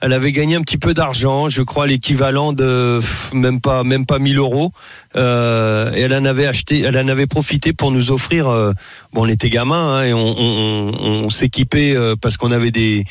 elle 0.00 0.12
avait 0.12 0.32
gagné 0.32 0.56
un 0.56 0.62
petit 0.62 0.78
peu 0.78 0.94
d'argent. 0.94 1.48
Je 1.48 1.62
crois 1.62 1.86
l'équivalent 1.86 2.52
de 2.52 2.98
pff, 3.00 3.32
même 3.32 3.60
pas 3.60 3.84
même 3.84 4.06
pas 4.06 4.18
1000 4.18 4.38
euros. 4.38 4.72
Euh, 5.16 5.92
et 5.94 6.00
elle 6.00 6.14
en 6.14 6.24
avait 6.24 6.46
acheté. 6.46 6.80
Elle 6.80 6.96
en 6.98 7.08
avait 7.08 7.26
profité 7.26 7.72
pour 7.72 7.90
nous 7.90 8.10
offrir. 8.10 8.48
euh, 8.48 8.72
bon, 9.12 9.22
on 9.24 9.28
était 9.28 9.50
gamins 9.50 9.96
hein, 9.98 10.04
et 10.04 10.12
on, 10.14 10.18
on, 10.26 10.92
on- 11.00 11.24
on 11.24 11.30
s'équipait 11.30 11.94
euh, 11.94 12.16
parce 12.20 12.36
qu'on 12.36 12.50
avait 12.52 12.70
des 12.70 13.04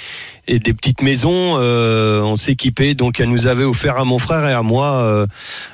et 0.48 0.60
des 0.60 0.74
petites 0.74 1.01
maisons. 1.01 1.58
euh, 1.60 2.22
on 2.22 2.36
s'équipait. 2.36 2.93
Donc 2.96 3.20
elle 3.20 3.29
nous 3.29 3.48
avait 3.48 3.63
offert 3.63 3.98
à 3.98 4.05
mon 4.05 4.17
frère 4.20 4.48
et 4.50 4.53
à 4.53 4.63
moi. 4.63 4.93
euh, 5.01 5.25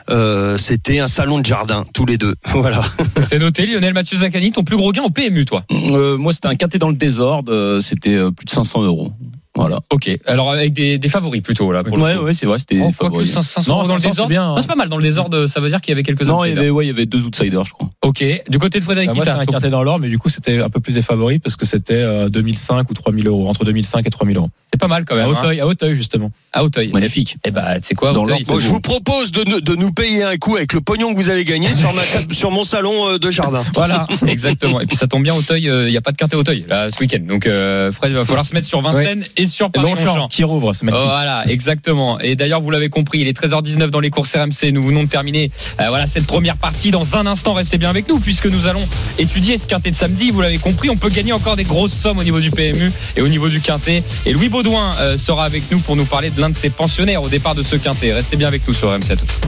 euh, 0.09 0.57
C'était 0.57 0.99
un 0.99 1.07
salon 1.07 1.39
de 1.39 1.45
jardin 1.45 1.85
tous 1.93 2.05
les 2.05 2.17
deux. 2.17 2.35
Voilà. 2.45 2.83
C'est 3.29 3.39
noté, 3.39 3.65
Lionel 3.65 3.93
Mathieu 3.93 4.17
Zaccani, 4.17 4.51
ton 4.51 4.63
plus 4.63 4.75
gros 4.77 4.91
gain 4.91 5.03
au 5.03 5.09
PMU, 5.09 5.45
toi? 5.45 5.63
Euh, 5.71 6.17
moi, 6.17 6.33
c'était 6.33 6.47
un 6.49 6.55
quintet 6.55 6.77
dans 6.79 6.89
le 6.89 6.95
désordre. 6.95 7.79
C'était 7.81 8.17
plus 8.31 8.45
de 8.45 8.49
500 8.51 8.83
euros. 8.83 9.11
Voilà. 9.57 9.79
Ok. 9.91 10.09
Alors 10.25 10.51
avec 10.51 10.73
des, 10.73 10.97
des 10.97 11.09
favoris 11.09 11.41
plutôt 11.41 11.71
là. 11.71 11.83
Pour 11.83 11.97
Ouais, 11.97 12.15
ouais, 12.15 12.33
c'est 12.33 12.45
vrai. 12.45 12.57
C'était 12.59 12.79
Oh, 12.81 12.91
favoris. 12.91 13.29
500 13.31 13.61
Non, 13.67 13.79
euros 13.79 13.87
dans 13.87 13.93
le 13.95 13.99
500, 13.99 14.03
c'est 14.03 14.09
désordre. 14.09 14.29
bien, 14.29 14.43
hein. 14.53 14.55
C'est 14.61 14.67
pas 14.67 14.75
mal 14.75 14.89
dans 14.89 14.97
le 14.97 15.03
désordre. 15.03 15.47
Ça 15.47 15.59
veut 15.59 15.69
dire 15.69 15.81
qu'il 15.81 15.91
y 15.91 15.93
avait 15.93 16.03
quelques 16.03 16.21
Non, 16.23 16.43
il 16.43 16.49
y 16.49 16.51
outsiders. 16.51 16.59
avait, 16.61 16.69
ouais, 16.69 16.85
il 16.85 16.87
y 16.87 16.91
avait 16.91 17.05
deux 17.05 17.23
outsiders, 17.25 17.65
je 17.65 17.73
crois. 17.73 17.89
Ok. 18.03 18.23
Du 18.49 18.59
côté 18.59 18.79
de 18.79 18.83
Frédéric 18.83 19.09
Bah, 19.09 19.15
moi, 19.15 19.25
c'est 19.25 19.65
un 19.65 19.69
dans 19.69 19.83
l'ordre, 19.83 20.01
mais 20.01 20.09
du 20.09 20.17
coup, 20.19 20.29
c'était 20.29 20.59
un 20.61 20.69
peu 20.69 20.79
plus 20.79 20.93
des 20.93 21.01
favoris 21.01 21.39
parce 21.43 21.55
que 21.55 21.65
c'était 21.65 21.93
euh, 21.95 22.29
2005 22.29 22.89
ou 22.89 22.93
3000 22.93 23.27
euros, 23.27 23.47
entre 23.49 23.65
2005 23.65 24.05
et 24.05 24.09
3000 24.09 24.37
euros. 24.37 24.49
c'est 24.71 24.79
pas 24.79 24.87
mal 24.87 25.03
quand 25.05 25.15
même. 25.15 25.25
À 25.25 25.27
hein. 25.29 25.37
Hauteuil, 25.39 25.59
à 25.59 25.67
Hauteuil, 25.67 25.95
justement. 25.95 26.31
À 26.53 26.63
Hauteuil. 26.63 26.91
Magnifique. 26.91 27.37
Eh 27.43 27.51
bah, 27.51 27.79
tu 27.79 27.87
sais 27.87 27.95
quoi, 27.95 28.13
Dans 28.13 28.23
Bon, 28.23 28.35
C'est 28.37 28.59
je 28.59 28.67
vous 28.67 28.79
propose 28.79 29.31
de, 29.31 29.43
nous- 29.49 29.61
de 29.61 29.75
nous 29.75 29.91
payer 29.91 30.23
un 30.23 30.37
coup 30.37 30.55
avec 30.55 30.73
le 30.73 30.81
pognon 30.81 31.11
que 31.13 31.17
vous 31.17 31.29
avez 31.29 31.43
gagné 31.45 31.73
sur, 31.73 31.91
ma, 31.93 32.01
sur 32.33 32.51
mon 32.51 32.63
salon 32.63 33.09
euh, 33.09 33.17
de 33.17 33.31
jardin. 33.31 33.63
Voilà. 33.73 34.05
Exactement. 34.27 34.79
Et 34.81 34.85
puis 34.85 34.95
ça 34.95 35.07
tombe 35.07 35.23
bien, 35.23 35.33
Auteuil, 35.33 35.63
il 35.65 35.89
n'y 35.89 35.97
a 35.97 36.01
pas 36.01 36.11
de 36.11 36.17
quintet 36.17 36.35
Auteuil 36.35 36.65
là 36.69 36.89
ce 36.91 36.99
week-end. 36.99 37.23
Donc 37.27 37.47
euh, 37.47 37.91
Fred, 37.91 38.11
il 38.11 38.15
va 38.15 38.25
falloir 38.25 38.45
se 38.45 38.53
mettre 38.53 38.67
sur 38.67 38.81
Vincennes 38.81 39.25
et 39.37 39.46
sur 39.47 39.69
Longchamp 39.75 40.27
qui 40.27 40.43
rouvre, 40.43 40.73
c'est 40.73 40.85
magnifique. 40.85 41.07
voilà, 41.07 41.47
exactement. 41.47 42.19
Et 42.19 42.35
d'ailleurs, 42.35 42.61
vous 42.61 42.71
l'avez 42.71 42.89
compris, 42.89 43.19
il 43.19 43.27
est 43.27 43.37
13h19 43.37 43.87
dans 43.89 43.99
les 43.99 44.09
courses 44.09 44.35
RMC. 44.35 44.71
Nous 44.71 44.83
venons 44.83 45.03
de 45.03 45.09
terminer 45.09 45.51
euh, 45.79 45.85
voilà 45.89 46.07
cette 46.07 46.25
première 46.25 46.57
partie. 46.57 46.91
Dans 46.91 47.15
un 47.15 47.25
instant, 47.25 47.53
restez 47.53 47.77
bien 47.77 47.89
avec 47.89 48.07
nous 48.09 48.19
puisque 48.19 48.47
nous 48.47 48.67
allons 48.67 48.83
étudier 49.17 49.57
ce 49.57 49.67
quintet 49.67 49.91
de 49.91 49.95
samedi. 49.95 50.31
Vous 50.31 50.41
l'avez 50.41 50.57
compris, 50.57 50.89
on 50.89 50.97
peut 50.97 51.09
gagner 51.09 51.33
encore 51.33 51.55
des 51.55 51.63
grosses 51.63 51.93
sommes 51.93 52.19
au 52.19 52.23
niveau 52.23 52.39
du 52.39 52.51
PMU 52.51 52.91
et 53.15 53.21
au 53.21 53.27
niveau 53.27 53.49
du 53.49 53.61
quintet. 53.61 54.03
Et 54.25 54.33
Louis 54.33 54.49
Baudouin 54.49 54.91
euh, 54.99 55.17
sera 55.17 55.45
avec 55.45 55.63
nous 55.71 55.79
pour 55.79 55.95
nous 55.95 56.05
parler 56.05 56.29
de 56.29 56.39
l'un 56.39 56.49
de 56.49 56.55
ses 56.55 56.69
pensionnaires 56.69 57.23
au 57.23 57.29
départ 57.29 57.55
de 57.55 57.63
ce 57.63 57.75
quintet. 57.75 58.13
Restez 58.13 58.37
bien 58.37 58.47
avec 58.47 58.67
nous 58.67 58.73
sur 58.73 58.89
RMC. 58.89 59.11
À 59.11 59.15
tout 59.15 59.25
de 59.25 59.31
suite. 59.31 59.46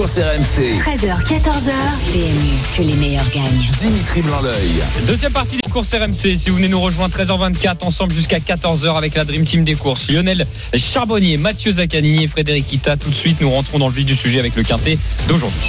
Les 0.00 0.06
courses 0.06 0.18
RMC. 0.18 0.78
13h, 0.78 1.24
14h. 1.26 1.72
PMU, 2.10 2.56
que 2.74 2.82
les 2.82 2.94
meilleurs 2.96 3.28
gagnent. 3.28 3.68
Dimitri 3.80 4.22
Blanc-L'œil. 4.22 4.80
Deuxième 5.06 5.30
partie 5.30 5.56
des 5.62 5.70
courses 5.70 5.92
RMC. 5.94 6.38
Si 6.38 6.48
vous 6.48 6.56
venez 6.56 6.68
nous 6.68 6.80
rejoindre 6.80 7.14
13h24 7.14 7.84
ensemble 7.84 8.14
jusqu'à 8.14 8.38
14h 8.38 8.96
avec 8.96 9.14
la 9.14 9.26
Dream 9.26 9.44
Team 9.44 9.62
des 9.62 9.74
courses. 9.74 10.10
Lionel 10.10 10.46
Charbonnier, 10.74 11.36
Mathieu 11.36 11.72
Zaccanini 11.72 12.24
et 12.24 12.28
Frédéric 12.28 12.72
Ita. 12.72 12.96
Tout 12.96 13.10
de 13.10 13.14
suite, 13.14 13.42
nous 13.42 13.50
rentrons 13.50 13.78
dans 13.78 13.88
le 13.88 13.94
vif 13.94 14.06
du 14.06 14.16
sujet 14.16 14.38
avec 14.38 14.56
le 14.56 14.62
quintet 14.62 14.96
d'aujourd'hui. 15.28 15.60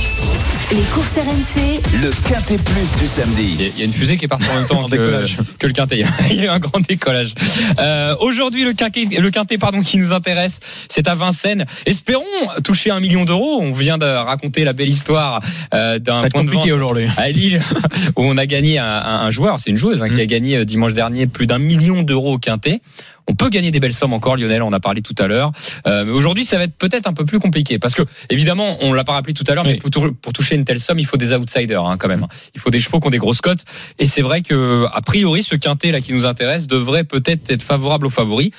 Les 0.71 0.77
courses 0.93 1.11
RMC, 1.17 1.81
Le 2.01 2.09
quintet 2.29 2.55
plus 2.55 2.95
du 3.01 3.05
samedi. 3.05 3.57
Il 3.75 3.77
y 3.79 3.81
a- 3.81 3.85
une 3.85 3.91
fusée 3.91 4.15
qui 4.15 4.23
est 4.23 4.29
partie 4.29 4.47
en 4.49 4.55
même 4.55 4.65
temps 4.67 4.79
En 4.83 4.85
que, 4.85 4.91
décollage. 4.91 5.35
que 5.59 5.67
le 5.67 5.73
quintet. 5.73 6.05
Il 6.29 6.35
y 6.37 6.39
a 6.39 6.43
eu 6.45 6.47
un 6.47 6.59
grand 6.59 6.79
décollage. 6.79 7.33
Euh, 7.79 8.15
Aujourd'hui, 8.21 8.63
le 8.63 8.71
quintet, 8.71 9.03
le 9.19 9.31
quintet 9.31 9.57
pardon, 9.57 9.81
qui 9.81 9.97
nous 9.97 10.13
intéresse, 10.13 10.61
c'est 10.87 11.09
à 11.09 11.15
Vincennes. 11.15 11.65
Espérons 11.85 12.23
toucher 12.63 12.89
un 12.91 13.01
million 13.01 13.25
d'euros. 13.25 13.59
On 13.61 13.73
vient 13.73 13.97
de 13.97 14.05
raconter 14.23 14.63
la 14.63 14.73
belle 14.73 14.89
histoire 14.89 15.41
euh, 15.73 15.99
d'un 15.99 16.21
point 16.29 16.43
de 16.43 16.49
compliqué 16.49 16.71
vente 16.71 16.79
aujourd'hui. 16.81 17.07
à 17.17 17.29
Lille 17.29 17.59
où 18.15 18.23
on 18.23 18.37
a 18.37 18.45
gagné 18.45 18.77
un, 18.79 18.85
un- 18.85 19.21
un 19.21 19.29
joueur, 19.31 19.59
c'est 19.59 19.69
une 19.69 19.77
joueuse 19.77 20.01
hein, 20.03 20.09
qui 20.09 20.19
a 20.19 20.25
gagné 20.25 20.57
euh, 20.57 20.65
dimanche 20.65 20.93
dernier 20.93 21.27
plus 21.27 21.47
d'un 21.47 21.57
million 21.59 22.03
d'euros 22.03 22.33
au 22.33 22.37
quintet. 22.39 22.81
On 23.27 23.35
peut 23.35 23.49
gagner 23.49 23.69
des 23.71 23.79
belles 23.79 23.93
sommes 23.93 24.13
encore, 24.13 24.35
Lionel, 24.35 24.63
on 24.63 24.67
en 24.67 24.73
a 24.73 24.79
parlé 24.79 25.01
tout 25.03 25.13
à 25.19 25.27
l'heure. 25.27 25.51
Euh, 25.87 26.03
mais 26.05 26.11
aujourd'hui, 26.11 26.43
ça 26.43 26.57
va 26.57 26.63
être 26.63 26.75
peut-être 26.75 27.07
un 27.07 27.13
peu 27.13 27.23
plus 27.23 27.39
compliqué 27.39 27.77
parce 27.77 27.93
que, 27.93 28.01
évidemment, 28.31 28.77
on 28.81 28.93
l'a 28.93 29.03
pas 29.03 29.13
rappelé 29.13 29.33
tout 29.33 29.43
à 29.47 29.53
l'heure, 29.53 29.63
mais 29.63 29.75
pour 29.75 30.33
toucher 30.33 30.55
une 30.55 30.65
telle 30.65 30.79
somme, 30.79 30.97
il 30.99 31.05
faut 31.05 31.17
des 31.17 31.31
outsiders 31.31 31.85
hein, 31.85 31.97
quand 31.97 32.07
même. 32.07 32.25
Il 32.55 32.59
faut 32.59 32.71
des 32.71 32.79
chevaux 32.79 32.99
qui 32.99 33.07
ont 33.07 33.11
des 33.11 33.19
grosses 33.19 33.39
cotes. 33.41 33.63
Et 33.99 34.07
c'est 34.07 34.23
vrai 34.23 34.41
que, 34.41 34.85
a 34.91 35.01
priori, 35.01 35.43
ce 35.43 35.55
quintet 35.55 35.91
là 35.91 36.01
qui 36.01 36.13
nous 36.13 36.25
intéresse 36.25 36.65
devrait 36.67 37.03
peut-être 37.03 37.49
être 37.51 37.63
favorable 37.63 38.07
aux 38.07 38.11
favoris. 38.11 38.49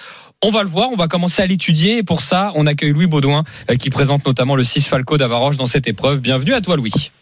On 0.45 0.51
va 0.51 0.65
le 0.65 0.69
voir, 0.69 0.91
on 0.91 0.97
va 0.97 1.07
commencer 1.07 1.41
à 1.41 1.47
l'étudier. 1.47 1.99
Et 1.99 2.03
pour 2.03 2.21
ça, 2.21 2.51
on 2.57 2.67
accueille 2.67 2.91
Louis 2.91 3.07
Baudouin 3.07 3.45
euh, 3.71 3.77
qui 3.77 3.91
présente 3.91 4.27
notamment 4.27 4.57
le 4.57 4.65
6 4.65 4.89
Falco 4.89 5.17
d'Avaroche 5.17 5.57
dans 5.57 5.67
cette 5.67 5.87
épreuve. 5.87 6.19
Bienvenue 6.19 6.53
à 6.53 6.61
toi, 6.61 6.77
Louis. 6.77 7.13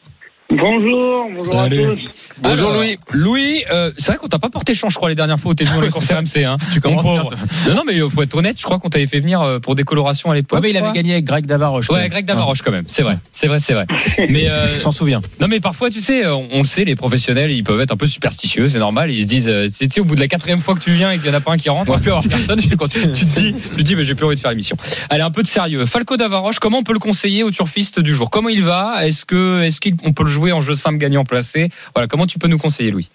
Bonjour, 0.51 1.27
bonjour 1.37 1.53
Salut. 1.53 1.85
à 1.85 1.95
tous. 1.95 2.01
Bonjour 2.43 2.71
Alors, 2.71 2.83
Louis. 2.83 2.99
Louis, 3.13 3.65
euh, 3.71 3.93
c'est 3.99 4.07
vrai 4.13 4.17
qu'on 4.17 4.27
t'a 4.29 4.39
pas 4.39 4.49
porté 4.49 4.75
chance, 4.75 4.93
je 4.93 4.97
crois, 4.97 5.09
les 5.11 5.15
dernières 5.15 5.39
fois 5.39 5.53
où 5.53 5.55
t'es 5.55 5.65
venu 5.65 5.77
les 5.77 5.85
Ouais, 5.87 5.91
courses. 5.93 6.11
RMC. 6.11 6.45
Hein. 6.45 6.57
Tu 6.73 6.81
commences 6.81 7.05
bien. 7.05 7.25
Non, 7.69 7.75
non, 7.77 7.83
mais 7.87 7.95
il 7.95 8.11
faut 8.11 8.23
être 8.23 8.35
honnête, 8.35 8.57
je 8.59 8.65
crois 8.65 8.79
qu'on 8.79 8.89
t'avait 8.89 9.07
fait 9.07 9.21
venir 9.21 9.43
euh, 9.43 9.59
pour 9.61 9.75
des 9.75 9.85
colorations 9.85 10.31
à 10.31 10.35
l'époque. 10.35 10.59
Ouais, 10.59 10.63
mais 10.63 10.71
il 10.71 10.77
avait 10.77 10.93
gagné 10.93 11.13
avec 11.13 11.25
Greg 11.27 11.47
Davaroche. 11.47 11.89
Ouais. 11.91 12.09
Greg 12.09 12.25
Davaroche 12.25 12.63
quand 12.63 12.73
même, 12.73 12.85
c'est 12.89 13.03
vrai, 13.03 13.19
c'est 13.31 13.47
vrai, 13.47 13.61
c'est 13.61 13.75
vrai. 13.75 13.87
Mais 14.29 14.49
euh, 14.49 14.79
s'en 14.81 14.91
souviens. 14.91 15.21
non, 15.41 15.47
mais 15.49 15.61
parfois, 15.61 15.91
tu 15.91 16.01
sais, 16.01 16.27
on, 16.27 16.49
on 16.53 16.59
le 16.61 16.65
sait, 16.65 16.85
les 16.85 16.97
professionnels, 16.97 17.51
ils 17.53 17.63
peuvent 17.63 17.81
être 17.81 17.93
un 17.93 17.97
peu 17.97 18.07
superstitieux, 18.07 18.69
c'est 18.69 18.79
normal. 18.79 19.11
Ils 19.11 19.23
se 19.23 19.29
disent, 19.29 19.49
euh, 19.49 19.69
tu 19.69 19.89
sais, 19.91 20.01
au 20.01 20.05
bout 20.05 20.15
de 20.15 20.21
la 20.21 20.29
quatrième 20.29 20.61
fois 20.61 20.75
que 20.75 20.81
tu 20.81 20.93
viens 20.93 21.11
et 21.13 21.19
qu'il 21.19 21.27
y 21.27 21.31
en 21.31 21.35
a 21.37 21.41
pas 21.41 21.53
un 21.53 21.57
qui 21.59 21.69
rentre, 21.69 21.91
On 21.91 21.95
va 21.95 22.01
plus 22.01 22.11
avoir 22.11 22.25
personne, 22.27 22.57
tu, 22.61 22.65
je 22.65 22.71
tu, 22.71 22.77
continue. 22.77 23.13
tu 23.13 23.25
te 23.27 23.41
dis, 23.41 23.55
tu 23.55 23.69
te 23.77 23.83
dis, 23.83 23.97
mais 23.97 24.05
j'ai 24.05 24.15
plus 24.15 24.25
envie 24.27 24.37
de 24.37 24.41
faire 24.41 24.51
l'émission. 24.51 24.77
Allez, 25.11 25.23
un 25.23 25.31
peu 25.31 25.43
de 25.43 25.47
sérieux. 25.49 25.85
Falco 25.85 26.17
Davaroche, 26.17 26.59
comment 26.59 26.79
on 26.79 26.83
peut 26.83 26.93
le 26.95 26.99
conseiller 26.99 27.43
au 27.43 27.51
turfiste 27.51 28.01
du 28.01 28.15
jour? 28.15 28.31
Comment 28.31 28.49
il 28.49 28.65
va? 28.65 29.07
Est-ce 29.07 29.25
que, 29.27 29.63
est-ce 29.63 29.81
qu'on 29.81 30.13
peut 30.13 30.25
le 30.25 30.29
jouer 30.31 30.40
en 30.53 30.61
jeu 30.61 30.75
simple 30.75 30.99
gagnant 30.99 31.25
placé 31.25 31.69
Voilà, 31.95 32.09
comment 32.09 32.27
tu 32.27 32.39
peux 32.39 32.49
nous 32.49 32.59
conseiller, 32.59 32.91
Louis? 32.91 33.11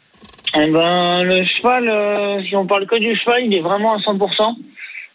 Eh 0.57 0.71
ben, 0.71 1.23
le 1.23 1.43
cheval, 1.45 1.89
euh, 1.89 2.41
si 2.47 2.55
on 2.55 2.65
parle 2.65 2.85
que 2.85 2.95
du 2.97 3.15
cheval, 3.17 3.43
il 3.45 3.53
est 3.53 3.59
vraiment 3.59 3.93
à 3.95 3.97
100%, 3.97 4.55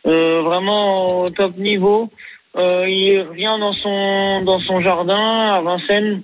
euh, 0.07 0.43
vraiment 0.43 1.21
au 1.21 1.29
top 1.31 1.57
niveau. 1.57 2.11
Euh, 2.59 2.85
il 2.89 3.21
revient 3.23 3.57
dans 3.59 3.73
son 3.73 4.43
dans 4.45 4.59
son 4.59 4.81
jardin 4.81 5.55
à 5.55 5.61
Vincennes. 5.63 6.23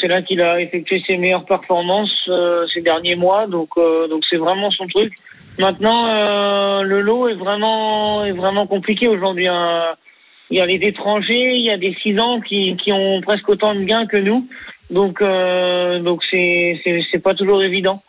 C'est 0.00 0.06
là 0.06 0.22
qu'il 0.22 0.40
a 0.42 0.60
effectué 0.60 1.02
ses 1.06 1.16
meilleures 1.16 1.44
performances 1.44 2.30
ces 2.72 2.82
derniers 2.82 3.16
mois, 3.16 3.48
donc 3.48 3.70
donc 3.76 4.20
c'est 4.30 4.36
vraiment 4.36 4.70
son 4.70 4.86
truc. 4.86 5.12
Maintenant, 5.58 6.82
le 6.82 7.00
lot 7.00 7.28
est 7.28 7.34
vraiment 7.34 8.24
est 8.24 8.32
vraiment 8.32 8.66
compliqué 8.68 9.08
aujourd'hui. 9.08 9.48
hein. 9.48 9.94
Il 10.50 10.58
y 10.58 10.60
a 10.60 10.66
les 10.66 10.78
étrangers, 10.82 11.54
il 11.56 11.64
y 11.64 11.70
a 11.70 11.78
des 11.78 11.96
six 12.00 12.16
ans 12.20 12.40
qui 12.40 12.76
qui 12.76 12.92
ont 12.92 13.20
presque 13.22 13.48
autant 13.48 13.74
de 13.74 13.80
gains 13.80 14.06
que 14.06 14.18
nous. 14.18 14.46
Donc, 14.90 15.20
euh, 15.20 15.98
donc 16.00 16.22
c'est 16.30 17.22
pas 17.22 17.34
toujours 17.34 17.62
évident. 17.62 18.00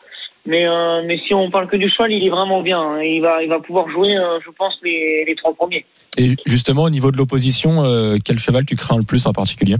Mais 0.46 0.65
euh, 0.65 1.01
mais 1.05 1.17
si 1.27 1.34
on 1.34 1.50
parle 1.51 1.67
que 1.67 1.75
du 1.75 1.89
cheval, 1.89 2.12
il 2.13 2.25
est 2.25 2.29
vraiment 2.29 2.62
bien. 2.62 2.79
hein. 2.79 3.01
Il 3.01 3.19
va 3.22 3.43
il 3.43 3.50
va 3.50 3.60
pouvoir 3.60 3.89
jouer, 3.89 4.15
euh, 4.15 4.39
je 4.46 4.50
pense, 4.51 4.77
les 4.81 5.25
les 5.27 5.36
trois 5.36 5.53
premiers. 5.53 5.86
Et 6.17 6.36
justement, 6.46 6.84
au 6.84 6.89
niveau 6.89 7.12
de 7.12 7.17
l'opposition, 7.17 7.84
euh, 7.84 8.15
quel 8.24 8.39
cheval 8.39 8.65
tu 8.65 8.75
crains 8.77 8.98
le 8.98 9.05
plus 9.05 9.27
en 9.27 9.34
particulier? 9.34 9.75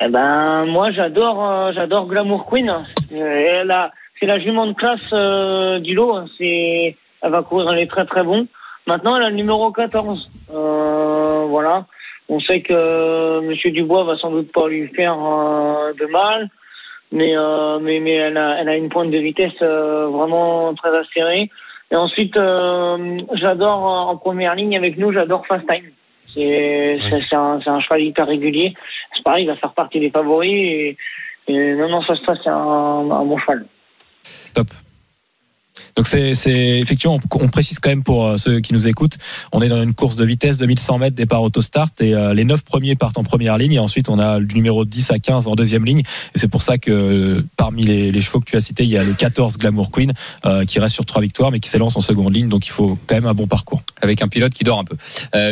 Eh 0.00 0.08
ben 0.08 0.64
moi 0.66 0.92
j'adore 0.92 1.72
j'adore 1.74 2.06
Glamour 2.06 2.46
Queen. 2.46 2.72
Elle 3.10 3.70
a 3.70 3.90
c'est 4.20 4.26
la 4.26 4.38
jument 4.38 4.66
de 4.66 4.74
classe 4.74 5.82
du 5.82 5.94
lot. 5.94 6.14
hein. 6.16 6.26
C'est 6.38 6.96
elle 7.22 7.30
va 7.30 7.42
courir 7.42 7.72
elle 7.72 7.80
est 7.80 7.86
très 7.90 8.04
très 8.04 8.22
bon. 8.22 8.46
Maintenant 8.86 9.16
elle 9.16 9.24
a 9.24 9.30
le 9.30 9.36
numéro 9.36 9.72
14. 9.72 10.30
Euh, 10.54 11.46
voilà. 11.48 11.86
On 12.28 12.40
sait 12.40 12.60
que 12.60 12.72
euh, 12.72 13.40
Monsieur 13.42 13.70
Dubois 13.70 14.04
va 14.04 14.16
sans 14.16 14.30
doute 14.30 14.52
pas 14.52 14.68
lui 14.68 14.88
faire 14.88 15.14
euh, 15.14 15.92
de 15.92 16.06
mal, 16.06 16.48
mais 17.10 17.36
euh, 17.36 17.78
mais 17.80 18.00
mais 18.00 18.14
elle 18.14 18.36
a 18.36 18.60
elle 18.60 18.68
a 18.68 18.76
une 18.76 18.88
pointe 18.88 19.10
de 19.10 19.18
vitesse 19.18 19.60
vraiment 19.60 20.74
très 20.74 20.96
acérée. 20.96 21.50
Et 21.90 21.96
ensuite 21.96 22.34
j'adore 23.34 23.84
en 23.84 24.16
première 24.16 24.54
ligne 24.54 24.76
avec 24.76 24.96
nous 24.96 25.12
j'adore 25.12 25.46
Fast 25.46 25.66
Time. 25.66 25.90
C'est 26.34 26.98
un, 27.34 27.60
c'est 27.60 27.68
un 27.68 27.80
cheval 27.80 28.02
hyper 28.02 28.26
régulier. 28.26 28.72
C'est 29.14 29.22
pareil, 29.22 29.44
il 29.44 29.48
va 29.48 29.56
faire 29.56 29.74
partie 29.74 30.00
des 30.00 30.10
favoris. 30.10 30.50
Et, 30.50 30.96
et 31.48 31.74
non, 31.74 31.90
non, 31.90 32.02
ça, 32.02 32.14
ça 32.24 32.34
c'est 32.42 32.48
un, 32.48 33.10
un 33.10 33.24
bon 33.24 33.36
cheval. 33.38 33.66
Donc 35.96 36.06
c'est 36.06 36.32
effectivement, 36.78 37.20
on, 37.34 37.48
précise 37.48 37.78
quand 37.78 37.90
même 37.90 38.02
pour 38.02 38.26
euh, 38.26 38.36
ceux 38.38 38.60
qui 38.60 38.72
nous 38.72 38.88
écoutent, 38.88 39.18
on 39.52 39.60
est 39.60 39.68
dans 39.68 39.82
une 39.82 39.92
course 39.92 40.16
de 40.16 40.24
vitesse 40.24 40.56
de 40.56 40.64
1100 40.64 40.98
mètres 40.98 41.16
départ 41.16 41.42
autostart 41.42 41.90
et 42.00 42.14
euh, 42.14 42.32
les 42.32 42.44
neuf 42.44 42.62
premiers 42.62 42.96
partent 42.96 43.18
en 43.18 43.24
première 43.24 43.58
ligne 43.58 43.74
et 43.74 43.78
ensuite 43.78 44.08
on 44.08 44.18
a 44.18 44.40
du 44.40 44.54
numéro 44.54 44.86
10 44.86 45.10
à 45.10 45.18
15 45.18 45.48
en 45.48 45.54
deuxième 45.54 45.84
ligne 45.84 46.00
et 46.00 46.38
c'est 46.38 46.48
pour 46.48 46.62
ça 46.62 46.78
que 46.78 47.44
parmi 47.56 47.82
les, 47.82 48.22
chevaux 48.22 48.40
que 48.40 48.46
tu 48.46 48.56
as 48.56 48.60
cités, 48.60 48.84
il 48.84 48.90
y 48.90 48.96
a 48.96 49.04
le 49.04 49.12
14 49.12 49.58
Glamour 49.58 49.90
Queen 49.90 50.12
euh, 50.46 50.64
qui 50.64 50.78
reste 50.78 50.94
sur 50.94 51.04
trois 51.04 51.20
victoires 51.20 51.50
mais 51.50 51.60
qui 51.60 51.68
s'élance 51.68 51.96
en 51.96 52.00
seconde 52.00 52.34
ligne 52.34 52.48
donc 52.48 52.66
il 52.66 52.70
faut 52.70 52.98
quand 53.06 53.14
même 53.14 53.26
un 53.26 53.34
bon 53.34 53.46
parcours. 53.46 53.82
avec 54.00 54.22
un 54.22 54.28
pilote 54.28 54.54
qui 54.54 54.64
dort 54.64 54.78
un 54.78 54.84
peu. 54.84 54.96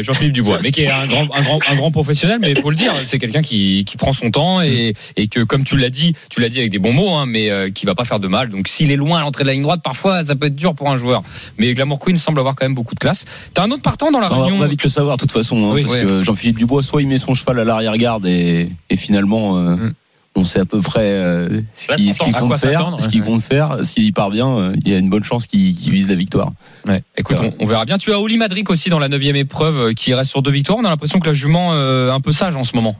Jean-Philippe 0.03 0.33
Dubois, 0.33 0.61
mais 0.62 0.70
qui 0.70 0.83
est 0.83 0.90
un 0.90 1.07
grand, 1.07 1.90
professionnel, 1.90 2.38
mais 2.40 2.53
il 2.53 2.61
faut 2.61 2.70
le 2.70 2.76
dire, 2.76 2.94
c'est 3.05 3.18
quelqu'un 3.18 3.42
qui, 3.42 3.85
prend 3.98 4.12
son 4.12 4.31
temps 4.31 4.62
et, 4.62 4.94
et 5.16 5.29
que, 5.29 5.40
comme 5.40 5.64
tu 5.64 5.76
l'as 5.76 5.90
dit, 5.90 6.14
tu 6.31 6.40
l'as 6.40 6.48
dit 6.48 6.59
avec 6.59 6.70
des 6.70 6.79
bons 6.79 6.92
mots, 6.92 7.14
hein, 7.14 7.26
mais 7.26 7.70
qui 7.72 7.85
va 7.85 7.94
pas 7.94 8.05
faire 8.05 8.20
de 8.20 8.29
mal. 8.29 8.50
Donc, 8.50 8.68
s'il 8.68 8.90
est 8.90 8.96
loin 8.96 9.18
à 9.18 9.22
l'entrée 9.22 9.42
de 9.42 9.48
la 9.48 9.55
ligne 9.55 9.62
droite, 9.62 9.83
parfois, 9.83 10.22
ça 10.30 10.36
peut 10.36 10.46
être 10.46 10.56
dur 10.56 10.74
pour 10.74 10.90
un 10.90 10.96
joueur. 10.96 11.22
Mais 11.58 11.72
Glamour 11.74 11.98
Queen 11.98 12.16
semble 12.18 12.38
avoir 12.40 12.54
quand 12.54 12.64
même 12.64 12.74
beaucoup 12.74 12.94
de 12.94 13.00
classe. 13.00 13.24
T'as 13.54 13.62
un 13.64 13.70
autre 13.70 13.82
partant 13.82 14.10
dans 14.10 14.20
la 14.20 14.28
réunion 14.28 14.54
on 14.56 14.58
va 14.58 14.66
vite 14.66 14.82
le 14.82 14.88
savoir 14.88 15.16
de 15.16 15.20
toute 15.20 15.32
façon, 15.32 15.56
hein, 15.70 15.72
Oui, 15.74 15.82
parce 15.82 15.94
ouais. 15.94 16.02
que 16.02 16.22
Jean-Philippe 16.22 16.58
Dubois, 16.58 16.82
soit 16.82 17.02
il 17.02 17.08
met 17.08 17.18
son 17.18 17.34
cheval 17.34 17.58
à 17.58 17.64
l'arrière-garde 17.64 18.26
et, 18.26 18.70
et 18.88 18.96
finalement, 18.96 19.56
euh, 19.58 19.76
Mm. 19.76 19.92
on 20.36 20.44
sait 20.44 20.60
à 20.60 20.64
peu 20.64 20.80
près 20.80 21.00
euh, 21.02 21.60
ce 21.74 21.90
Ouais, 21.90 21.96
qu'il 21.96 22.14
s'entend. 22.14 22.26
ce 22.26 22.30
qu'il 22.30 22.36
À 22.36 22.40
compte 22.40 22.48
quoi 22.48 22.58
faire. 22.58 22.94
Ce 23.00 23.08
qu'il 23.08 23.20
ouais. 23.22 23.26
compte 23.26 23.42
faire. 23.42 23.84
S'il 23.84 24.12
parvient, 24.12 24.48
euh, 24.48 24.72
il 24.84 24.90
y 24.90 24.94
a 24.94 24.98
une 24.98 25.10
bonne 25.10 25.24
chance 25.24 25.46
qu'il 25.46 25.74
qu'il 25.74 25.92
vise 25.92 26.08
la 26.08 26.14
victoire. 26.14 26.52
Ouais. 26.86 27.02
Écoute, 27.16 27.36
on, 27.40 27.52
on 27.58 27.66
verra 27.66 27.84
bien. 27.84 27.98
Tu 27.98 28.12
as 28.12 28.20
Oli 28.20 28.38
Madric 28.38 28.70
aussi 28.70 28.88
dans 28.90 28.98
la 29.00 29.08
neuvième 29.08 29.36
épreuve 29.36 29.76
euh, 29.88 29.92
qui 29.92 30.14
reste 30.14 30.30
sur 30.30 30.40
deux 30.42 30.52
victoires. 30.52 30.78
On 30.80 30.84
a 30.84 30.88
l'impression 30.90 31.18
que 31.18 31.26
la 31.26 31.32
jument 31.32 31.72
euh, 31.74 32.08
est 32.08 32.12
un 32.12 32.20
peu 32.20 32.30
sage 32.32 32.54
en 32.56 32.62
ce 32.64 32.76
moment. 32.76 32.94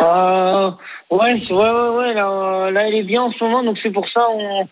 Euh, 0.00 0.70
ouais, 1.10 1.42
c'est- 1.46 1.52
ouais, 1.52 1.58
ouais, 1.70 1.96
ouais. 1.98 2.14
Là, 2.14 2.28
euh, 2.30 2.70
là, 2.70 2.86
elle 2.88 2.94
est 2.94 3.02
bien 3.02 3.22
en 3.22 3.32
ce 3.32 3.42
moment, 3.44 3.64
donc 3.64 3.76
c'est 3.82 3.90
pour 3.92 4.06
ça 4.12 4.20
on, 4.34 4.68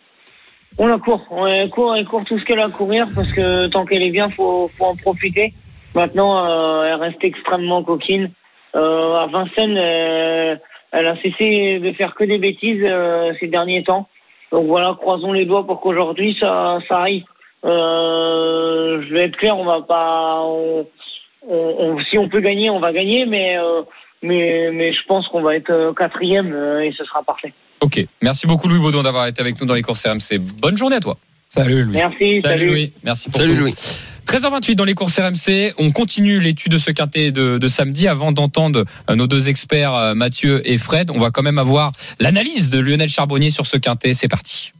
on 0.79 0.87
la 0.87 0.99
court. 0.99 1.23
On 1.31 1.69
court, 1.69 1.95
elle 1.97 2.05
court 2.07 2.25
tout 2.25 2.39
ce 2.39 2.45
qu'elle 2.45 2.61
a 2.61 2.67
à 2.67 2.71
courir 2.71 3.07
parce 3.15 3.31
que 3.33 3.67
tant 3.69 3.85
qu'elle 3.85 4.03
est 4.03 4.11
bien, 4.11 4.29
faut, 4.31 4.69
faut 4.69 4.85
en 4.85 4.97
profiter. 4.97 5.53
Maintenant, 5.95 6.47
euh, 6.47 6.85
elle 6.85 7.01
reste 7.01 7.23
extrêmement 7.25 7.83
coquine. 7.83 8.31
Euh, 8.75 9.15
à 9.15 9.27
Vincennes, 9.27 9.79
euh, 9.79 10.57
elle 10.93 11.07
a 11.07 11.17
cessé 11.23 11.79
de 11.79 11.93
faire 11.93 12.15
que 12.15 12.25
des 12.25 12.39
bêtises 12.39 12.83
euh, 12.85 13.33
ces 13.41 13.47
derniers 13.49 13.83
temps. 13.85 14.09
Donc 14.53 14.67
voilà, 14.67 14.95
croisons 15.01 15.33
les 15.33 15.45
doigts 15.47 15.67
pour 15.67 15.81
qu'aujourd'hui 15.81 16.37
ça, 16.39 16.79
ça 16.89 17.03
aille. 17.03 17.25
Euh, 17.65 19.03
je 19.03 19.13
vais 19.15 19.25
être 19.25 19.37
clair, 19.37 19.59
on 19.59 19.65
va 19.65 19.81
pas. 19.81 20.43
on- 20.45 20.87
on- 21.49 21.99
si 22.11 22.19
on 22.19 22.29
peut 22.29 22.41
gagner, 22.41 22.71
on 22.71 22.81
va 22.81 22.93
gagner, 22.93 23.25
mais 23.27 23.57
mais 24.23 24.71
mais 24.73 24.93
je 24.93 25.03
pense 25.07 25.27
qu'on 25.29 25.43
va 25.43 25.57
être 25.57 25.93
quatrième 25.97 26.55
et 26.83 26.93
ce 26.93 27.05
sera 27.05 27.23
parfait. 27.23 27.53
Ok. 27.87 28.05
Merci 28.21 28.49
beaucoup 28.49 28.67
Louis 28.67 28.81
Baudon 28.81 29.05
d'avoir 29.05 29.29
été 29.29 29.41
avec 29.41 29.61
nous 29.61 29.67
dans 29.67 29.75
les 29.75 29.83
courses 29.83 30.05
RMC. 30.05 30.41
Bonne 30.61 30.77
journée 30.77 30.97
à 30.97 31.01
toi. 31.01 31.17
Salut 31.49 31.85
Louis. 31.85 31.95
Merci, 31.95 32.41
Salut, 32.43 32.43
salut. 32.43 32.67
Louis. 32.67 32.93
Merci 33.05 33.31
pour 33.31 33.41
Salut 33.41 33.55
tout. 33.55 33.61
Louis. 33.61 33.75
13h28 34.27 34.75
dans 34.75 34.85
les 34.85 34.95
courses 34.95 35.21
RMC. 35.21 35.75
On 35.79 35.93
continue 35.93 36.41
l'étude 36.41 36.73
de 36.73 36.79
ce 36.79 36.91
quintet 36.91 37.31
de, 37.31 37.59
de 37.59 37.69
samedi 37.69 38.09
avant 38.09 38.33
d'entendre 38.33 38.85
euh, 39.09 39.15
nos 39.15 39.29
deux 39.29 39.49
experts 39.49 39.95
euh, 39.95 40.15
Mathieu 40.15 40.69
et 40.69 40.79
Fred. 40.79 41.13
On 41.13 41.21
va 41.21 41.31
quand 41.31 41.45
même 41.45 41.59
avoir 41.59 41.93
l'analyse 42.19 42.71
de 42.71 42.81
Lionel 42.81 43.09
Charbonnier 43.09 43.51
sur 43.51 43.67
ce 43.67 43.77
quintet. 43.77 44.15
C'est 44.15 44.27
parti. 44.27 44.73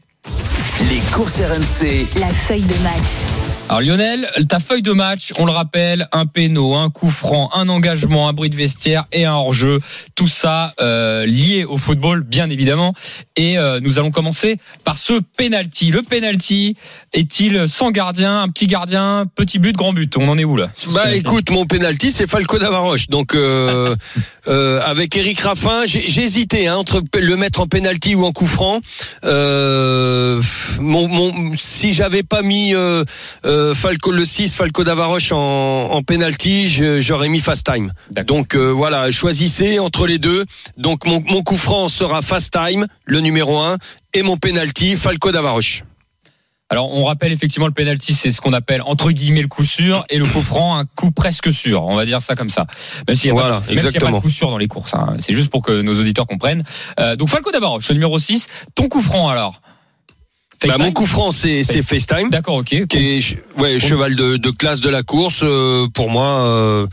Les 0.89 0.99
courses 1.13 1.39
RMC. 1.39 2.07
La 2.19 2.27
feuille 2.27 2.65
de 2.65 2.83
match. 2.83 3.46
Alors 3.69 3.81
Lionel, 3.81 4.31
ta 4.47 4.59
feuille 4.59 4.81
de 4.81 4.93
match, 4.93 5.33
on 5.37 5.45
le 5.45 5.51
rappelle, 5.51 6.07
un 6.13 6.25
péno, 6.25 6.75
un 6.75 6.89
coup 6.89 7.09
franc, 7.09 7.49
un 7.53 7.67
engagement, 7.67 8.29
un 8.29 8.33
bruit 8.33 8.49
de 8.49 8.55
vestiaire 8.55 9.07
et 9.11 9.25
un 9.25 9.33
hors-jeu. 9.33 9.81
Tout 10.15 10.29
ça 10.29 10.73
euh, 10.79 11.25
lié 11.25 11.65
au 11.65 11.77
football, 11.77 12.23
bien 12.23 12.49
évidemment. 12.49 12.93
Et 13.35 13.57
euh, 13.57 13.81
nous 13.81 13.99
allons 13.99 14.11
commencer 14.11 14.55
par 14.85 14.97
ce 14.97 15.19
penalty. 15.35 15.91
Le 15.91 16.01
penalty 16.01 16.77
est-il 17.11 17.67
sans 17.67 17.91
gardien, 17.91 18.39
un 18.39 18.47
petit 18.47 18.67
gardien, 18.67 19.25
petit 19.35 19.59
but, 19.59 19.75
grand 19.75 19.91
but? 19.91 20.15
On 20.15 20.29
en 20.29 20.37
est 20.37 20.45
où 20.45 20.55
là? 20.55 20.69
Bah 20.91 21.13
écoute, 21.13 21.49
mon 21.49 21.65
penalty 21.65 22.11
c'est 22.11 22.27
Falco 22.27 22.59
Davaroche. 22.59 23.09
Donc 23.09 23.35
euh, 23.35 23.97
avec 24.85 25.17
Eric 25.17 25.41
Raffin, 25.41 25.81
j'ai 25.85 26.21
hésité 26.21 26.69
hein, 26.69 26.77
entre 26.77 27.01
le 27.19 27.35
mettre 27.35 27.59
en 27.59 27.67
penalty 27.67 28.15
ou 28.15 28.23
en 28.23 28.31
coup 28.31 28.45
franc. 28.45 28.79
Mon, 30.79 31.07
mon, 31.07 31.57
si 31.57 31.91
j'avais 31.91 32.23
pas 32.23 32.43
mis 32.43 32.73
euh, 33.57 33.73
Falco 33.75 34.11
le 34.11 34.23
6, 34.25 34.55
Falco 34.55 34.83
Davaroche 34.83 35.31
en, 35.31 35.37
en 35.91 36.01
penalty, 36.03 36.67
j'aurais 37.01 37.29
mis 37.29 37.39
fast 37.39 37.65
time. 37.65 37.91
Donc 38.25 38.55
euh, 38.55 38.69
voilà, 38.71 39.11
choisissez 39.11 39.79
entre 39.79 40.07
les 40.07 40.19
deux. 40.19 40.45
Donc 40.77 41.05
mon, 41.05 41.21
mon 41.27 41.41
coup 41.43 41.57
franc 41.57 41.89
sera 41.89 42.21
fast 42.21 42.53
time, 42.53 42.87
le 43.05 43.19
numéro 43.21 43.57
1, 43.57 43.77
et 44.13 44.21
mon 44.21 44.37
penalty 44.37 44.95
Falco 44.95 45.31
Davaroche. 45.31 45.83
Alors 46.69 46.93
on 46.93 47.05
rappelle 47.05 47.31
effectivement 47.31 47.67
le 47.67 47.71
penalty, 47.73 48.13
c'est 48.13 48.31
ce 48.33 48.41
qu'on 48.41 48.51
appelle 48.51 48.81
entre 48.83 49.11
guillemets 49.11 49.41
le 49.41 49.47
coup 49.47 49.63
sûr 49.63 50.03
et 50.09 50.17
le 50.17 50.25
coup 50.25 50.41
franc 50.41 50.77
un 50.77 50.83
coup 50.83 51.11
presque 51.11 51.53
sûr. 51.53 51.85
On 51.85 51.95
va 51.95 52.05
dire 52.05 52.21
ça 52.21 52.35
comme 52.35 52.49
ça. 52.49 52.67
Même 53.07 53.15
s'il 53.15 53.31
n'y 53.31 53.37
a, 53.37 53.41
Voilà, 53.41 53.61
pas- 53.61 53.67
même 53.67 53.75
y 53.75 53.79
a 53.79 53.81
pas 53.83 53.87
exactement. 53.87 54.17
de 54.17 54.21
coup 54.21 54.29
sûr 54.29 54.49
dans 54.49 54.57
les 54.57 54.67
courses. 54.67 54.93
hein. 54.93 55.13
C'est 55.19 55.33
juste 55.33 55.49
pour 55.49 55.61
que 55.61 55.81
nos 55.81 55.97
auditeurs 55.97 56.27
comprennent. 56.27 56.65
Euh, 56.99 57.15
donc 57.15 57.29
Falco 57.29 57.51
Davaroche, 57.51 57.87
le 57.87 57.93
numéro 57.93 58.19
6. 58.19 58.47
Ton 58.75 58.89
coup 58.89 59.01
franc 59.01 59.29
alors? 59.29 59.61
Bah, 60.65 60.77
mon 60.79 60.91
coup 60.91 61.05
franc 61.05 61.31
c'est 61.31 61.63
FaceTime. 61.63 62.29
D'accord, 62.29 62.55
ok. 62.55 62.87
qui 62.87 62.97
est 62.97 63.37
ouais, 63.59 63.79
cheval 63.79 64.15
de, 64.15 64.37
de 64.37 64.49
classe 64.49 64.81
de 64.81 64.89
la 64.89 65.03
course. 65.03 65.41
euh, 65.43 65.87
pour 65.93 66.09
moi, 66.09 66.25
euh, 66.45 66.87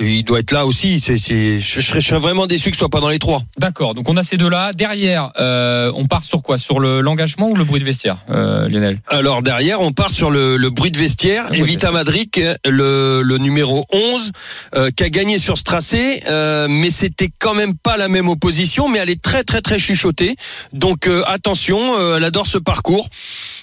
il 0.00 0.24
doit 0.24 0.40
être 0.40 0.52
là 0.52 0.66
aussi. 0.66 1.00
C'est, 1.00 1.18
c'est, 1.18 1.60
je, 1.60 1.80
serais, 1.80 2.00
je 2.00 2.08
serais 2.08 2.20
vraiment 2.20 2.46
déçu 2.46 2.70
que 2.70 2.76
ce 2.76 2.80
soit 2.80 2.88
pas 2.88 3.00
dans 3.00 3.08
les 3.08 3.18
trois. 3.18 3.42
D'accord. 3.58 3.94
Donc 3.94 4.08
on 4.08 4.16
a 4.16 4.22
ces 4.22 4.36
deux-là. 4.36 4.72
Derrière, 4.72 5.32
euh, 5.38 5.92
on 5.94 6.06
part 6.06 6.24
sur 6.24 6.42
quoi? 6.42 6.58
Sur 6.58 6.80
le 6.80 7.00
l'engagement 7.00 7.48
ou 7.48 7.54
le 7.54 7.64
bruit 7.64 7.80
de 7.80 7.84
vestiaire, 7.84 8.18
euh, 8.30 8.68
Lionel? 8.68 9.00
Alors 9.08 9.42
derrière, 9.42 9.80
on 9.80 9.92
part 9.92 10.10
sur 10.10 10.30
le, 10.30 10.56
le 10.56 10.70
bruit 10.70 10.90
de 10.90 10.98
vestiaire. 10.98 11.50
De 11.50 11.56
Evita 11.56 11.90
Madric, 11.90 12.40
le, 12.64 13.22
le 13.22 13.38
numéro 13.38 13.84
11, 13.92 14.32
euh, 14.74 14.90
qui 14.90 15.04
a 15.04 15.10
gagné 15.10 15.38
sur 15.38 15.56
ce 15.56 15.62
tracé, 15.62 16.22
euh, 16.28 16.66
mais 16.68 16.90
c'était 16.90 17.30
quand 17.38 17.54
même 17.54 17.76
pas 17.76 17.96
la 17.96 18.08
même 18.08 18.28
opposition, 18.28 18.88
mais 18.88 18.98
elle 18.98 19.10
est 19.10 19.22
très 19.22 19.44
très 19.44 19.60
très 19.60 19.78
chuchotée. 19.78 20.36
Donc 20.72 21.06
euh, 21.06 21.22
attention, 21.26 21.98
euh, 21.98 22.16
elle 22.16 22.24
adore 22.24 22.46
ce 22.46 22.58
parcours. 22.58 23.08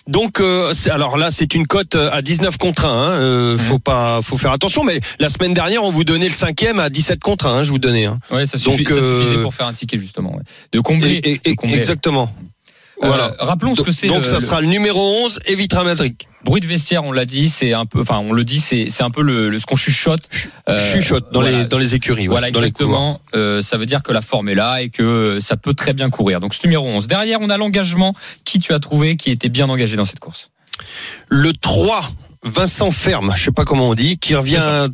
Donc 0.08 0.42
euh, 0.42 0.74
c'est- 0.74 0.90
alors 0.90 1.18
là, 1.18 1.32
c'est 1.32 1.54
une 1.56 1.66
cote 1.66 1.96
à 1.96 2.22
19 2.22 2.58
contre 2.58 2.86
1. 2.86 2.90
Hein, 2.90 3.12
euh, 3.12 3.58
Faut 3.58 3.80
pas, 3.80 4.22
faut 4.22 4.38
faire 4.38 4.52
attention. 4.52 4.84
Mais 4.84 5.00
la 5.20 5.30
semaine 5.30 5.54
dernière, 5.54 5.84
on 5.84 5.90
vous 5.92 6.04
donnait 6.04 6.28
le 6.28 6.34
cinquième 6.34 6.80
à 6.80 6.90
17 6.90 7.20
contre 7.22 7.48
1. 7.48 7.60
hein, 7.60 7.64
je 7.64 7.70
vous 7.70 7.80
donnais. 7.80 8.06
Hein. 8.06 8.20
Ouais, 8.32 8.46
ça, 8.46 8.58
suffit, 8.58 8.78
Donc, 8.84 8.90
ça 8.90 8.96
euh, 8.96 9.22
suffisait 9.22 9.42
pour 9.42 9.54
faire 9.54 9.68
un 9.68 9.74
ticket 9.74 9.98
justement. 9.98 10.36
ouais. 10.36 10.42
De 10.74 10.80
combler. 10.82 11.14
Et- 11.24 11.40
et- 11.46 11.52
de 11.52 11.56
combler. 11.56 11.78
exactement. 11.78 12.34
Euh, 13.02 13.08
Voilà. 13.08 13.34
rappelons 13.40 13.74
ce 13.76 13.82
que 13.82 13.92
c'est. 13.92 14.08
Donc 14.08 14.20
le- 14.20 14.24
ça 14.26 14.40
sera 14.40 14.62
le 14.62 14.68
numéro 14.68 15.00
11, 15.26 15.40
Evitra 15.48 15.84
Madric. 15.84 16.28
Bruit 16.44 16.62
de 16.62 16.68
vestiaire, 16.68 17.04
on 17.06 17.12
l'a 17.12 17.26
dit, 17.26 17.48
c'est 17.50 17.74
un 17.74 17.86
peu, 17.86 18.02
enfin, 18.02 18.20
on 18.20 18.34
le 18.34 18.44
dit, 18.44 18.60
c'est, 18.60 18.88
c'est 18.90 19.02
un 19.04 19.10
peu 19.10 19.22
le, 19.22 19.50
le- 19.50 19.60
ce 19.60 19.66
qu'on 19.66 19.76
chuchote. 19.78 20.22
Euh, 20.70 20.78
Chuchote 20.94 21.32
dans 21.32 21.42
voilà. 21.42 21.60
les 21.60 21.66
dans 21.66 21.80
les 21.80 21.96
écuries. 21.96 22.28
Voilà, 22.28 22.52
dans 22.52 22.60
les 22.62 22.72
couloirs. 22.72 23.02
exactement. 23.02 23.22
Euh, 23.36 23.62
ça 23.62 23.78
veut 23.78 23.86
dire 23.86 24.04
que 24.04 24.12
la 24.12 24.22
forme 24.22 24.50
est 24.50 24.56
là 24.56 24.82
et 24.82 24.90
que 24.90 25.40
ça 25.42 25.56
peut 25.58 25.74
très 25.74 25.94
bien 25.94 26.10
courir. 26.10 26.40
Donc, 26.40 26.54
ce 26.54 26.66
numéro 26.68 26.86
11. 26.88 27.08
Derrière, 27.08 27.40
on 27.42 27.50
a 27.50 27.58
l'engagement. 27.58 28.14
Qui 28.46 28.60
tu 28.60 28.74
as 28.74 28.80
trouvé 28.80 29.16
qui 29.16 29.32
était 29.32 29.50
bien 29.50 29.70
engagé 29.70 29.96
dans 29.96 30.06
cette 30.06 30.20
course? 30.20 30.50
Le 31.30 31.54
3, 31.54 32.04
Vincent 32.44 32.92
Ferme, 32.92 33.34
je 33.38 33.44
sais 33.46 33.52
pas 33.52 33.64
comment 33.64 33.88
on 33.90 33.96
dit, 33.96 34.18
qui 34.18 34.36
revient 34.36 34.90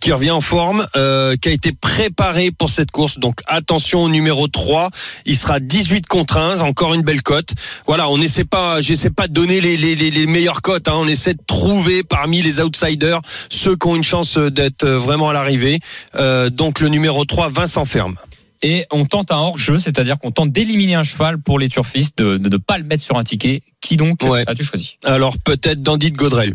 qui 0.00 0.12
revient 0.12 0.30
en 0.30 0.40
forme, 0.40 0.86
euh, 0.96 1.36
qui 1.36 1.48
a 1.48 1.52
été 1.52 1.72
préparé 1.72 2.50
pour 2.50 2.70
cette 2.70 2.90
course. 2.90 3.18
Donc 3.18 3.40
attention 3.46 4.04
au 4.04 4.08
numéro 4.08 4.48
3, 4.48 4.90
il 5.26 5.36
sera 5.36 5.60
18 5.60 6.06
contre 6.06 6.36
1, 6.38 6.60
encore 6.60 6.94
une 6.94 7.02
belle 7.02 7.22
cote. 7.22 7.50
Voilà, 7.86 8.08
on 8.08 8.20
essaie 8.20 8.44
pas, 8.44 8.80
j'essaie 8.80 9.10
pas 9.10 9.28
de 9.28 9.32
donner 9.32 9.60
les, 9.60 9.76
les, 9.76 9.94
les, 9.94 10.10
les 10.10 10.26
meilleures 10.26 10.62
cotes, 10.62 10.88
hein. 10.88 10.94
on 10.96 11.08
essaie 11.08 11.34
de 11.34 11.42
trouver 11.46 12.02
parmi 12.02 12.42
les 12.42 12.60
outsiders 12.60 13.20
ceux 13.48 13.76
qui 13.76 13.86
ont 13.86 13.96
une 13.96 14.04
chance 14.04 14.38
d'être 14.38 14.86
vraiment 14.86 15.30
à 15.30 15.32
l'arrivée. 15.32 15.80
Euh, 16.14 16.50
donc 16.50 16.80
le 16.80 16.88
numéro 16.88 17.24
3, 17.24 17.48
Vincent 17.50 17.84
Ferme. 17.84 18.16
Et 18.60 18.86
on 18.90 19.04
tente 19.04 19.30
un 19.30 19.36
hors-jeu, 19.36 19.78
c'est-à-dire 19.78 20.18
qu'on 20.18 20.32
tente 20.32 20.50
d'éliminer 20.50 20.96
un 20.96 21.04
cheval 21.04 21.38
pour 21.38 21.60
les 21.60 21.68
turfistes, 21.68 22.18
de 22.18 22.38
de 22.38 22.48
ne 22.48 22.56
pas 22.56 22.76
le 22.78 22.82
mettre 22.84 23.04
sur 23.04 23.16
un 23.16 23.22
ticket. 23.22 23.62
Qui 23.80 23.96
donc 23.96 24.20
Ouais. 24.22 24.42
as-tu 24.48 24.64
choisi? 24.64 24.98
Alors 25.04 25.36
peut-être 25.38 25.80
Dandy 25.80 26.10
de 26.10 26.16
Godrel. 26.16 26.54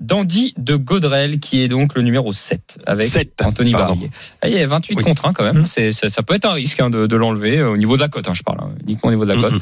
Dandy 0.00 0.54
de 0.58 0.76
Gaudrel, 0.76 1.40
qui 1.40 1.60
est 1.62 1.68
donc 1.68 1.94
le 1.94 2.02
numéro 2.02 2.32
7, 2.32 2.78
avec 2.86 3.08
Sept, 3.08 3.42
Anthony 3.44 3.72
pardon. 3.72 3.94
Barrier. 3.94 4.10
Ah, 4.42 4.48
il 4.48 4.54
y 4.56 4.60
a 4.60 4.66
28 4.66 4.96
Oui. 4.96 5.02
contre 5.04 5.26
1 5.26 5.32
quand 5.32 5.44
même. 5.44 5.66
C'est, 5.66 5.92
ça, 5.92 6.08
ça 6.10 6.22
peut 6.22 6.34
être 6.34 6.44
un 6.44 6.52
risque 6.52 6.80
hein, 6.80 6.90
de, 6.90 7.06
de 7.06 7.16
l'enlever 7.16 7.58
euh, 7.58 7.70
au 7.70 7.76
niveau 7.76 7.96
de 7.96 8.02
la 8.02 8.08
cote, 8.08 8.28
hein, 8.28 8.34
je 8.34 8.42
parle, 8.42 8.58
hein, 8.60 8.68
uniquement 8.86 9.08
au 9.08 9.12
niveau 9.12 9.24
de 9.24 9.32
la 9.32 9.40
cote. 9.40 9.52
Mhm. 9.52 9.60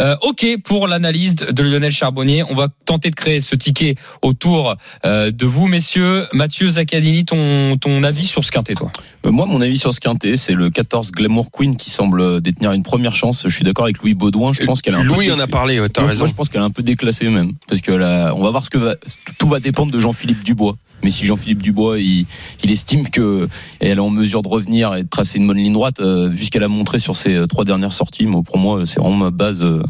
Euh, 0.00 0.16
ok 0.22 0.46
pour 0.64 0.88
l'analyse 0.88 1.34
de 1.34 1.62
Lionel 1.62 1.92
Charbonnier. 1.92 2.42
On 2.48 2.54
va 2.54 2.68
tenter 2.86 3.10
de 3.10 3.14
créer 3.14 3.40
ce 3.40 3.54
ticket 3.54 3.94
autour 4.22 4.76
euh, 5.04 5.30
de 5.30 5.46
vous, 5.46 5.66
messieurs. 5.66 6.24
Mathieu 6.32 6.70
Zaccadini, 6.70 7.24
ton, 7.24 7.76
ton 7.76 8.02
avis 8.02 8.26
sur 8.26 8.42
ce 8.44 8.50
quintet, 8.50 8.74
toi? 8.74 8.90
Euh, 9.26 9.30
Moi, 9.30 9.46
mon 9.46 9.60
avis 9.60 9.78
sur 9.78 9.92
ce 9.92 10.00
quintet, 10.00 10.36
c'est 10.36 10.54
le 10.54 10.70
14 10.70 11.12
Glamour 11.12 11.50
Queen 11.50 11.76
qui 11.76 11.90
semble 11.90 12.40
détenir 12.40 12.72
une 12.72 12.82
première 12.82 13.14
chance. 13.14 13.42
Je 13.46 13.54
suis 13.54 13.64
d'accord 13.64 13.84
avec 13.84 13.98
Louis 14.02 14.14
Baudouin. 14.14 14.52
Je 14.52 14.64
pense 14.64 14.80
qu'elle 14.82 14.94
a 14.94 14.98
un 14.98 15.04
Louis 15.04 15.26
peu 15.28 15.34
en 15.34 15.38
a 15.40 15.46
parlé, 15.46 15.78
ouais, 15.80 15.88
t'as 15.88 16.00
Moi, 16.02 16.10
raison. 16.10 16.26
je 16.26 16.34
pense 16.34 16.48
qu'elle 16.48 16.62
est 16.62 16.64
un 16.64 16.70
peu 16.70 16.82
déclassée 16.82 17.28
même, 17.28 17.52
parce 17.68 17.80
que 17.80 17.92
là, 17.92 18.32
on 18.36 18.42
va 18.42 18.50
voir 18.50 18.64
ce 18.64 18.70
que 18.70 18.78
va, 18.78 18.96
tout 19.38 19.48
va 19.48 19.60
dépendre 19.60 19.73
de 19.74 20.00
Jean-Philippe 20.00 20.44
Dubois. 20.44 20.76
Mais 21.02 21.10
si 21.10 21.26
Jean-Philippe 21.26 21.62
Dubois, 21.62 21.98
il, 21.98 22.26
il 22.62 22.70
estime 22.70 23.08
que 23.08 23.48
elle 23.80 23.98
est 23.98 24.00
en 24.00 24.10
mesure 24.10 24.42
de 24.42 24.48
revenir 24.48 24.94
et 24.94 25.02
de 25.02 25.08
tracer 25.08 25.38
une 25.38 25.46
bonne 25.46 25.58
ligne 25.58 25.72
droite, 25.72 26.00
euh, 26.00 26.28
vu 26.28 26.46
ce 26.46 26.50
qu'elle 26.50 26.62
a 26.62 26.68
montré 26.68 26.98
sur 26.98 27.14
ses 27.14 27.34
euh, 27.34 27.46
trois 27.46 27.64
dernières 27.64 27.92
sorties, 27.92 28.26
pour 28.26 28.58
moi, 28.58 28.86
c'est 28.86 29.00
vraiment 29.00 29.16
ma 29.16 29.30
base 29.30 29.64
euh, 29.64 29.82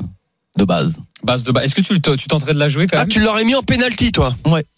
de 0.56 0.64
base. 0.64 0.98
Base 1.24 1.42
de 1.42 1.52
base. 1.52 1.64
Est-ce 1.64 1.74
que 1.74 1.80
tu, 1.80 2.00
tu 2.00 2.28
tenterais 2.28 2.52
de 2.54 2.58
la 2.58 2.68
jouer 2.68 2.86
quand 2.86 2.96
Ah, 2.98 3.00
même? 3.00 3.08
tu 3.08 3.20
l'aurais 3.20 3.44
mis 3.44 3.54
en 3.54 3.62
penalty, 3.62 4.12
toi 4.12 4.34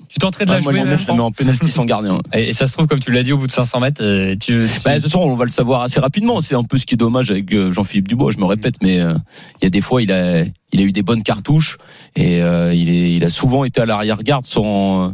Tu 0.09 0.19
tenterais 0.21 0.45
de 0.45 0.51
la 0.51 0.59
Ah, 0.59 0.61
moi, 0.61 0.73
jouer 0.73 0.85
même, 0.85 0.97
je 0.99 1.07
la 1.07 1.15
mets 1.15 1.21
en 1.21 1.33
penalty 1.33 1.71
sans 1.71 1.85
gardien. 1.85 2.19
et, 2.33 2.51
et 2.51 2.53
ça 2.53 2.69
se 2.69 2.73
trouve, 2.75 2.87
comme 2.87 3.01
tu 3.01 3.11
l'as 3.11 3.23
dit, 3.25 3.33
au 3.33 3.39
bout 3.39 3.47
de 3.49 3.53
500 3.53 3.81
mètres, 3.81 4.03
euh, 4.03 4.35
tu, 4.35 4.67
tu- 4.73 4.81
Bah, 4.85 4.91
de 4.97 5.03
toute 5.03 5.11
façon, 5.11 5.21
on 5.21 5.35
va 5.35 5.45
le 5.45 5.51
savoir 5.51 5.83
assez 5.83 5.99
rapidement. 6.01 6.41
C'est 6.41 6.55
un 6.55 6.63
peu 6.63 6.79
ce 6.79 6.87
qui 6.87 6.95
est 6.95 6.97
dommage 6.97 7.31
avec 7.33 7.53
euh, 7.53 7.73
Jean-Philippe 7.73 8.07
Dubois. 8.09 8.31
Je 8.33 8.39
me 8.39 8.45
répète, 8.45 8.77
mais 8.83 9.01
euh, 9.01 9.15
il 9.61 9.65
y 9.65 9.67
a 9.67 9.71
des 9.71 9.81
fois, 9.81 10.01
il 10.03 10.13
a, 10.13 10.45
il 10.73 10.81
a 10.81 10.83
eu 10.85 10.93
des 10.93 11.03
bonnes 11.03 11.23
cartouches 11.25 11.79
et 12.15 12.41
euh, 12.43 12.73
il, 12.73 12.89
est, 12.91 13.13
il 13.15 13.25
a 13.25 13.31
souvent 13.31 13.65
été 13.65 13.81
à 13.81 13.87
l'arrière-garde 13.87 14.47
sans, 14.47 15.07
euh, 15.07 15.11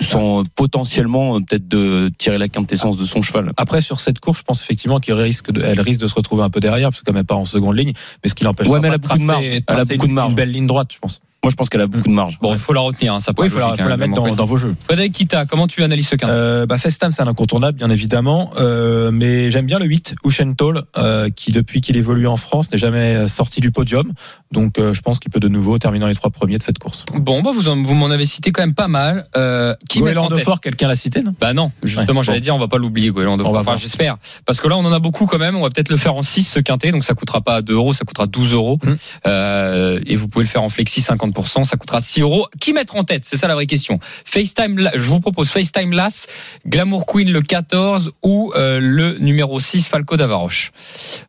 sans 0.00 0.42
potentiellement 0.54 1.36
euh, 1.36 1.40
peut-être 1.40 1.68
de 1.68 2.10
tirer 2.18 2.38
la 2.38 2.48
quintessence 2.48 2.96
de 2.96 3.04
son 3.04 3.22
cheval. 3.22 3.52
Après, 3.56 3.80
sur 3.80 4.00
cette 4.00 4.20
course, 4.20 4.38
je 4.40 4.44
pense 4.44 4.62
effectivement 4.62 5.00
qu'elle 5.00 5.20
risque 5.20 5.50
de, 5.52 5.62
elle 5.62 5.80
risque 5.80 6.00
de 6.00 6.06
se 6.06 6.14
retrouver 6.14 6.42
un 6.42 6.50
peu 6.50 6.60
derrière, 6.60 6.90
parce 6.90 7.00
que 7.00 7.04
quand 7.06 7.12
même 7.14 7.24
pas 7.26 7.34
en 7.34 7.46
seconde 7.46 7.76
ligne, 7.76 7.92
mais 8.22 8.28
ce 8.30 8.34
qui 8.34 8.44
l'empêche 8.44 8.66
Ouais, 8.68 8.78
pas 8.78 8.82
mais 8.82 8.88
elle 8.88 8.94
a 8.94 8.98
de 8.98 9.02
beaucoup 9.02 9.18
de 9.18 9.26
tracer- 9.26 9.26
marge. 9.26 9.46
Elle 9.46 9.78
a 9.78 9.84
beaucoup 9.84 10.06
de 10.06 10.08
une- 10.10 10.12
marge. 10.14 10.30
Une 10.30 10.36
belle 10.36 10.50
ligne 10.52 10.66
droite, 10.66 10.88
je 10.92 10.98
pense. 10.98 11.20
Moi, 11.42 11.50
je 11.52 11.56
pense 11.56 11.68
qu'elle 11.68 11.82
a 11.82 11.86
beaucoup 11.86 12.08
de 12.08 12.12
marge. 12.14 12.38
Bon, 12.42 12.54
il 12.54 12.58
faut 12.58 12.72
la 12.72 12.80
retenir, 12.80 13.14
hein, 13.14 13.20
ça 13.20 13.30
Oui, 13.30 13.34
paraît 13.36 13.48
il 13.48 13.50
faut 13.52 13.58
la, 13.60 13.66
logique, 13.66 13.82
faut 13.82 13.88
la 13.88 13.94
hein, 13.94 13.98
mettre 13.98 14.14
dans, 14.14 14.34
dans 14.34 14.46
vos 14.46 14.56
jeux. 14.56 14.74
Frédéric 14.86 15.12
Kita, 15.12 15.46
comment 15.46 15.68
tu 15.68 15.84
analyses 15.84 16.08
ce 16.08 16.16
quintet 16.16 16.32
Euh, 16.32 16.66
bah, 16.66 16.76
Festam, 16.76 17.12
c'est 17.12 17.22
un 17.22 17.28
incontournable, 17.28 17.78
bien 17.78 17.88
évidemment, 17.90 18.50
euh, 18.58 19.12
mais 19.12 19.52
j'aime 19.52 19.66
bien 19.66 19.78
le 19.78 19.84
8, 19.84 20.16
Ushentol, 20.24 20.82
euh, 20.96 21.30
qui 21.30 21.52
depuis 21.52 21.80
qu'il 21.82 21.96
évolue 21.96 22.26
en 22.26 22.36
France 22.36 22.72
n'est 22.72 22.78
jamais 22.78 23.28
sorti 23.28 23.60
du 23.60 23.70
podium. 23.70 24.12
Donc, 24.56 24.78
euh, 24.78 24.94
je 24.94 25.02
pense 25.02 25.18
qu'il 25.18 25.30
peut 25.30 25.38
de 25.38 25.48
nouveau 25.48 25.78
terminer 25.78 26.00
dans 26.00 26.08
les 26.08 26.14
trois 26.14 26.30
premiers 26.30 26.56
de 26.56 26.62
cette 26.62 26.78
course. 26.78 27.04
Bon, 27.12 27.42
bah 27.42 27.50
vous, 27.54 27.68
en- 27.68 27.82
vous 27.82 27.92
m'en 27.92 28.06
avez 28.10 28.24
cité 28.24 28.52
quand 28.52 28.62
même 28.62 28.72
pas 28.72 28.88
mal. 28.88 29.26
Euh, 29.36 29.74
qui 29.86 30.00
Fort, 30.42 30.62
quelqu'un 30.62 30.88
l'a 30.88 30.96
cité, 30.96 31.20
non? 31.20 31.34
Bah 31.38 31.52
non, 31.52 31.72
justement, 31.82 32.20
Ouais, 32.20 32.24
j'allais 32.24 32.38
bon. 32.38 32.44
dire, 32.44 32.56
on 32.56 32.58
va 32.58 32.66
pas 32.66 32.78
l'oublier, 32.78 33.10
Goéland 33.10 33.36
Fort. 33.38 33.54
Enfin, 33.54 33.76
j'espère. 33.76 34.16
Parce 34.46 34.58
que 34.62 34.66
là, 34.66 34.78
on 34.78 34.84
en 34.86 34.92
a 34.92 34.98
beaucoup 34.98 35.26
quand 35.26 35.36
même. 35.36 35.56
On 35.56 35.62
va 35.62 35.68
peut-être 35.68 35.90
le 35.90 35.98
faire 35.98 36.14
en 36.14 36.22
6 36.22 36.44
ce 36.44 36.58
quintet, 36.58 36.90
donc 36.90 37.04
ça 37.04 37.12
coûtera 37.12 37.42
pas 37.42 37.60
2 37.60 37.74
euros, 37.74 37.92
ça 37.92 38.06
coûtera 38.06 38.26
12 38.26 38.54
euros. 38.54 38.78
Mmh. 38.82 38.92
Euh, 39.26 40.00
et 40.06 40.16
vous 40.16 40.26
pouvez 40.26 40.44
le 40.46 40.48
faire 40.48 40.62
en 40.62 40.70
flexi 40.70 41.02
50%, 41.02 41.64
ça 41.64 41.76
coûtera 41.76 42.00
6 42.00 42.22
euros. 42.22 42.46
Qui 42.58 42.72
mettre 42.72 42.96
en 42.96 43.04
tête? 43.04 43.24
C'est 43.26 43.36
ça 43.36 43.48
la 43.48 43.54
vraie 43.56 43.66
question. 43.66 43.98
FaceTime, 44.24 44.90
je 44.94 45.02
vous 45.10 45.20
propose 45.20 45.50
FaceTime 45.50 45.92
Lass, 45.92 46.28
Glamour 46.66 47.04
Queen 47.04 47.30
le 47.30 47.42
14 47.42 48.12
ou 48.22 48.52
euh, 48.56 48.80
le 48.80 49.18
numéro 49.18 49.60
6 49.60 49.88
Falco 49.88 50.16
Davaroche. 50.16 50.72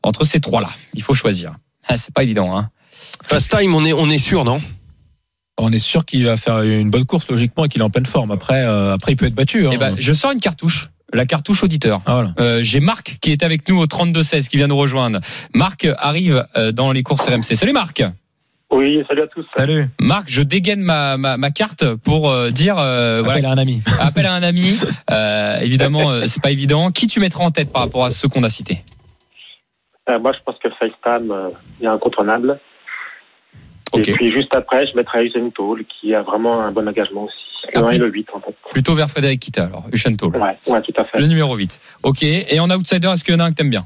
Entre 0.02 0.24
ces 0.24 0.40
trois-là, 0.40 0.70
il 0.94 1.02
faut 1.04 1.13
choisir. 1.13 1.56
Ah, 1.90 1.98
c'est 1.98 2.13
pas 2.13 2.24
évident, 2.24 2.58
hein. 2.58 2.70
Fast 3.24 3.58
time, 3.58 3.74
on 3.76 3.86
est, 3.86 3.93
on 3.93 4.10
est 4.10 4.17
sûr, 4.17 4.43
non? 4.43 4.60
On 5.58 5.72
est 5.72 5.80
sûr 5.80 6.06
qu'il 6.06 6.26
va 6.26 6.38
faire 6.38 6.62
une 6.62 6.89
bonne 6.91 7.06
course, 7.06 7.28
logiquement, 7.30 7.65
et 7.65 7.67
qu'il 7.70 7.82
est 7.82 7.84
en 7.86 7.89
pleine 7.89 8.06
forme. 8.06 8.32
Après, 8.32 8.63
euh, 8.63 8.93
après 8.93 9.13
il 9.13 9.15
peut 9.15 9.26
être 9.26 9.34
battu. 9.36 9.65
hein. 9.65 9.72
Eh 9.74 9.78
ben, 9.78 9.96
je 9.98 10.13
sors 10.13 10.32
une 10.32 10.39
cartouche, 10.39 10.89
la 11.13 11.26
cartouche 11.26 11.63
auditeur. 11.63 12.02
Ah, 12.06 12.13
voilà. 12.13 12.34
Euh, 12.39 12.60
J'ai 12.62 12.80
Marc 12.80 13.17
qui 13.22 13.32
est 13.32 13.41
avec 13.43 13.67
nous 13.67 13.80
au 13.80 13.86
32-16 13.88 14.48
qui 14.50 14.58
vient 14.58 14.67
nous 14.67 14.78
rejoindre. 14.78 15.20
Marc 15.56 15.88
arrive 15.98 16.46
euh, 16.56 16.72
dans 16.72 16.91
les 16.91 17.02
courses 17.02 17.26
RMC. 17.28 17.56
Salut 17.56 17.74
Marc 17.74 18.04
Oui, 18.72 19.04
salut 19.08 19.24
à 19.24 19.28
tous. 19.28 19.46
Salut. 19.56 19.88
Marc, 20.00 20.26
je 20.30 20.43
dégaine 20.43 20.82
ma, 20.82 21.17
ma, 21.17 21.38
ma 21.38 21.50
carte 21.50 21.91
pour 22.04 22.30
euh, 22.30 22.52
dire 22.52 22.78
euh, 22.78 23.22
Appelle 23.24 23.32
voilà, 23.41 23.50
à 23.50 23.54
un 23.54 23.58
ami. 23.58 23.82
appel 24.00 24.26
à 24.28 24.34
un 24.36 24.43
ami. 24.43 24.78
Évidemment, 25.62 26.12
euh, 26.12 26.24
c'est 26.28 26.41
pas 26.43 26.52
évident. 26.52 26.91
Qui 26.91 27.08
tu 27.08 27.20
mettras 27.20 27.43
en 27.43 27.50
tête 27.52 27.72
par 27.74 27.82
rapport 27.82 28.06
à 28.06 28.12
ceux 28.12 28.28
qu'on 28.28 28.43
a 28.43 28.50
cités? 28.50 28.84
Euh, 30.10 30.20
moi, 30.20 30.32
je 30.34 30.39
pense 30.46 30.56
que 30.63 30.70
FaceTime 30.70 31.32
euh, 31.32 31.50
est 31.82 31.88
incontournable. 31.88 32.60
Et 33.98 34.14
puis 34.14 34.32
juste 34.32 34.56
après, 34.56 34.86
je 34.86 34.96
mettrai 34.96 35.26
Usain 35.26 35.50
Toll, 35.50 35.84
qui 35.86 36.14
a 36.14 36.22
vraiment 36.22 36.62
un 36.62 36.72
bon 36.72 36.88
engagement 36.88 37.24
aussi. 37.26 37.36
Ah, 37.74 37.82
Non, 37.82 37.88
plus- 37.88 37.96
et 37.96 38.00
le 38.00 38.08
8 38.10 38.28
en 38.34 38.40
fait. 38.40 38.56
Plutôt 38.72 38.96
vers 38.96 39.10
Frédéric 39.10 39.40
Kita, 39.42 39.66
alors, 39.66 39.84
Uchenthal. 39.92 40.30
Ouais, 40.30 40.58
ouais, 40.68 40.82
tout 40.82 40.94
à 40.96 41.04
fait. 41.06 41.20
Le 41.20 41.28
numéro 41.28 41.56
8. 41.56 41.80
Ok. 42.04 42.24
Et 42.24 42.60
en 42.60 42.70
outsider, 42.70 43.08
est-ce 43.10 43.24
qu'il 43.24 43.34
y 43.34 43.38
en 43.38 43.40
a 43.42 43.46
un 43.46 43.50
que 43.52 43.56
t'aimes 43.56 43.70
bien? 43.70 43.86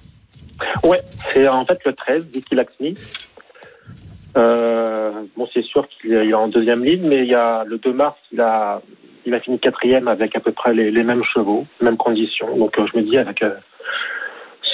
Ouais, 0.83 0.99
c'est 1.29 1.47
en 1.47 1.65
fait 1.65 1.79
le 1.85 1.93
13, 1.93 2.29
Vicky 2.31 2.53
Laxmi. 2.55 2.93
Euh, 4.37 5.11
bon, 5.35 5.47
c'est 5.53 5.63
sûr 5.63 5.87
qu'il 5.89 6.13
est 6.13 6.33
en 6.33 6.47
deuxième 6.47 6.83
ligne, 6.85 7.07
mais 7.07 7.19
il 7.23 7.29
y 7.29 7.35
a 7.35 7.63
le 7.65 7.77
2 7.77 7.91
mars, 7.93 8.15
il 8.31 8.39
a, 8.39 8.81
il 9.25 9.33
a 9.33 9.39
fini 9.39 9.59
quatrième 9.59 10.07
avec 10.07 10.35
à 10.35 10.39
peu 10.39 10.51
près 10.51 10.73
les, 10.73 10.91
les 10.91 11.03
mêmes 11.03 11.23
chevaux, 11.33 11.65
mêmes 11.81 11.97
conditions. 11.97 12.55
Donc 12.57 12.77
euh, 12.79 12.85
je 12.93 12.97
me 12.99 13.03
dis 13.03 13.17
avec 13.17 13.41
euh, 13.41 13.51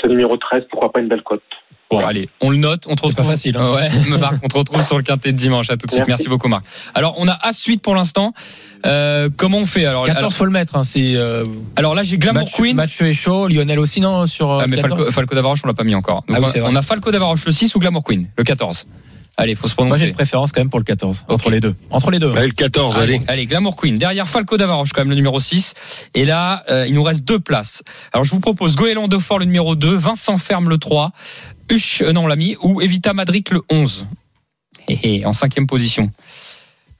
ce 0.01 0.07
numéro 0.07 0.37
13, 0.37 0.65
pourquoi 0.69 0.91
pas 0.91 0.99
une 0.99 1.07
belle 1.07 1.23
cote? 1.23 1.41
Bon, 1.89 1.99
allez, 2.05 2.29
on 2.41 2.49
le 2.49 2.57
note, 2.57 2.83
on 2.87 2.95
te 2.95 3.01
C'est 3.01 3.07
retrouve. 3.07 3.25
pas 3.25 3.31
facile, 3.31 3.55
hein. 3.57 3.71
Ouais, 3.75 4.17
Marc, 4.17 4.35
on 4.43 4.47
te 4.49 4.57
retrouve 4.57 4.81
sur 4.83 4.97
le 4.97 5.03
quintet 5.03 5.31
de 5.31 5.37
dimanche. 5.37 5.69
À 5.69 5.77
tout 5.77 5.87
de 5.87 5.91
suite. 5.91 5.99
Merci, 6.07 6.23
Merci. 6.23 6.27
beaucoup, 6.29 6.49
Marc. 6.49 6.65
Alors, 6.93 7.15
on 7.17 7.27
a 7.29 7.33
As-Suite 7.33 7.81
pour 7.81 7.95
l'instant. 7.95 8.33
Euh, 8.85 9.29
comment 9.35 9.59
on 9.59 9.65
fait 9.65 9.85
alors, 9.85 10.03
14 10.05 10.17
alors, 10.19 10.33
faut 10.33 10.45
le 10.45 10.51
mettre. 10.51 10.75
Hein, 10.75 10.83
c'est, 10.83 11.15
euh, 11.15 11.45
alors 11.77 11.95
là, 11.95 12.03
j'ai 12.03 12.17
Glamour 12.17 12.43
Mathieu, 12.43 12.63
Queen. 12.63 12.75
Mathieu 12.75 13.07
est 13.07 13.13
chaud, 13.13 13.47
Lionel 13.47 13.79
aussi, 13.79 14.01
non 14.01 14.27
sur, 14.27 14.51
euh, 14.51 14.59
Ah, 14.63 14.67
mais 14.67 14.75
14? 14.75 14.97
Falco, 14.97 15.11
Falco 15.11 15.35
d'Avaroche, 15.35 15.61
on 15.63 15.67
l'a 15.67 15.73
pas 15.73 15.83
mis 15.85 15.95
encore. 15.95 16.23
Donc, 16.27 16.37
Ah 16.37 16.49
oui, 16.53 16.61
on- 16.61 16.75
a 16.75 16.81
Falco 16.81 17.09
d'Avaroche 17.11 17.45
le 17.45 17.51
6 17.53 17.73
ou 17.75 17.79
Glamour 17.79 18.03
Queen 18.03 18.27
le 18.37 18.43
14. 18.43 18.85
Allez, 19.39 19.53
faut 19.55 19.67
se 19.67 19.75
Moi 19.77 19.85
j'ai 19.85 19.89
prononcer. 19.89 20.07
une 20.09 20.13
préférence 20.15 20.51
quand 20.51 20.61
même 20.61 20.69
pour 20.71 20.79
le 20.79 20.83
14. 20.83 21.23
Entre 21.27 21.51
les 21.51 21.59
deux. 21.59 21.75
Entre 21.91 22.09
les 22.09 22.17
deux. 22.17 22.33
Bah, 22.33 22.43
le 22.43 22.51
14, 22.51 22.97
allez. 22.97 23.21
Allez, 23.27 23.45
Glamour 23.45 23.75
Queen. 23.75 23.97
Derrière 23.99 24.27
Falco 24.27 24.57
d'Avaroche, 24.57 24.93
quand 24.93 25.01
même, 25.01 25.09
le 25.11 25.15
numéro 25.15 25.39
6. 25.39 25.73
Et 26.15 26.25
là, 26.25 26.63
euh, 26.71 26.85
il 26.87 26.95
nous 26.95 27.03
reste 27.03 27.23
deux 27.23 27.39
places. 27.39 27.83
Alors, 28.13 28.23
je 28.23 28.31
vous 28.31 28.39
propose 28.39 28.75
Goéland 28.75 29.07
de 29.07 29.17
Fort, 29.19 29.37
le 29.37 29.45
numéro 29.45 29.75
2, 29.75 29.95
Vincent 29.95 30.39
Ferme, 30.39 30.69
le 30.69 30.79
3, 30.79 31.11
Huch, 31.71 32.01
euh, 32.01 32.13
non, 32.13 32.23
on 32.23 32.27
l'a 32.27 32.35
mis, 32.35 32.55
ou 32.61 32.81
Evita 32.81 33.13
Madric, 33.13 33.49
le 33.51 33.61
11. 33.69 34.07
Hé, 34.87 34.99
hé, 35.03 35.25
en 35.25 35.33
cinquième 35.33 35.67
position. 35.67 36.11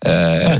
Euh, 0.06 0.58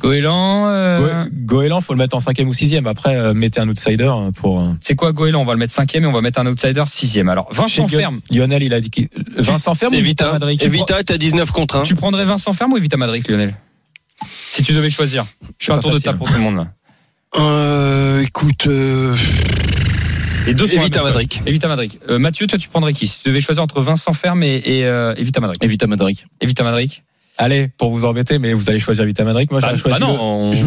Goéland, 0.00 0.68
euh, 0.68 1.24
Go- 1.24 1.30
Goéland, 1.58 1.80
faut 1.80 1.92
le 1.92 1.98
mettre 1.98 2.16
en 2.16 2.20
cinquième 2.20 2.48
ou 2.48 2.54
sixième. 2.54 2.86
Après, 2.86 3.16
euh, 3.16 3.34
mettez 3.34 3.58
un 3.60 3.68
outsider 3.68 4.04
hein, 4.04 4.30
pour. 4.32 4.60
euh, 4.60 4.68
c'est 4.80 4.94
quoi 4.94 5.12
Goéland? 5.12 5.40
On 5.40 5.44
va 5.44 5.54
le 5.54 5.58
mettre 5.58 5.72
cinquième 5.72 6.04
et 6.04 6.06
on 6.06 6.12
va 6.12 6.20
mettre 6.20 6.38
un 6.40 6.46
outsider 6.46 6.84
sixième. 6.86 7.28
Alors, 7.28 7.48
Vincent 7.52 7.88
chez 7.88 7.96
Ferme. 7.96 8.20
Lionel, 8.30 8.62
il 8.62 8.72
a 8.74 8.80
dit. 8.80 8.90
Vincent 9.36 9.74
Ferme 9.74 9.94
ou 9.94 9.96
Evita, 9.96 10.32
Madrid 10.32 10.62
Evita, 10.62 11.02
t'as 11.02 11.16
19 11.18 11.50
contre 11.50 11.78
1. 11.78 11.82
Tu 11.82 11.94
prendrais 11.96 12.24
Vincent 12.24 12.52
Ferme 12.52 12.72
ou 12.74 12.76
Evita 12.76 12.96
Madric, 12.96 13.26
Lionel? 13.28 13.54
Si 14.26 14.62
tu 14.62 14.72
devais 14.72 14.90
choisir. 14.90 15.26
Je 15.58 15.66
fais 15.66 15.72
un 15.72 15.78
tour 15.78 15.92
de 15.92 15.98
table 15.98 16.18
pour 16.18 16.28
tout 16.28 16.34
le 16.34 16.40
monde. 16.40 16.56
Là. 16.56 16.68
Euh, 17.36 18.22
écoute, 18.22 18.66
euh, 18.68 19.16
Les 20.46 20.54
deux 20.54 20.66
sont 20.66 20.76
Evita 20.80 21.02
Madric. 21.02 21.42
Evita 21.46 21.68
Madric. 21.68 21.98
Euh, 22.08 22.18
Mathieu, 22.18 22.46
toi, 22.46 22.58
tu 22.58 22.68
prendrais 22.68 22.92
qui 22.94 23.06
Si 23.06 23.20
tu 23.22 23.28
devais 23.28 23.40
choisir 23.40 23.62
entre 23.62 23.80
Vincent 23.82 24.12
Ferme 24.12 24.42
et, 24.42 24.62
et 24.64 24.84
euh, 24.86 25.14
Evita 25.16 25.40
Madric. 25.40 25.62
Evita 25.62 25.86
Madric. 25.86 26.26
Evita 26.40 26.64
Madric. 26.64 27.02
Allez, 27.40 27.68
pour 27.78 27.90
vous 27.90 28.04
embêter, 28.04 28.40
mais 28.40 28.52
vous 28.52 28.68
allez 28.68 28.80
choisir 28.80 29.04
Vita 29.04 29.22
Madrid. 29.22 29.46
Moi, 29.52 29.60
Bah, 29.60 29.68
j'aurais 29.68 29.80
choisi. 29.80 30.00
bah 30.00 30.04
non, 30.06 30.14
le- 30.14 30.20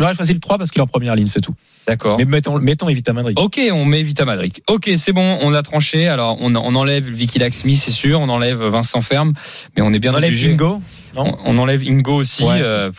on- 0.06 0.14
choisi 0.16 0.34
le 0.34 0.40
3 0.40 0.58
parce 0.58 0.72
qu'il 0.72 0.80
est 0.80 0.84
en 0.84 0.88
première 0.88 1.18
ligne, 1.18 1.28
c'est 1.28 1.42
tout. 1.42 1.54
D'accord. 1.86 2.18
Mais 2.18 2.24
mettons, 2.24 2.60
mettons 2.60 2.88
Evita 2.88 3.12
Madrid. 3.12 3.38
Ok, 3.38 3.60
on 3.74 3.84
met 3.84 4.02
Vita 4.04 4.24
Madric. 4.24 4.62
Ok, 4.68 4.90
c'est 4.96 5.12
bon, 5.12 5.38
on 5.42 5.54
a 5.54 5.64
tranché. 5.64 6.08
Alors, 6.08 6.38
on, 6.40 6.56
on 6.56 6.76
enlève 6.76 7.10
Vicky 7.10 7.40
Laxmi, 7.40 7.76
c'est 7.76 7.92
sûr. 7.92 8.22
On 8.22 8.30
enlève 8.30 8.62
Vincent 8.64 9.02
Ferme, 9.02 9.34
mais 9.76 9.82
on 9.82 9.92
est 9.92 10.00
bien 10.00 10.14
On 10.14 10.18
enlève. 10.18 10.32
Bingo. 10.34 10.82
Non, 11.14 11.38
On, 11.44 11.56
on 11.56 11.58
enlève 11.58 11.82
Ingo 11.86 12.14
aussi. 12.16 12.44
Ouais. 12.46 12.62
euh, 12.62 12.90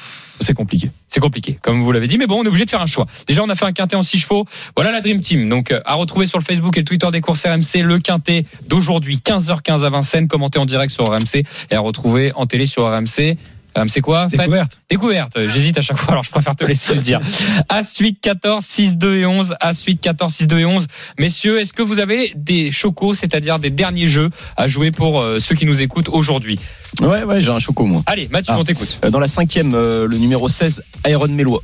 c'est 0.43 0.55
compliqué. 0.55 0.91
c'est 1.09 1.21
compliqué, 1.21 1.59
comme 1.63 1.83
vous 1.83 1.93
l'avez 1.93 2.07
dit, 2.07 2.19
mais 2.19 2.27
bon, 2.27 2.41
on 2.41 2.45
est 2.45 2.49
obligé 2.49 2.65
de 2.65 2.71
faire 2.71 2.83
un 2.83 2.87
choix. 2.87 3.07
Déjà, 3.27 3.43
on 3.43 3.49
a 3.49 3.55
fait 3.55 3.65
un 3.65 3.73
quintet 3.73 3.97
en 3.97 4.03
6 4.03 4.19
chevaux. 4.19 4.45
Voilà 4.77 4.93
la 4.93 5.01
Dream 5.01 5.21
Team. 5.21 5.49
Donc, 5.49 5.71
euh, 5.71 5.81
à 5.85 5.95
retrouver 5.95 6.27
sur 6.27 6.39
le 6.39 6.45
Facebook 6.45 6.77
et 6.77 6.81
le 6.81 6.85
Twitter 6.85 7.09
des 7.11 7.21
courses 7.21 7.45
RMC, 7.45 7.83
le 7.83 7.99
quintet 7.99 8.45
d'aujourd'hui, 8.69 9.21
15h15 9.25 9.85
à 9.85 9.91
Vincennes, 9.91 10.29
commenté 10.29 10.59
en 10.59 10.67
direct 10.67 10.93
sur 10.93 11.05
RMC 11.05 11.45
et 11.71 11.75
à 11.75 11.81
retrouver 11.81 12.33
en 12.35 12.47
télé 12.47 12.67
sur 12.67 12.85
RMC. 12.87 13.37
RMC 13.77 14.01
quoi 14.03 14.29
Faites- 14.29 14.41
Découverte. 14.41 14.79
Découverte. 14.91 15.39
J'hésite 15.53 15.79
à 15.79 15.83
chaque 15.83 15.97
fois, 15.97 16.13
alors 16.13 16.25
je 16.25 16.31
préfère 16.31 16.55
te 16.57 16.65
laisser 16.65 16.95
le 16.95 17.01
dire. 17.01 17.21
As 17.69 17.97
8, 17.99 18.19
14, 18.21 18.65
6, 18.65 18.99
2 18.99 19.17
et 19.17 19.27
11. 19.27 19.55
As 19.61 19.83
8, 19.83 20.01
14, 20.01 20.33
6, 20.33 20.47
2 20.47 20.59
et 20.61 20.65
11. 20.67 20.87
Messieurs, 21.19 21.61
est-ce 21.61 21.73
que 21.73 21.83
vous 21.83 21.99
avez 21.99 22.33
des 22.37 22.71
chocos, 22.71 23.15
c'est-à-dire 23.15 23.59
des 23.59 23.71
derniers 23.71 24.07
jeux 24.07 24.31
à 24.57 24.67
jouer 24.67 24.91
pour 24.91 25.21
euh, 25.21 25.39
ceux 25.39 25.55
qui 25.55 25.67
nous 25.67 25.83
écoutent 25.83 26.09
aujourd'hui? 26.11 26.59
Ouais, 27.01 27.25
ouais, 27.25 27.41
j'ai 27.41 27.51
un 27.51 27.59
choco, 27.59 27.87
moi. 27.87 28.03
Allez, 28.07 28.29
Mathieu, 28.31 28.53
Ah. 28.55 28.59
on 28.61 28.65
t'écoute. 28.65 28.99
Euh, 29.05 29.11
Dans 29.11 29.19
la 29.21 29.29
cinquième, 29.29 29.73
euh, 29.75 30.07
le 30.07 30.19
numéro 30.19 30.49
16, 30.49 30.83
Iron 31.07 31.29
Mélois. 31.29 31.63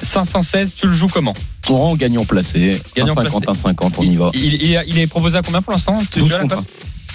516, 0.00 0.74
tu 0.74 0.86
le 0.88 0.92
joues 0.92 1.06
comment? 1.08 1.34
On 1.68 1.76
rend 1.76 1.94
gagnant 1.96 2.24
placé. 2.24 2.80
Gagnant 2.96 3.14
1,50, 3.14 3.44
placé. 3.44 3.60
1,50, 3.62 3.94
on 3.98 4.02
y 4.02 4.16
va. 4.16 4.30
il, 4.34 4.54
il- 4.54 4.82
il 4.88 4.98
est 4.98 5.06
proposé 5.06 5.38
à 5.38 5.42
combien 5.42 5.62
pour 5.62 5.72
l'instant? 5.72 5.98
Tu 6.10 6.18
12 6.20 6.32
as 6.32 6.36
la 6.38 6.42
contre 6.42 6.56
cote? 6.56 6.66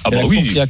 Ah 0.08 0.12
bah 0.12 0.22
oui. 0.26 0.58
à 0.60 0.67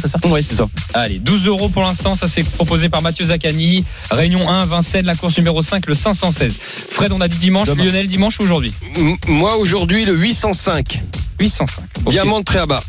c'est 0.00 0.08
ça? 0.08 0.18
Ouais, 0.26 0.42
c'est 0.42 0.54
ça. 0.54 0.66
Allez, 0.94 1.18
12 1.18 1.46
euros 1.46 1.68
pour 1.68 1.82
l'instant, 1.82 2.14
ça 2.14 2.26
c'est 2.26 2.42
proposé 2.44 2.88
par 2.88 3.02
Mathieu 3.02 3.24
Zaccani. 3.26 3.84
Réunion 4.10 4.48
1, 4.48 4.64
Vincennes, 4.66 5.06
la 5.06 5.14
course 5.14 5.36
numéro 5.38 5.62
5, 5.62 5.86
le 5.86 5.94
516. 5.94 6.56
Fred, 6.90 7.12
on 7.12 7.20
a 7.20 7.28
dit 7.28 7.36
dimanche, 7.38 7.68
Demain. 7.68 7.84
Lionel 7.84 8.06
dimanche 8.08 8.38
ou 8.40 8.42
aujourd'hui? 8.44 8.72
M- 8.96 9.16
Moi, 9.28 9.56
aujourd'hui, 9.56 10.04
le 10.04 10.14
805. 10.16 11.00
805. 11.40 11.84
Ok. 12.04 12.10
Diamant 12.12 12.40
de 12.40 12.44
Tréaba. 12.44 12.82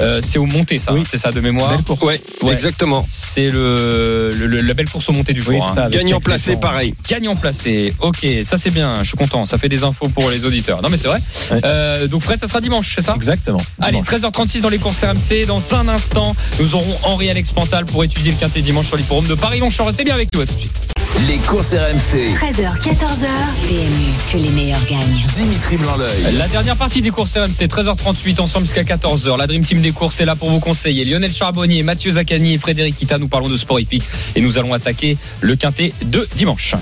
Euh, 0.00 0.20
c'est 0.22 0.38
au 0.38 0.46
monté 0.46 0.78
ça, 0.78 0.92
Oui. 0.92 1.00
hein, 1.00 1.04
c'est 1.10 1.18
ça 1.18 1.30
de 1.30 1.40
mémoire. 1.40 1.70
Belle 1.70 1.82
course. 1.82 2.02
Ouais, 2.02 2.20
Ouais. 2.42 2.52
exactement. 2.52 3.04
C'est 3.08 3.50
le, 3.50 4.30
le- 4.34 4.46
le- 4.46 4.60
la 4.60 4.74
belle 4.74 4.88
course 4.88 5.08
au 5.08 5.12
monté 5.12 5.32
du 5.32 5.40
jour. 5.42 5.54
Oui, 5.54 5.60
hein. 5.82 5.88
Gagnant 5.90 6.20
placé, 6.20 6.56
pareil. 6.56 6.94
Gagnant 7.08 7.34
placé. 7.36 7.94
Ok, 8.00 8.26
ça 8.44 8.56
c'est 8.58 8.70
bien. 8.70 8.94
Je 9.02 9.08
suis 9.08 9.16
content. 9.16 9.46
Ça 9.46 9.58
fait 9.58 9.68
des 9.68 9.84
infos 9.84 10.08
pour 10.08 10.30
les 10.30 10.44
auditeurs. 10.44 10.82
Non 10.82 10.88
mais 10.88 10.96
c'est 10.98 11.08
vrai. 11.08 11.18
Ouais. 11.50 11.60
Euh, 11.64 12.06
donc 12.08 12.22
Fred, 12.22 12.38
ça 12.38 12.46
sera 12.48 12.60
dimanche, 12.60 12.92
c'est 12.94 13.02
ça? 13.02 13.14
Exactement. 13.14 13.60
Allez, 13.80 13.92
Dimanche. 14.02 14.08
13h36 14.08 14.60
dans 14.60 14.68
les 14.68 14.78
courses 14.78 15.02
RMC. 15.02 15.46
Dans 15.46 15.74
un 15.74 15.88
instant, 15.88 16.34
nous 16.60 16.74
aurons 16.74 16.96
Henri-Alex 17.02 17.52
Pantal 17.52 17.84
pour 17.86 18.04
étudier 18.04 18.32
le 18.32 18.38
quintet 18.38 18.60
dimanche 18.60 18.86
sur 18.88 18.96
l'hipporome 18.96 19.26
de 19.26 19.34
Paris-Longchamp. 19.34 19.84
Restez 19.86 20.04
bien 20.04 20.14
avec 20.14 20.32
nous. 20.34 20.40
À 20.40 20.46
tout 20.46 20.54
de 20.54 20.60
suite. 20.60 20.95
Les 21.24 21.38
courses 21.38 21.72
RMC. 21.72 22.34
13h, 22.34 22.78
14h. 22.78 23.26
PMU, 23.66 24.12
que 24.30 24.36
les 24.36 24.50
meilleurs 24.50 24.84
gagnent. 24.84 25.24
Dimitri 25.34 25.78
Blanc-L'œil. 25.78 26.34
La 26.36 26.46
dernière 26.46 26.76
partie 26.76 27.00
des 27.00 27.10
courses 27.10 27.38
RMC, 27.38 27.66
13h38 27.66 28.38
ensemble 28.38 28.66
jusqu'à 28.66 28.82
14h. 28.82 29.38
La 29.38 29.46
Dream 29.46 29.64
Team 29.64 29.80
des 29.80 29.92
courses 29.92 30.20
est 30.20 30.26
là 30.26 30.36
pour 30.36 30.50
vous 30.50 30.60
conseiller. 30.60 31.06
Lionel 31.06 31.32
Charbonnier, 31.32 31.82
Mathieu 31.82 32.10
Zaccani 32.10 32.52
et 32.54 32.58
Frédéric 32.58 32.96
Kita, 32.96 33.16
nous 33.18 33.28
parlons 33.28 33.48
de 33.48 33.56
sport 33.56 33.80
hippique 33.80 34.04
et 34.34 34.42
nous 34.42 34.58
allons 34.58 34.74
attaquer 34.74 35.16
le 35.40 35.56
quintet 35.56 35.94
de 36.04 36.28
dimanche. 36.36 36.74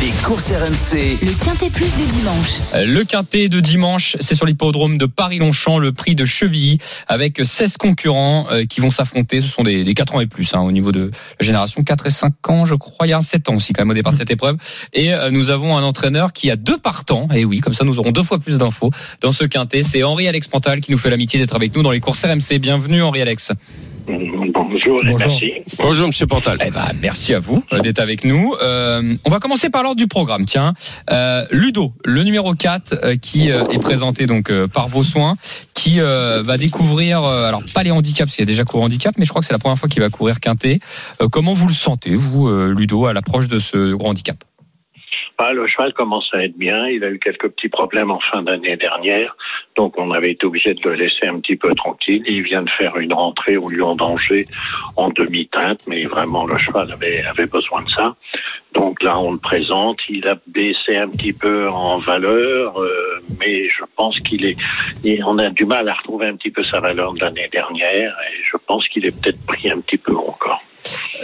Les 0.00 0.10
courses 0.24 0.50
RMC. 0.50 1.18
Le 1.22 1.44
quintet 1.44 1.68
plus 1.68 1.94
du 1.96 2.06
dimanche. 2.06 2.60
Le 2.74 3.04
quintet 3.04 3.50
de 3.50 3.60
dimanche, 3.60 4.16
c'est 4.20 4.34
sur 4.34 4.46
l'hippodrome 4.46 4.96
de 4.96 5.04
Paris-Longchamp, 5.04 5.78
le 5.78 5.92
prix 5.92 6.14
de 6.14 6.24
Chevilly, 6.24 6.78
avec 7.08 7.40
16 7.44 7.76
concurrents 7.76 8.46
euh, 8.50 8.64
qui 8.64 8.80
vont 8.80 8.90
s'affronter. 8.90 9.42
Ce 9.42 9.48
sont 9.48 9.62
des, 9.62 9.84
des 9.84 9.92
4 9.92 10.14
ans 10.14 10.20
et 10.20 10.26
plus 10.26 10.54
hein, 10.54 10.60
au 10.60 10.72
niveau 10.72 10.92
de 10.92 11.10
la 11.38 11.44
génération 11.44 11.82
4 11.82 12.06
et 12.06 12.10
5 12.10 12.50
ans, 12.50 12.64
je 12.64 12.74
crois. 12.74 13.06
Il 13.06 13.10
y 13.10 13.12
a 13.12 13.18
un 13.18 13.22
7 13.22 13.50
ans 13.50 13.56
aussi 13.56 13.74
quand 13.74 13.82
même 13.82 13.90
au 13.90 13.94
départ 13.94 14.12
de 14.12 14.18
cette 14.18 14.30
épreuve. 14.30 14.56
Et 14.94 15.12
euh, 15.12 15.30
nous 15.30 15.50
avons 15.50 15.76
un 15.76 15.82
entraîneur 15.82 16.32
qui 16.32 16.50
a 16.50 16.56
deux 16.56 16.78
partants. 16.78 17.28
Et 17.34 17.44
oui, 17.44 17.60
comme 17.60 17.74
ça 17.74 17.84
nous 17.84 17.98
aurons 17.98 18.12
deux 18.12 18.22
fois 18.22 18.38
plus 18.38 18.56
d'infos 18.56 18.90
dans 19.20 19.32
ce 19.32 19.44
quintet. 19.44 19.82
C'est 19.82 20.02
Henri-Alex 20.02 20.48
Pantal 20.48 20.80
qui 20.80 20.92
nous 20.92 20.98
fait 20.98 21.10
l'amitié 21.10 21.38
d'être 21.38 21.54
avec 21.54 21.76
nous 21.76 21.82
dans 21.82 21.90
les 21.90 22.00
courses 22.00 22.24
RMC. 22.24 22.58
Bienvenue 22.60 23.02
Henri-Alex. 23.02 23.52
Bonjour 24.06 25.00
merci. 25.04 25.52
Bonjour, 25.78 26.06
monsieur 26.08 26.26
Pantal. 26.26 26.58
Eh 26.64 26.70
ben, 26.70 26.86
merci 27.00 27.34
à 27.34 27.40
vous 27.40 27.62
d'être 27.82 28.00
avec 28.00 28.24
nous. 28.24 28.54
Euh, 28.62 29.16
on 29.24 29.30
va 29.30 29.38
commencer 29.38 29.70
par 29.70 29.82
l'ordre 29.82 29.98
du 29.98 30.08
programme. 30.08 30.44
Tiens, 30.44 30.74
euh, 31.10 31.44
Ludo, 31.50 31.92
le 32.04 32.22
numéro 32.22 32.54
4, 32.54 32.94
euh, 33.04 33.16
qui 33.16 33.50
euh, 33.50 33.66
est 33.68 33.78
présenté 33.78 34.26
donc 34.26 34.50
euh, 34.50 34.66
par 34.66 34.88
vos 34.88 35.02
soins, 35.02 35.36
qui 35.74 36.00
euh, 36.00 36.42
va 36.42 36.56
découvrir, 36.58 37.22
euh, 37.22 37.44
alors 37.44 37.62
pas 37.74 37.82
les 37.82 37.90
handicaps, 37.90 38.26
parce 38.28 38.36
qu'il 38.36 38.42
y 38.42 38.48
a 38.48 38.52
déjà 38.52 38.64
couru 38.64 38.84
handicap, 38.84 39.14
mais 39.18 39.24
je 39.24 39.30
crois 39.30 39.40
que 39.40 39.46
c'est 39.46 39.52
la 39.52 39.58
première 39.58 39.78
fois 39.78 39.88
qu'il 39.88 40.02
va 40.02 40.10
courir 40.10 40.40
quintet. 40.40 40.80
Euh, 41.20 41.28
comment 41.28 41.54
vous 41.54 41.68
le 41.68 41.74
sentez, 41.74 42.14
vous, 42.14 42.48
euh, 42.48 42.74
Ludo, 42.76 43.06
à 43.06 43.12
l'approche 43.12 43.48
de 43.48 43.58
ce 43.58 43.94
gros 43.94 44.08
handicap? 44.08 44.42
Ah, 45.38 45.52
le 45.52 45.66
cheval 45.66 45.92
commence 45.92 46.28
à 46.32 46.44
être 46.44 46.56
bien. 46.56 46.86
Il 46.86 47.02
a 47.02 47.10
eu 47.10 47.18
quelques 47.18 47.48
petits 47.48 47.68
problèmes 47.68 48.12
en 48.12 48.20
fin 48.20 48.42
d'année 48.42 48.76
dernière. 48.76 49.36
Donc, 49.74 49.98
on 49.98 50.12
avait 50.12 50.30
été 50.30 50.46
obligé 50.46 50.72
de 50.72 50.80
le 50.88 50.94
laisser 50.94 51.26
un 51.26 51.40
petit 51.40 51.56
peu 51.56 51.74
tranquille. 51.74 52.22
Il 52.28 52.42
vient 52.42 52.62
de 52.62 52.70
faire 52.70 52.96
une 52.96 53.12
rentrée 53.12 53.56
au 53.56 53.68
Lyon 53.68 53.96
d'Angers 53.96 54.44
en 54.96 55.08
demi-teinte, 55.08 55.80
mais 55.88 56.04
vraiment, 56.04 56.46
le 56.46 56.56
cheval 56.58 56.92
avait, 56.92 57.24
avait 57.24 57.46
besoin 57.46 57.82
de 57.82 57.88
ça. 57.88 58.14
Donc 58.74 59.02
là, 59.02 59.18
on 59.18 59.32
le 59.32 59.38
présente. 59.38 59.98
Il 60.08 60.28
a 60.28 60.36
baissé 60.46 60.96
un 60.96 61.08
petit 61.08 61.32
peu 61.32 61.68
en 61.68 61.98
valeur, 61.98 62.80
euh, 62.80 63.06
mais 63.40 63.68
je 63.68 63.84
pense 63.96 64.20
qu'il 64.20 64.46
est, 64.46 64.56
on 65.24 65.38
a 65.38 65.50
du 65.50 65.64
mal 65.64 65.88
à 65.88 65.94
retrouver 65.94 66.28
un 66.28 66.36
petit 66.36 66.50
peu 66.50 66.62
sa 66.62 66.78
valeur 66.78 67.14
de 67.14 67.20
l'année 67.20 67.48
dernière 67.50 68.16
et 68.30 68.36
je 68.50 68.56
pense 68.66 68.86
qu'il 68.88 69.04
est 69.06 69.22
peut-être 69.22 69.44
pris 69.46 69.70
un 69.70 69.80
petit 69.80 69.98
peu 69.98 70.14
encore. 70.14 70.62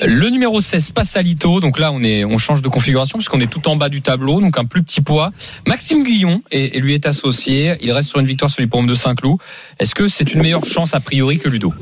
Le 0.02 0.28
numéro 0.30 0.60
16, 0.60 0.92
Passalito. 0.92 1.60
Donc 1.60 1.78
là, 1.78 1.92
on 1.92 2.02
est, 2.02 2.24
on 2.24 2.38
change 2.38 2.62
de 2.62 2.68
configuration 2.68 3.18
puisqu'on 3.18 3.40
est 3.40 3.50
tout 3.50 3.68
en 3.68 3.76
bas 3.76 3.88
du 3.88 4.02
tableau, 4.02 4.40
donc 4.40 4.58
un 4.58 4.64
plus 4.64 4.82
petit 4.82 5.00
poids. 5.00 5.32
Maxime 5.66 6.04
Guillon 6.04 6.42
et, 6.50 6.76
et 6.76 6.80
lui 6.80 6.94
est 6.94 7.06
associé. 7.06 7.74
Il 7.80 7.92
reste 7.92 8.10
sur 8.10 8.20
une 8.20 8.26
victoire 8.26 8.50
sur 8.50 8.62
l'hippodrome 8.62 8.86
de 8.86 8.94
Saint-Cloud. 8.94 9.38
Est-ce 9.78 9.94
que 9.94 10.08
c'est 10.08 10.32
une 10.32 10.42
meilleure 10.42 10.64
chance 10.64 10.94
a 10.94 11.00
priori 11.00 11.38
que 11.38 11.48
Ludo? 11.48 11.72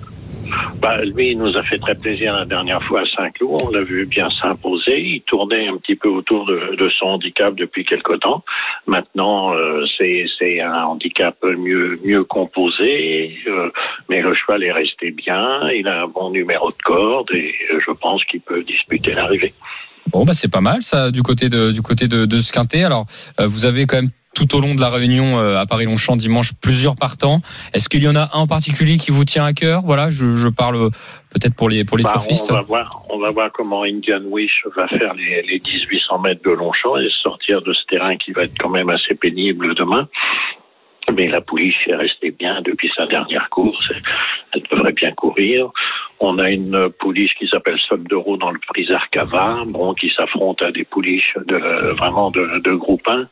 Bah, 0.81 1.05
lui, 1.05 1.33
il 1.33 1.39
nous 1.39 1.57
a 1.57 1.63
fait 1.63 1.79
très 1.79 1.95
plaisir 1.95 2.35
la 2.35 2.45
dernière 2.45 2.83
fois 2.83 3.03
à 3.03 3.07
Saint-Cloud. 3.07 3.63
On 3.65 3.71
l'a 3.71 3.83
vu 3.83 4.07
bien 4.07 4.29
s'imposer. 4.31 5.01
Il 5.01 5.23
tournait 5.23 5.69
un 5.69 5.77
petit 5.77 5.97
peu 5.97 6.09
autour 6.09 6.47
de, 6.47 6.89
son 6.99 7.07
handicap 7.07 7.55
depuis 7.55 7.85
quelque 7.85 8.15
temps. 8.15 8.45
Maintenant, 8.87 9.55
euh, 9.55 9.85
c'est 9.99 10.61
un 10.61 10.85
handicap 10.85 11.37
mieux 11.45 11.99
mieux 12.05 12.25
composé, 12.25 13.37
euh, 13.49 13.71
mais 14.09 14.23
le 14.23 14.35
cheval 14.35 14.63
est 14.63 14.73
resté 14.73 15.11
bien. 15.11 15.69
Il 15.71 15.89
a 15.89 16.05
un 16.05 16.09
bon 16.09 16.31
numéro 16.31 16.69
de 16.69 16.83
corde 16.85 17.31
et 17.33 17.55
je 17.71 17.93
pense 17.93 18.25
qu'il 18.25 18.41
peut 18.41 18.63
disputer 18.63 19.15
l'arrivée. 19.15 19.53
Bon, 20.13 20.25
bah 20.25 20.35
c'est 20.35 20.51
pas 20.51 20.61
mal 20.61 20.83
ça 20.83 21.11
du 21.11 21.23
côté 21.23 21.49
de 21.49 21.73
du 21.73 21.83
côté 21.83 22.07
de, 22.07 22.27
de 22.27 22.41
ce 22.41 22.53
quintet. 22.53 22.85
Alors, 22.85 23.07
euh, 23.41 23.47
vous 23.47 23.67
avez 23.67 23.87
quand 23.87 23.97
même 23.97 24.11
tout 24.37 24.55
au 24.55 24.61
long 24.61 24.75
de 24.75 24.81
la 24.81 24.91
réunion 24.91 25.39
euh, 25.39 25.59
à 25.59 25.65
Paris-Longchamp 25.67 26.17
dimanche 26.17 26.53
plusieurs 26.61 26.95
partants. 26.95 27.41
Est-ce 27.73 27.89
qu'il 27.89 28.05
y 28.05 28.09
en 28.09 28.15
a 28.15 28.29
un 28.35 28.41
en 28.41 28.47
particulier 28.47 28.99
qui 28.99 29.11
vous 29.11 29.25
tient 29.25 29.47
à 29.47 29.55
cœur? 29.55 29.81
Voilà, 29.83 30.11
je, 30.11 30.37
je 30.37 30.49
parle 30.49 30.77
euh, 30.77 30.91
peut-être 31.31 31.55
pour 31.55 31.71
les 31.71 31.85
pour 31.87 31.97
les 31.97 32.05
Bah, 32.05 32.11
turfistes. 32.13 32.51
on 32.51 32.55
va 32.55 32.61
voir, 32.61 33.03
on 33.09 33.19
va 33.19 33.31
voir 33.31 33.51
comment 33.53 33.83
Indian 33.85 34.21
Wish 34.29 34.63
va 34.77 34.87
faire 34.89 35.15
les, 35.15 35.43
les 35.43 35.59
1800 35.65 36.19
mètres 36.19 36.43
de 36.45 36.51
Longchamp 36.51 36.99
et 36.99 37.09
sortir 37.23 37.63
de 37.63 37.73
ce 37.73 37.81
terrain 37.89 38.17
qui 38.19 38.33
va 38.33 38.43
être 38.45 38.55
quand 38.59 38.69
même 38.71 38.91
assez 38.91 39.15
pénible 39.15 39.75
demain. 39.75 40.07
Mais 41.15 41.29
la 41.29 41.41
pouliche 41.41 41.87
est 41.87 41.95
restée 41.95 42.31
bien 42.31 42.61
depuis 42.63 42.91
sa 42.97 43.07
dernière 43.07 43.49
course. 43.51 43.93
Elle 44.53 44.63
devrait 44.71 44.93
bien 44.93 45.13
courir. 45.13 45.71
On 46.19 46.39
a 46.39 46.51
une 46.51 46.89
pouliche 46.99 47.35
qui 47.39 47.47
s'appelle 47.47 47.79
Soldero 47.79 48.37
dans 48.37 48.51
le 48.51 48.59
prix 48.69 48.91
Arcava, 48.93 49.63
bon, 49.67 49.95
qui 49.95 50.11
s'affronte 50.17 50.63
à 50.63 50.73
des 50.73 50.85
pouliches 50.85 51.35
de, 51.47 51.57
vraiment 51.93 52.31
de, 52.31 52.61
de 52.65 52.75
groupe 52.75 53.07
1. 53.07 53.29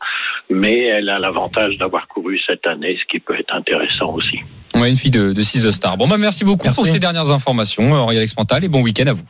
Mais 0.50 0.82
elle 0.82 1.08
a 1.08 1.18
l'avantage 1.18 1.78
d'avoir 1.78 2.06
couru 2.08 2.38
cette 2.46 2.66
année, 2.66 2.96
ce 3.00 3.04
qui 3.10 3.18
peut 3.18 3.38
être 3.38 3.54
intéressant 3.54 4.12
aussi. 4.14 4.40
Ouais, 4.74 4.90
une 4.90 4.96
fille 4.96 5.10
de, 5.10 5.32
de 5.32 5.42
6 5.42 5.62
de 5.62 5.70
star. 5.70 5.96
Bon, 5.96 6.06
bah 6.06 6.18
merci 6.18 6.44
beaucoup 6.44 6.64
Merci. 6.64 6.76
pour 6.76 6.86
ces 6.86 6.98
dernières 6.98 7.30
informations, 7.30 7.92
Henri 7.92 8.16
Alex 8.16 8.34
Pantal, 8.34 8.64
et 8.64 8.68
bon 8.68 8.82
week-end 8.82 9.06
à 9.06 9.12
vous. 9.12 9.24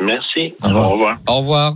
Merci. 0.00 0.54
Au 0.64 0.68
revoir. 0.68 0.86
Au 0.88 0.92
revoir. 0.92 1.18
Au 1.26 1.36
revoir. 1.38 1.74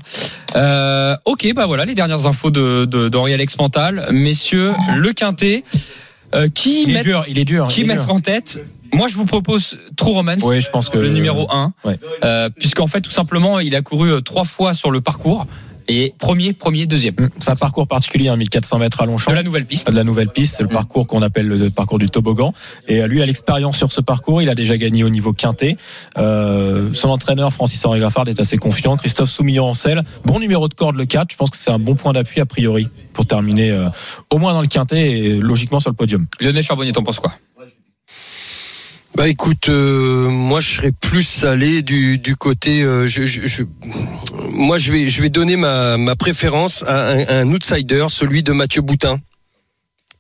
Euh, 0.55 1.17
ok, 1.25 1.53
bah 1.55 1.67
voilà 1.67 1.85
les 1.85 1.95
dernières 1.95 2.27
infos 2.27 2.51
de 2.51 2.85
de- 2.85 3.09
d'Henri 3.09 3.33
Alex 3.35 3.57
Pantal, 3.57 4.07
messieurs, 4.13 4.73
le 4.97 5.13
quintet. 5.13 5.65
Euh, 6.35 6.49
qui 6.49 6.85
Il 6.85 6.91
est 6.91 6.93
mettre, 6.95 7.05
dur, 7.05 7.25
il 7.29 7.39
est 7.39 7.45
dur. 7.45 7.69
qui 7.69 7.85
mettre 7.85 8.07
dur. 8.07 8.15
en 8.15 8.21
tête 8.21 8.59
Moi, 8.95 9.07
je 9.09 9.17
vous 9.17 9.27
propose 9.27 9.77
True 9.99 10.13
Romance. 10.13 10.43
Oui, 10.45 10.63
je 10.63 10.71
pense 10.71 10.89
que 10.89 10.97
le 10.97 11.11
numéro 11.11 11.47
1 11.53 11.75
Ouais. 11.85 11.99
euh, 12.25 12.49
puisqu'en 12.49 12.87
fait 12.87 13.03
tout 13.03 13.11
simplement 13.11 13.59
il 13.61 13.75
a 13.77 13.83
couru 13.83 14.11
euh, 14.11 14.21
trois 14.23 14.45
fois 14.45 14.73
sur 14.73 14.91
le 14.91 15.03
parcours 15.03 15.47
et 15.93 16.15
premier 16.19 16.53
premier 16.53 16.87
deuxième 16.87 17.15
Hum, 17.19 17.29
C'est 17.39 17.51
un 17.51 17.57
parcours 17.57 17.87
particulier, 17.87 18.29
hein, 18.29 18.37
1400 18.37 18.79
mètres 18.79 19.01
à 19.03 19.07
Longchamp. 19.07 19.31
de 19.31 19.37
la 19.37 19.43
nouvelle 19.43 19.67
piste 19.67 19.91
de 19.91 19.97
la 19.97 20.05
nouvelle 20.05 20.29
piste, 20.29 20.57
c'est 20.57 20.63
le 20.63 20.69
parcours 20.69 21.07
qu'on 21.07 21.23
appelle 21.23 21.47
le 21.47 21.71
parcours 21.71 21.99
du 21.99 22.09
toboggan. 22.09 22.55
Et 22.89 23.03
euh, 23.03 23.07
lui 23.07 23.23
a 23.23 23.27
l'expérience 23.27 23.77
sur 23.77 23.93
ce 23.93 24.01
parcours, 24.01 24.43
il 24.43 24.49
a 24.49 24.55
déjà 24.55 24.77
gagné 24.77 25.05
au 25.05 25.11
niveau 25.11 25.33
quintet. 25.33 25.77
Euh, 26.19 26.91
son 26.95 27.09
entraîneur 27.09 27.53
Francis 27.53 27.85
Henri 27.85 28.01
Graffard 28.01 28.29
est 28.29 28.41
assez 28.41 28.57
confiant. 28.57 28.97
Christophe 28.97 29.31
Soumillon 29.31 29.67
en 29.67 29.75
selle, 29.75 30.03
bon 30.25 30.39
numéro 30.39 30.69
de 30.69 30.75
corde 30.75 30.97
le 30.97 31.05
4. 31.05 31.33
Je 31.33 31.37
pense 31.37 31.51
que 31.51 31.57
c'est 31.57 31.71
un 31.71 31.79
bon 31.79 31.95
point 31.95 32.13
d'appui 32.13 32.41
a 32.41 32.47
priori 32.47 32.89
pour 33.13 33.27
terminer 33.27 33.71
euh, 33.71 33.89
au 34.31 34.39
moins 34.39 34.53
dans 34.53 34.63
le 34.63 34.69
quintet 34.69 35.11
et 35.11 35.37
logiquement 35.37 35.81
sur 35.81 35.91
le 35.91 35.97
podium. 35.97 36.27
Lionel 36.41 36.63
Charbonnier 36.63 36.93
t'en 36.93 37.03
penses 37.03 37.21
quoi? 37.21 37.33
Bah 39.15 39.29
écoute, 39.29 39.69
euh, 39.69 40.29
moi 40.31 40.61
je 40.61 40.71
serais 40.77 40.93
plus 40.93 41.45
allé 41.45 41.83
du, 41.83 42.17
du 42.19 42.35
côté. 42.35 42.83
euh, 42.83 43.07
je, 43.07 43.27
je, 43.27 43.47
je- 43.47 43.63
moi 44.51 44.79
je 44.79 44.91
vais 44.91 45.11
je 45.11 45.21
vais 45.23 45.29
donner 45.29 45.57
ma, 45.57 45.99
ma 45.99 46.17
préférence 46.17 46.83
à 46.87 47.11
un, 47.11 47.19
à 47.25 47.35
un 47.41 47.49
outsider, 47.53 48.07
celui 48.09 48.43
de 48.43 48.53
Mathieu 48.53 48.81
Boutin, 48.81 49.21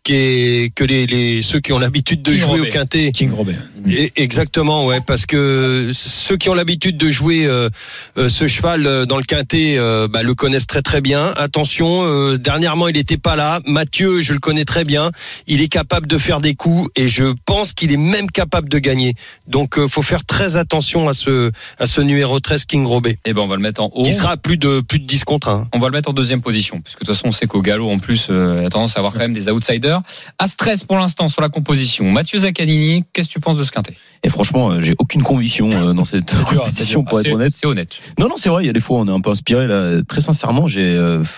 qui 0.05 0.13
est 0.15 0.75
que 0.75 0.85
les, 0.85 1.07
les 1.07 1.41
ceux 1.41 1.61
qui 1.61 1.73
ont 1.73 1.79
l'habitude 1.79 2.21
de 2.23 2.33
King 2.33 2.41
jouer 2.41 2.49
Robert. 2.51 2.65
au 2.65 2.71
quintet. 2.73 3.13
King 3.13 3.31
Robert. 3.33 3.67
Et- 3.88 4.12
Exactement, 4.16 4.87
ouais, 4.87 5.01
parce 5.07 5.27
que 5.27 5.90
ceux 5.92 6.37
qui 6.37 6.49
ont 6.49 6.55
l'habitude 6.55 6.97
de 6.97 7.11
jouer 7.11 7.47
euh, 7.47 7.68
euh, 8.16 8.29
ce 8.29 8.47
cheval 8.47 8.87
euh, 8.87 9.05
dans 9.07 9.16
le 9.16 9.23
quintet 9.25 9.77
euh, 9.79 10.07
bah, 10.09 10.23
le 10.23 10.35
connaissent 10.35 10.66
très 10.66 10.83
très 10.83 11.01
bien. 11.01 11.33
Attention, 11.37 12.03
euh, 12.05 12.37
dernièrement 12.37 12.88
il 12.88 12.95
n'était 12.95 13.16
pas 13.16 13.37
là. 13.37 13.61
Mathieu, 13.66 14.21
je 14.21 14.33
le 14.33 14.38
connais 14.38 14.64
très 14.64 14.85
bien. 14.85 15.11
Il 15.47 15.61
est 15.62 15.68
capable 15.68 16.07
de 16.07 16.18
faire 16.18 16.40
des 16.40 16.55
coups 16.55 16.90
et 16.97 17.09
je 17.09 17.35
pense 17.47 17.73
qu'il 17.73 17.92
est 17.92 17.97
même 17.97 18.31
capable 18.31 18.68
de 18.68 18.79
gagner. 18.79 19.14
Donc 19.49 19.79
faut 19.87 20.03
faire 20.03 20.25
très 20.25 20.57
attention 20.57 21.09
à 21.09 21.14
ce 21.14 21.51
à 21.79 21.87
ce 21.87 22.01
numéro 22.01 22.38
13 22.40 22.64
King 22.66 22.85
Robé, 22.87 23.18
Eh 23.25 23.33
ben 23.35 23.42
on 23.42 23.49
va 23.49 23.57
le 23.57 23.62
mettre 23.62 23.83
en 23.83 23.90
haut. 23.95 24.03
qui 24.03 24.12
sera 24.12 24.33
à 24.33 24.37
plus 24.37 24.57
de 24.57 24.81
plus 24.81 24.99
de 24.99 25.07
10 25.07 25.25
contre 25.25 25.49
1. 25.49 25.68
On 25.73 25.79
va 25.79 25.88
le 25.88 25.92
mettre 25.92 26.09
en 26.11 26.12
deuxième 26.12 26.40
position, 26.42 26.81
puisque 26.81 27.01
de 27.01 27.07
toute 27.07 27.14
façon, 27.16 27.29
on 27.29 27.33
sait 27.33 27.47
qu'au 27.47 27.62
galop, 27.62 27.90
en 27.90 27.99
plus, 27.99 28.27
il 28.29 28.64
a 28.64 28.71
tendance 28.71 28.97
à 28.97 29.01
avoir 29.01 29.12
quand 29.12 29.18
même 29.21 29.33
des 29.35 29.49
outsiders. 29.51 30.01
À 30.38 30.47
stress 30.47 30.85
pour 30.85 30.97
l'instant 30.99 31.29
sur 31.29 31.42
la 31.42 31.49
composition. 31.49 32.11
Mathieu 32.11 32.38
Zaccanini, 32.38 33.05
qu'est-ce 33.12 33.29
que 33.29 33.33
tu 33.33 33.40
penses 33.40 33.57
de 33.59 33.64
ce 33.64 33.72
quintet 33.73 33.95
Et 34.23 34.29
franchement, 34.29 34.71
euh, 34.71 34.81
j'ai 34.81 34.95
aucune 34.99 35.23
conviction 35.23 35.71
euh, 35.73 35.93
dans 35.93 36.05
cette 36.05 36.33
compétition, 36.49 37.03
pour 37.05 37.21
être 37.21 37.33
honnête. 37.33 37.53
C'est 37.57 37.67
honnête. 37.67 37.91
Non, 38.19 38.29
non, 38.29 38.37
c'est 38.37 38.49
vrai, 38.49 38.63
il 38.65 38.67
y 38.67 38.71
a 38.71 38.73
des 38.73 38.81
fois, 38.81 38.99
on 38.99 39.07
est 39.09 39.11
un 39.13 39.21
peu 39.21 39.31
inspiré, 39.31 39.67
là. 39.67 40.03
Très 40.07 40.21
sincèrement, 40.21 40.67
j'ai, 40.69 40.97
euh, 40.97 41.23
j'ai- 41.25 41.31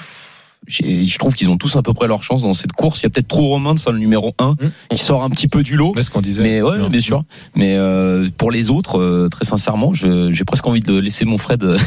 je 0.66 1.18
trouve 1.18 1.35
qu'ils 1.35 1.50
ont 1.50 1.57
tous 1.57 1.77
à 1.77 1.83
peu 1.83 1.92
près 1.92 2.07
leur 2.07 2.22
chance 2.22 2.42
dans 2.42 2.53
cette 2.53 2.72
course. 2.72 3.00
Il 3.00 3.03
y 3.05 3.07
a 3.07 3.11
peut-être 3.11 3.29
trop 3.29 3.48
Romain, 3.48 3.77
c'est 3.77 3.90
le 3.90 3.98
numéro 3.98 4.35
1, 4.38 4.57
qui 4.90 4.98
sort 4.98 5.22
un 5.22 5.31
petit 5.31 5.48
peu 5.48 5.62
du 5.62 5.77
lot. 5.77 5.92
C'est 5.96 6.03
ce 6.03 6.11
qu'on 6.11 6.20
disait. 6.20 6.42
Mais 6.42 6.62
ouais, 6.62 6.88
bien 6.88 7.00
sûr. 7.00 7.24
Mais 7.55 7.77
euh, 7.77 8.29
pour 8.37 8.50
les 8.50 8.70
autres, 8.70 8.98
euh, 8.98 9.29
très 9.29 9.44
sincèrement, 9.44 9.92
j'ai 9.92 10.44
presque 10.44 10.66
envie 10.66 10.81
de 10.81 10.98
laisser 10.98 11.24
mon 11.24 11.38
Fred 11.38 11.62
euh, 11.62 11.79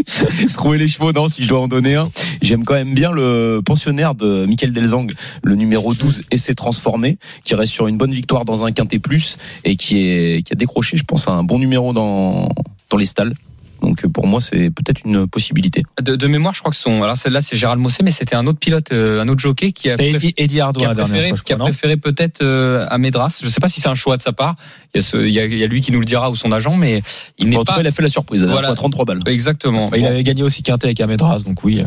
trouver 0.54 0.78
les 0.78 0.88
chevaux. 0.88 1.12
Non, 1.12 1.28
si 1.28 1.42
je 1.42 1.48
dois 1.48 1.60
en 1.60 1.68
donner 1.68 1.94
un, 1.94 2.08
j'aime 2.42 2.64
quand 2.64 2.74
même 2.74 2.94
bien 2.94 3.12
le 3.12 3.60
pensionnaire 3.64 4.14
de 4.14 4.46
Michael 4.46 4.72
Delzang, 4.72 5.10
le 5.42 5.54
numéro 5.54 5.94
12, 5.94 6.22
et 6.30 6.38
s'est 6.38 6.54
transformé, 6.54 7.18
qui 7.44 7.54
reste 7.54 7.72
sur 7.72 7.86
une 7.86 7.96
bonne 7.96 8.12
victoire 8.12 8.44
dans 8.44 8.64
un 8.64 8.72
quintet 8.72 8.98
plus 8.98 9.38
et 9.64 9.76
qui 9.76 9.98
est 9.98 10.46
qui 10.46 10.52
a 10.52 10.56
décroché, 10.56 10.96
je 10.96 11.04
pense, 11.04 11.28
un 11.28 11.42
bon 11.42 11.58
numéro 11.58 11.92
dans 11.92 12.48
dans 12.90 12.96
les 12.96 13.06
stalles. 13.06 13.32
Donc 13.82 14.04
euh, 14.04 14.08
pour 14.08 14.26
moi, 14.26 14.40
c'est 14.40 14.70
peut-être 14.70 15.02
une 15.04 15.26
possibilité. 15.26 15.82
De, 16.02 16.16
de 16.16 16.26
mémoire, 16.26 16.54
je 16.54 16.60
crois 16.60 16.70
que 16.70 16.76
son. 16.76 17.02
Alors 17.02 17.16
celle-là, 17.16 17.40
c'est 17.40 17.56
Gérald 17.56 17.80
Mossé, 17.80 18.02
mais 18.02 18.10
c'était 18.10 18.34
un 18.36 18.46
autre 18.46 18.58
pilote, 18.58 18.90
euh, 18.92 19.20
un 19.20 19.28
autre 19.28 19.40
jockey 19.40 19.72
qui 19.72 19.90
a, 19.90 19.96
préf- 19.96 20.16
Eddie, 20.16 20.34
Eddie 20.36 20.54
qui 20.54 20.84
a 20.84 20.94
préféré, 20.94 21.32
qui 21.44 21.52
a 21.52 21.56
préféré 21.56 21.96
peut-être 21.96 22.42
euh, 22.42 22.86
à. 22.88 22.98
Je 22.98 23.48
sais 23.48 23.60
pas 23.60 23.68
si 23.68 23.80
c'est 23.80 23.88
un 23.88 23.94
choix 23.94 24.16
de 24.16 24.22
sa 24.22 24.32
part. 24.32 24.56
Il 24.94 24.98
y, 24.98 25.00
a 25.00 25.02
ce- 25.02 25.16
il, 25.18 25.32
y 25.32 25.40
a, 25.40 25.44
il 25.44 25.56
y 25.58 25.62
a 25.64 25.66
lui 25.66 25.80
qui 25.80 25.92
nous 25.92 26.00
le 26.00 26.06
dira 26.06 26.30
ou 26.30 26.36
son 26.36 26.52
agent, 26.52 26.74
mais 26.76 27.02
il 27.38 27.48
n'est 27.48 27.56
En 27.56 27.60
tout 27.60 27.64
pas. 27.66 27.74
cas, 27.76 27.80
il 27.82 27.86
a 27.86 27.92
fait 27.92 28.02
la 28.02 28.08
surprise. 28.08 28.44
Voilà. 28.44 28.68
fois, 28.68 28.76
33 28.76 29.04
balles. 29.04 29.18
Exactement. 29.26 29.88
Bah, 29.88 29.98
Il 29.98 30.02
Bon. 30.04 30.08
avait 30.08 30.22
gagné 30.22 30.42
aussi 30.42 30.62
quintet 30.62 30.86
avec 30.86 31.00
Amedras, 31.00 31.40
donc 31.40 31.62
oui. 31.64 31.80
euh. 31.80 31.84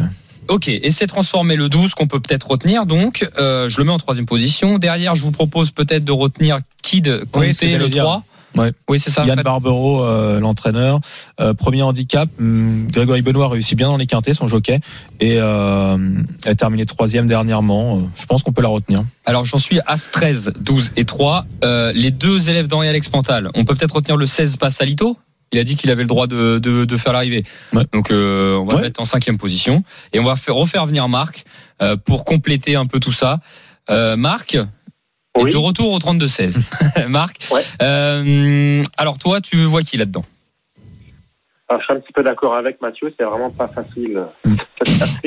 Ok, 0.48 0.68
et 0.68 0.90
c'est 0.90 1.06
transformé 1.06 1.56
le 1.56 1.70
12 1.70 1.94
qu'on 1.94 2.08
peut 2.08 2.20
peut-être 2.20 2.48
retenir. 2.50 2.88
Donc, 2.88 3.28
euh, 3.38 3.70
je 3.70 3.78
le 3.78 3.84
mets 3.84 3.92
en 3.92 4.00
troisième 4.00 4.26
position. 4.26 4.80
Derrière, 4.80 5.14
je 5.14 5.22
vous 5.22 5.30
propose 5.32 5.70
peut-être 5.70 6.04
de 6.04 6.12
retenir 6.12 6.60
Kid 6.82 7.08
Oui, 7.08 7.28
Comté, 7.32 7.54
j'allais 7.70 7.78
le 7.78 7.88
dire. 7.90 8.22
3. 8.54 8.64
Ouais. 8.66 8.72
Oui, 8.90 9.00
c'est 9.00 9.12
ça. 9.12 9.26
Yann 9.26 9.42
Barbero, 9.42 10.04
euh, 10.04 10.40
l'entraîneur. 10.40 11.00
Euh, 11.40 11.54
premier 11.54 11.82
handicap, 11.82 12.28
hum, 12.40 12.88
Grégory 12.92 13.22
Benoît 13.22 13.48
réussit 13.50 13.78
bien 13.78 13.88
dans 13.90 13.98
les 13.98 14.08
quintés, 14.08 14.34
son 14.34 14.48
jockey, 14.48 14.80
et 15.20 15.38
euh, 15.40 15.98
a 16.46 16.56
terminé 16.56 16.86
troisième 16.86 17.26
dernièrement. 17.26 17.98
Euh, 17.98 18.02
Je 18.20 18.26
pense 18.26 18.44
qu'on 18.44 18.52
peut 18.54 18.62
la 18.62 18.70
retenir. 18.70 19.04
Alors, 19.26 19.46
j'en 19.46 19.58
suis 19.58 19.80
As 19.86 20.10
13, 20.12 20.54
12 20.60 20.92
et 20.98 21.06
3. 21.06 21.46
Euh, 21.64 21.92
les 21.94 22.12
deux 22.12 22.50
élèves 22.50 22.68
d'Henri 22.68 22.88
Alex 22.88 23.10
Pantal, 23.10 23.50
on 23.56 23.66
peut 23.66 23.76
peut-être 23.76 23.96
retenir 23.96 24.18
le 24.18 24.26
16 24.26 24.58
Passalito? 24.58 25.18
Il 25.52 25.58
a 25.58 25.64
dit 25.64 25.76
qu'il 25.76 25.90
avait 25.90 26.04
le 26.04 26.08
droit 26.08 26.28
de, 26.28 26.60
de, 26.60 26.86
de 26.86 26.98
faire 26.98 27.12
l'arrivée. 27.12 27.44
Ouais. 27.74 27.84
Donc, 27.92 28.12
euh, 28.12 28.56
on 28.58 28.66
va 28.66 28.74
Ouais. 28.76 28.82
le 28.82 28.88
mettre 28.88 29.02
en 29.02 29.06
cinquième 29.06 29.40
position. 29.40 29.84
Et 30.14 30.20
on 30.20 30.24
va 30.24 30.36
faire, 30.36 30.54
refaire 30.54 30.86
venir 30.86 31.10
Marc 31.10 31.44
euh, 31.82 31.96
pour 31.98 32.24
compléter 32.24 32.76
un 32.76 32.86
peu 32.86 33.00
tout 33.00 33.12
ça. 33.12 33.40
Euh, 33.90 34.16
Marc, 34.16 34.60
Oui. 35.44 35.52
de 35.52 35.58
retour 35.58 35.92
au 35.94 36.00
32-16. 36.00 37.08
Marc, 37.08 37.48
Ouais. 37.52 37.62
euh, 37.82 38.84
alors 38.98 39.18
toi, 39.18 39.42
tu 39.42 39.64
vois 39.66 39.82
qui 39.84 39.98
là-dedans? 39.98 40.24
Alors, 41.68 41.82
je 41.82 41.86
suis 41.86 41.94
un 41.94 42.00
petit 42.00 42.14
peu 42.14 42.24
d'accord 42.24 42.56
avec 42.56 42.82
Mathieu, 42.82 43.14
c'est 43.18 43.26
vraiment 43.26 43.52
pas 43.52 43.68
facile. 43.68 44.24
Mm. 44.46 44.56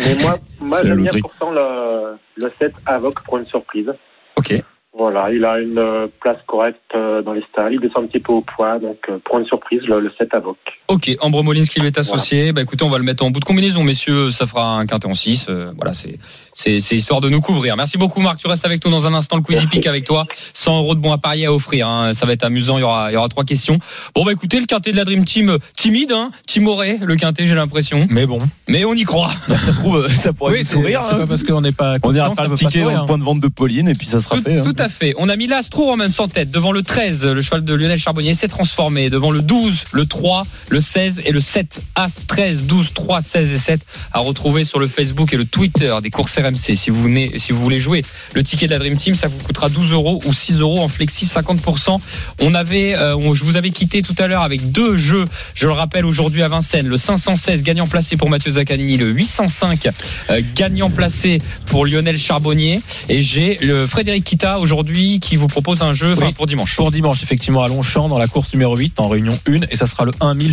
Mais 0.00 0.14
moi, 0.20 0.38
moi 0.60 0.78
j'aime 0.84 1.02
bien 1.02 1.12
pourtant 1.20 1.50
le, 1.50 2.16
le 2.36 2.52
7 2.58 2.72
Avoc 2.86 3.22
pour 3.24 3.38
une 3.38 3.46
surprise. 3.46 3.92
Ok. 4.36 4.62
Voilà, 4.98 5.30
il 5.30 5.44
a 5.44 5.60
une 5.60 6.08
place 6.20 6.38
correcte 6.46 6.80
euh, 6.94 7.20
dans 7.20 7.32
les 7.32 7.42
stalles, 7.52 7.74
il 7.74 7.80
descend 7.80 8.04
un 8.04 8.06
petit 8.06 8.20
peu 8.20 8.32
au 8.32 8.40
poids, 8.40 8.78
donc 8.78 8.98
euh, 9.10 9.18
pour 9.24 9.38
une 9.38 9.44
surprise, 9.46 9.82
le, 9.82 10.00
le 10.00 10.10
7 10.16 10.32
Avoc. 10.32 10.56
Ok, 10.88 11.16
Ambre 11.20 11.42
Molins 11.42 11.64
qui 11.64 11.80
lui 11.80 11.88
est 11.88 11.98
associé. 11.98 12.52
Bah 12.52 12.62
écoutez, 12.62 12.84
on 12.84 12.88
va 12.90 12.98
le 12.98 13.04
mettre 13.04 13.24
en 13.24 13.30
bout 13.30 13.40
de 13.40 13.44
combinaison, 13.44 13.82
messieurs. 13.82 14.30
Ça 14.30 14.46
fera 14.46 14.76
un 14.78 14.86
quintet 14.86 15.08
en 15.08 15.14
6. 15.14 15.46
voilà, 15.76 15.92
c'est 15.92 16.18
c'est 16.54 16.80
c'est 16.80 16.96
histoire 16.96 17.20
de 17.20 17.28
nous 17.28 17.40
couvrir. 17.40 17.76
Merci 17.76 17.98
beaucoup, 17.98 18.20
Marc. 18.20 18.38
Tu 18.38 18.46
restes 18.46 18.64
avec 18.64 18.82
nous 18.84 18.90
dans 18.90 19.06
un 19.06 19.12
instant. 19.12 19.36
Le 19.36 19.42
Quizy 19.42 19.66
Pick 19.66 19.86
avec 19.86 20.04
toi. 20.04 20.26
100 20.54 20.78
euros 20.78 20.94
de 20.94 21.00
bons 21.00 21.12
à 21.12 21.18
parier 21.18 21.46
à 21.46 21.52
offrir. 21.52 21.88
hein. 21.88 22.14
Ça 22.14 22.24
va 22.24 22.32
être 22.32 22.44
amusant. 22.44 22.78
Il 22.78 22.82
y 22.82 22.84
aura 22.84 23.10
il 23.10 23.14
y 23.14 23.16
aura 23.16 23.28
trois 23.28 23.44
questions. 23.44 23.78
Bon 24.14 24.24
bah 24.24 24.30
écoutez, 24.32 24.60
le 24.60 24.66
quintet 24.66 24.92
de 24.92 24.96
la 24.96 25.04
Dream 25.04 25.24
Team 25.24 25.50
euh, 25.50 25.58
timide, 25.76 26.12
hein. 26.12 26.30
timoré. 26.46 26.98
Le 27.02 27.16
quintet, 27.16 27.46
j'ai 27.46 27.56
l'impression. 27.56 28.06
Mais 28.08 28.24
bon, 28.26 28.38
Mais 28.68 28.84
on 28.84 28.94
y 28.94 29.02
croit. 29.02 29.32
Ça 29.48 29.58
se 29.58 29.70
trouve, 29.72 30.08
ça 30.14 30.32
pourrait 30.32 30.52
oui, 30.58 30.64
sourire. 30.64 31.02
c'est 31.02 31.14
hein. 31.14 31.18
pas 31.18 31.26
parce 31.26 31.42
qu'on 31.42 31.60
n'est 31.62 31.72
pas 31.72 31.96
On 32.04 32.14
ira 32.14 32.32
ça 32.36 32.44
le 32.44 32.50
pas 32.50 32.54
ticket 32.56 32.78
dans 32.80 32.84
sourire, 32.84 32.98
le 32.98 33.02
hein. 33.02 33.06
point 33.06 33.18
de 33.18 33.24
vente 33.24 33.40
de 33.40 33.48
Pauline 33.48 33.88
et 33.88 33.94
puis 33.94 34.06
ça 34.06 34.20
sera 34.20 34.36
Tout, 34.36 34.42
fait. 34.44 34.58
hein. 34.58 34.62
tout 34.62 34.76
à 34.78 34.88
fait. 34.88 35.14
On 35.18 35.28
a 35.28 35.34
mis 35.36 35.46
l'Astro 35.48 35.86
Romance 35.86 36.18
en 36.20 36.28
tête 36.28 36.50
devant 36.52 36.70
le 36.72 36.82
13, 36.82 37.26
le 37.26 37.42
cheval 37.42 37.64
de 37.64 37.74
Lionel 37.74 37.98
Charbonnier 37.98 38.34
s'est 38.34 38.48
transformé 38.48 39.10
devant 39.10 39.30
le 39.30 39.42
12, 39.42 39.84
le 39.92 40.06
3, 40.06 40.46
le 40.68 40.75
16 40.80 41.22
et 41.24 41.32
le 41.32 41.40
7. 41.40 41.80
As 41.94 42.26
13, 42.26 42.64
12, 42.64 42.92
3, 42.94 43.22
16 43.22 43.52
et 43.52 43.58
7 43.58 43.80
à 44.12 44.20
retrouver 44.20 44.64
sur 44.64 44.78
le 44.78 44.86
Facebook 44.88 45.32
et 45.32 45.36
le 45.36 45.44
Twitter 45.44 45.94
des 46.02 46.10
courses 46.10 46.36
RMC. 46.38 46.76
Si 46.76 46.90
vous 46.90 47.02
venez, 47.02 47.38
si 47.38 47.52
vous 47.52 47.60
voulez 47.62 47.80
jouer 47.80 48.04
le 48.34 48.42
ticket 48.42 48.66
de 48.66 48.72
la 48.72 48.78
Dream 48.78 48.96
Team, 48.96 49.14
ça 49.14 49.28
vous 49.28 49.38
coûtera 49.38 49.68
12 49.68 49.92
euros 49.92 50.20
ou 50.24 50.32
6 50.32 50.60
euros 50.60 50.80
en 50.80 50.88
flexi 50.88 51.26
50%. 51.26 52.00
On 52.40 52.54
avait, 52.54 52.96
euh, 52.96 53.16
on- 53.16 53.34
je 53.34 53.44
vous 53.44 53.56
avais 53.56 53.70
quitté 53.70 54.02
tout 54.02 54.14
à 54.18 54.26
l'heure 54.26 54.42
avec 54.42 54.70
deux 54.72 54.96
jeux. 54.96 55.24
Je 55.54 55.66
le 55.66 55.72
rappelle 55.72 56.04
aujourd'hui 56.06 56.42
à 56.42 56.48
Vincennes, 56.48 56.86
le 56.88 56.96
516 56.96 57.62
gagnant 57.62 57.86
placé 57.86 58.16
pour 58.16 58.28
Mathieu 58.30 58.52
Zaccanini, 58.52 58.96
le 58.96 59.06
805 59.10 59.88
euh, 60.30 60.40
gagnant 60.54 60.90
placé 60.90 61.38
pour 61.66 61.86
Lionel 61.86 62.18
Charbonnier. 62.18 62.80
Et 63.08 63.22
j'ai 63.22 63.56
le 63.60 63.86
Frédéric 63.86 64.24
Kita 64.24 64.58
aujourd'hui 64.60 65.20
qui 65.20 65.36
vous 65.36 65.46
propose 65.46 65.82
un 65.82 65.92
jeu 65.94 66.14
Oui. 66.18 66.32
pour 66.34 66.46
dimanche. 66.46 66.76
Pour 66.76 66.90
dimanche, 66.90 67.22
effectivement, 67.22 67.62
à 67.62 67.68
Longchamp, 67.68 68.08
dans 68.08 68.18
la 68.18 68.28
course 68.28 68.52
numéro 68.54 68.76
8, 68.76 69.00
en 69.00 69.08
réunion 69.08 69.38
1, 69.48 69.62
et 69.70 69.76
ça 69.76 69.86
sera 69.86 70.04
le 70.04 70.12
1000 70.34 70.52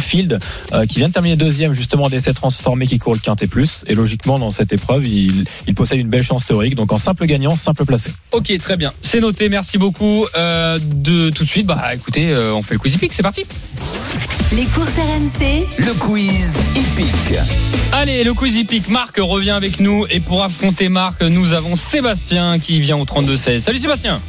Euh, 0.74 0.86
qui 0.86 1.00
vient 1.00 1.08
de 1.08 1.14
terminer 1.14 1.36
deuxième 1.36 1.74
justement 1.74 2.10
d'essai 2.10 2.34
transformé 2.34 2.86
qui 2.86 3.00
court 3.00 3.14
le 3.14 3.20
quintet 3.20 3.48
plus. 3.48 3.84
Et 3.88 3.96
logiquement, 3.96 4.38
dans 4.38 4.52
cette 4.52 4.72
épreuve, 4.72 5.08
il, 5.08 5.46
il 5.68 5.74
possède 5.76 6.00
une 6.00 6.10
belle 6.10 6.24
chance 6.24 6.46
théorique. 6.46 6.76
Donc 6.76 6.92
en 6.92 6.98
simple 6.98 7.26
gagnant, 7.26 7.56
simple 7.56 7.86
placé. 7.86 8.12
Ok, 8.32 8.56
très 8.60 8.78
bien. 8.78 8.92
C'est 9.02 9.20
noté. 9.20 9.50
Merci 9.50 9.78
beaucoup. 9.78 10.26
Euh, 10.36 10.78
de 10.80 11.30
tout 11.30 11.44
de 11.44 11.50
suite, 11.50 11.66
bah 11.66 11.82
écoutez, 11.94 12.30
euh, 12.30 12.54
on 12.54 12.62
fait 12.64 12.76
le 12.76 12.80
quiz 12.80 12.96
hippique. 12.96 13.14
C'est 13.14 13.24
parti. 13.24 13.44
Les 14.52 14.66
courses 14.66 14.90
RMC, 14.90 15.66
Le 15.80 15.94
quiz 16.00 16.58
hippique. 16.76 17.40
Allez, 17.92 18.24
le 18.24 18.34
quiz 18.34 18.56
hippique. 18.58 18.90
Marc 18.90 19.18
revient 19.18 19.52
avec 19.52 19.80
nous 19.80 20.06
et 20.10 20.20
pour 20.20 20.44
affronter 20.44 20.90
Marc, 20.90 21.24
nous 21.24 21.54
avons 21.54 21.76
Sébastien 21.76 22.60
qui 22.60 22.80
vient 22.80 22.98
au 22.98 23.06
32 23.06 23.36
16. 23.36 23.64
Salut 23.64 23.80
Sébastien. 23.80 24.22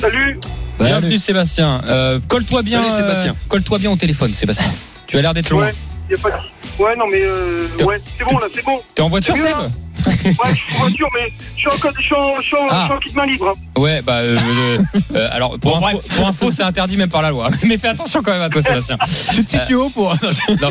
Salut. 0.00 0.38
Bienvenue 0.78 1.18
Sébastien. 1.18 1.80
Euh, 1.86 2.20
colle-toi 2.28 2.62
bien. 2.62 2.82
Salut, 2.82 2.94
Sébastien. 2.94 3.32
euh, 3.32 3.48
colle-toi 3.48 3.78
bien 3.78 3.90
au 3.90 3.96
téléphone, 3.96 4.34
Sébastien. 4.34 4.72
Tu 5.06 5.18
as 5.18 5.22
l'air 5.22 5.34
d'être 5.34 5.50
loin. 5.50 5.66
Ouais, 5.66 5.74
y 6.10 6.14
a 6.14 6.18
pas 6.18 6.30
de... 6.30 6.82
Ouais, 6.82 6.96
non, 6.96 7.04
mais 7.10 7.20
euh, 7.22 7.66
ouais, 7.84 8.00
c'est 8.18 8.24
bon, 8.24 8.38
là, 8.38 8.46
c'est 8.52 8.64
bon. 8.64 8.80
T'es 8.94 9.02
en 9.02 9.08
voiture, 9.08 9.34
C'est 9.36 9.42
Seb 9.42 9.56
mieux, 9.56 10.12
Ouais, 10.24 10.50
je 10.50 10.54
suis 10.54 10.74
en 10.76 10.78
voiture, 10.80 11.08
mais 11.14 11.32
je 11.54 11.58
suis 11.60 11.68
en, 11.68 11.78
code- 11.78 11.94
je 11.98 12.02
suis 12.04 12.14
en, 12.14 12.34
je 12.36 12.42
suis 12.42 12.56
en, 12.56 12.66
Ah. 12.70 12.80
je 12.80 12.84
suis 12.84 12.92
en 12.94 12.98
kit 12.98 13.14
main 13.14 13.26
libre. 13.26 13.48
hein. 13.56 13.80
Ouais, 13.80 14.02
bah 14.02 14.14
euh, 14.18 14.36
euh, 14.38 14.78
euh, 15.16 15.28
alors 15.32 15.58
pour 15.58 15.76
info, 15.86 16.00
pour 16.16 16.28
info, 16.28 16.50
c'est 16.50 16.62
interdit 16.62 16.96
même 16.96 17.08
par 17.10 17.22
la 17.22 17.30
loi. 17.30 17.50
Mais 17.64 17.76
fais 17.76 17.88
attention 17.88 18.22
quand 18.22 18.32
même 18.32 18.42
à 18.42 18.48
toi, 18.48 18.62
Sébastien. 18.62 18.96
Tu 19.34 19.42
te 19.42 19.48
situes 19.48 19.74
haut 19.74 19.90
pour. 19.90 20.14
Non, 20.60 20.68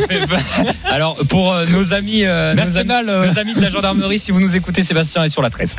alors 0.86 1.16
pour 1.30 1.52
euh, 1.54 1.66
nos 1.72 1.94
amis, 1.94 2.24
euh, 2.26 2.54
nos 2.54 2.62
amis, 2.62 2.66
National, 2.74 3.10
euh. 3.10 3.28
nos 3.28 3.40
amis 3.40 3.54
de 3.54 3.62
la 3.62 3.70
gendarmerie, 3.70 4.20
si 4.20 4.32
vous 4.32 4.40
nous 4.40 4.56
écoutez, 4.56 4.84
Sébastien 4.84 5.24
est 5.24 5.30
sur 5.30 5.42
la 5.42 5.50
13. 5.50 5.76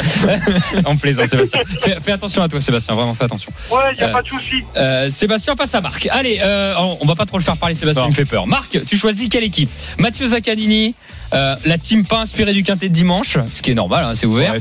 On 0.87 0.97
plaisante, 0.97 1.29
Sébastien. 1.29 1.61
Fais, 1.81 1.97
fais 2.03 2.13
attention 2.13 2.43
à 2.43 2.49
toi, 2.49 2.61
Sébastien. 2.61 2.95
Vraiment, 2.95 3.15
fais 3.15 3.25
attention. 3.25 3.53
Ouais, 3.71 3.95
y 3.99 4.03
a 4.03 4.09
Euh, 4.09 4.13
pas 4.13 4.23
de 4.23 4.29
souci. 4.29 4.63
Euh, 4.77 5.09
Sébastien 5.11 5.57
face 5.57 5.75
à 5.75 5.81
Marc. 5.81 6.09
Allez, 6.11 6.41
euh, 6.43 6.75
on 6.79 6.99
on 7.01 7.07
va 7.07 7.15
pas 7.15 7.27
trop 7.27 7.39
le 7.39 7.45
faire 7.45 7.57
parler, 7.57 7.75
Sébastien, 7.75 8.03
Non. 8.05 8.09
il 8.09 8.13
me 8.13 8.17
fait 8.17 8.25
peur. 8.25 8.47
Marc, 8.47 8.79
tu 8.87 8.97
choisis 8.97 9.29
quelle 9.29 9.45
équipe? 9.45 9.69
Mathieu 9.99 10.27
Zaccanini, 10.27 10.95
euh, 11.35 11.55
la 11.65 11.79
team 11.79 12.07
pas 12.07 12.21
inspirée 12.21 12.53
du 12.53 12.63
quintet 12.63 12.89
de 12.89 12.95
dimanche, 12.95 13.37
ce 13.53 13.63
qui 13.65 13.71
est 13.71 13.75
normal, 13.75 14.05
hein, 14.05 14.15
c'est 14.15 14.27
ouvert, 14.27 14.53
Ouais, 14.53 14.59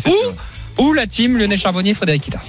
ou, 0.80 0.84
ou 0.86 0.94
la 0.94 1.06
team 1.06 1.38
Lionel 1.38 1.58
Charbonnier, 1.58 1.94
Frédéric 1.94 2.24
Kita. 2.24 2.42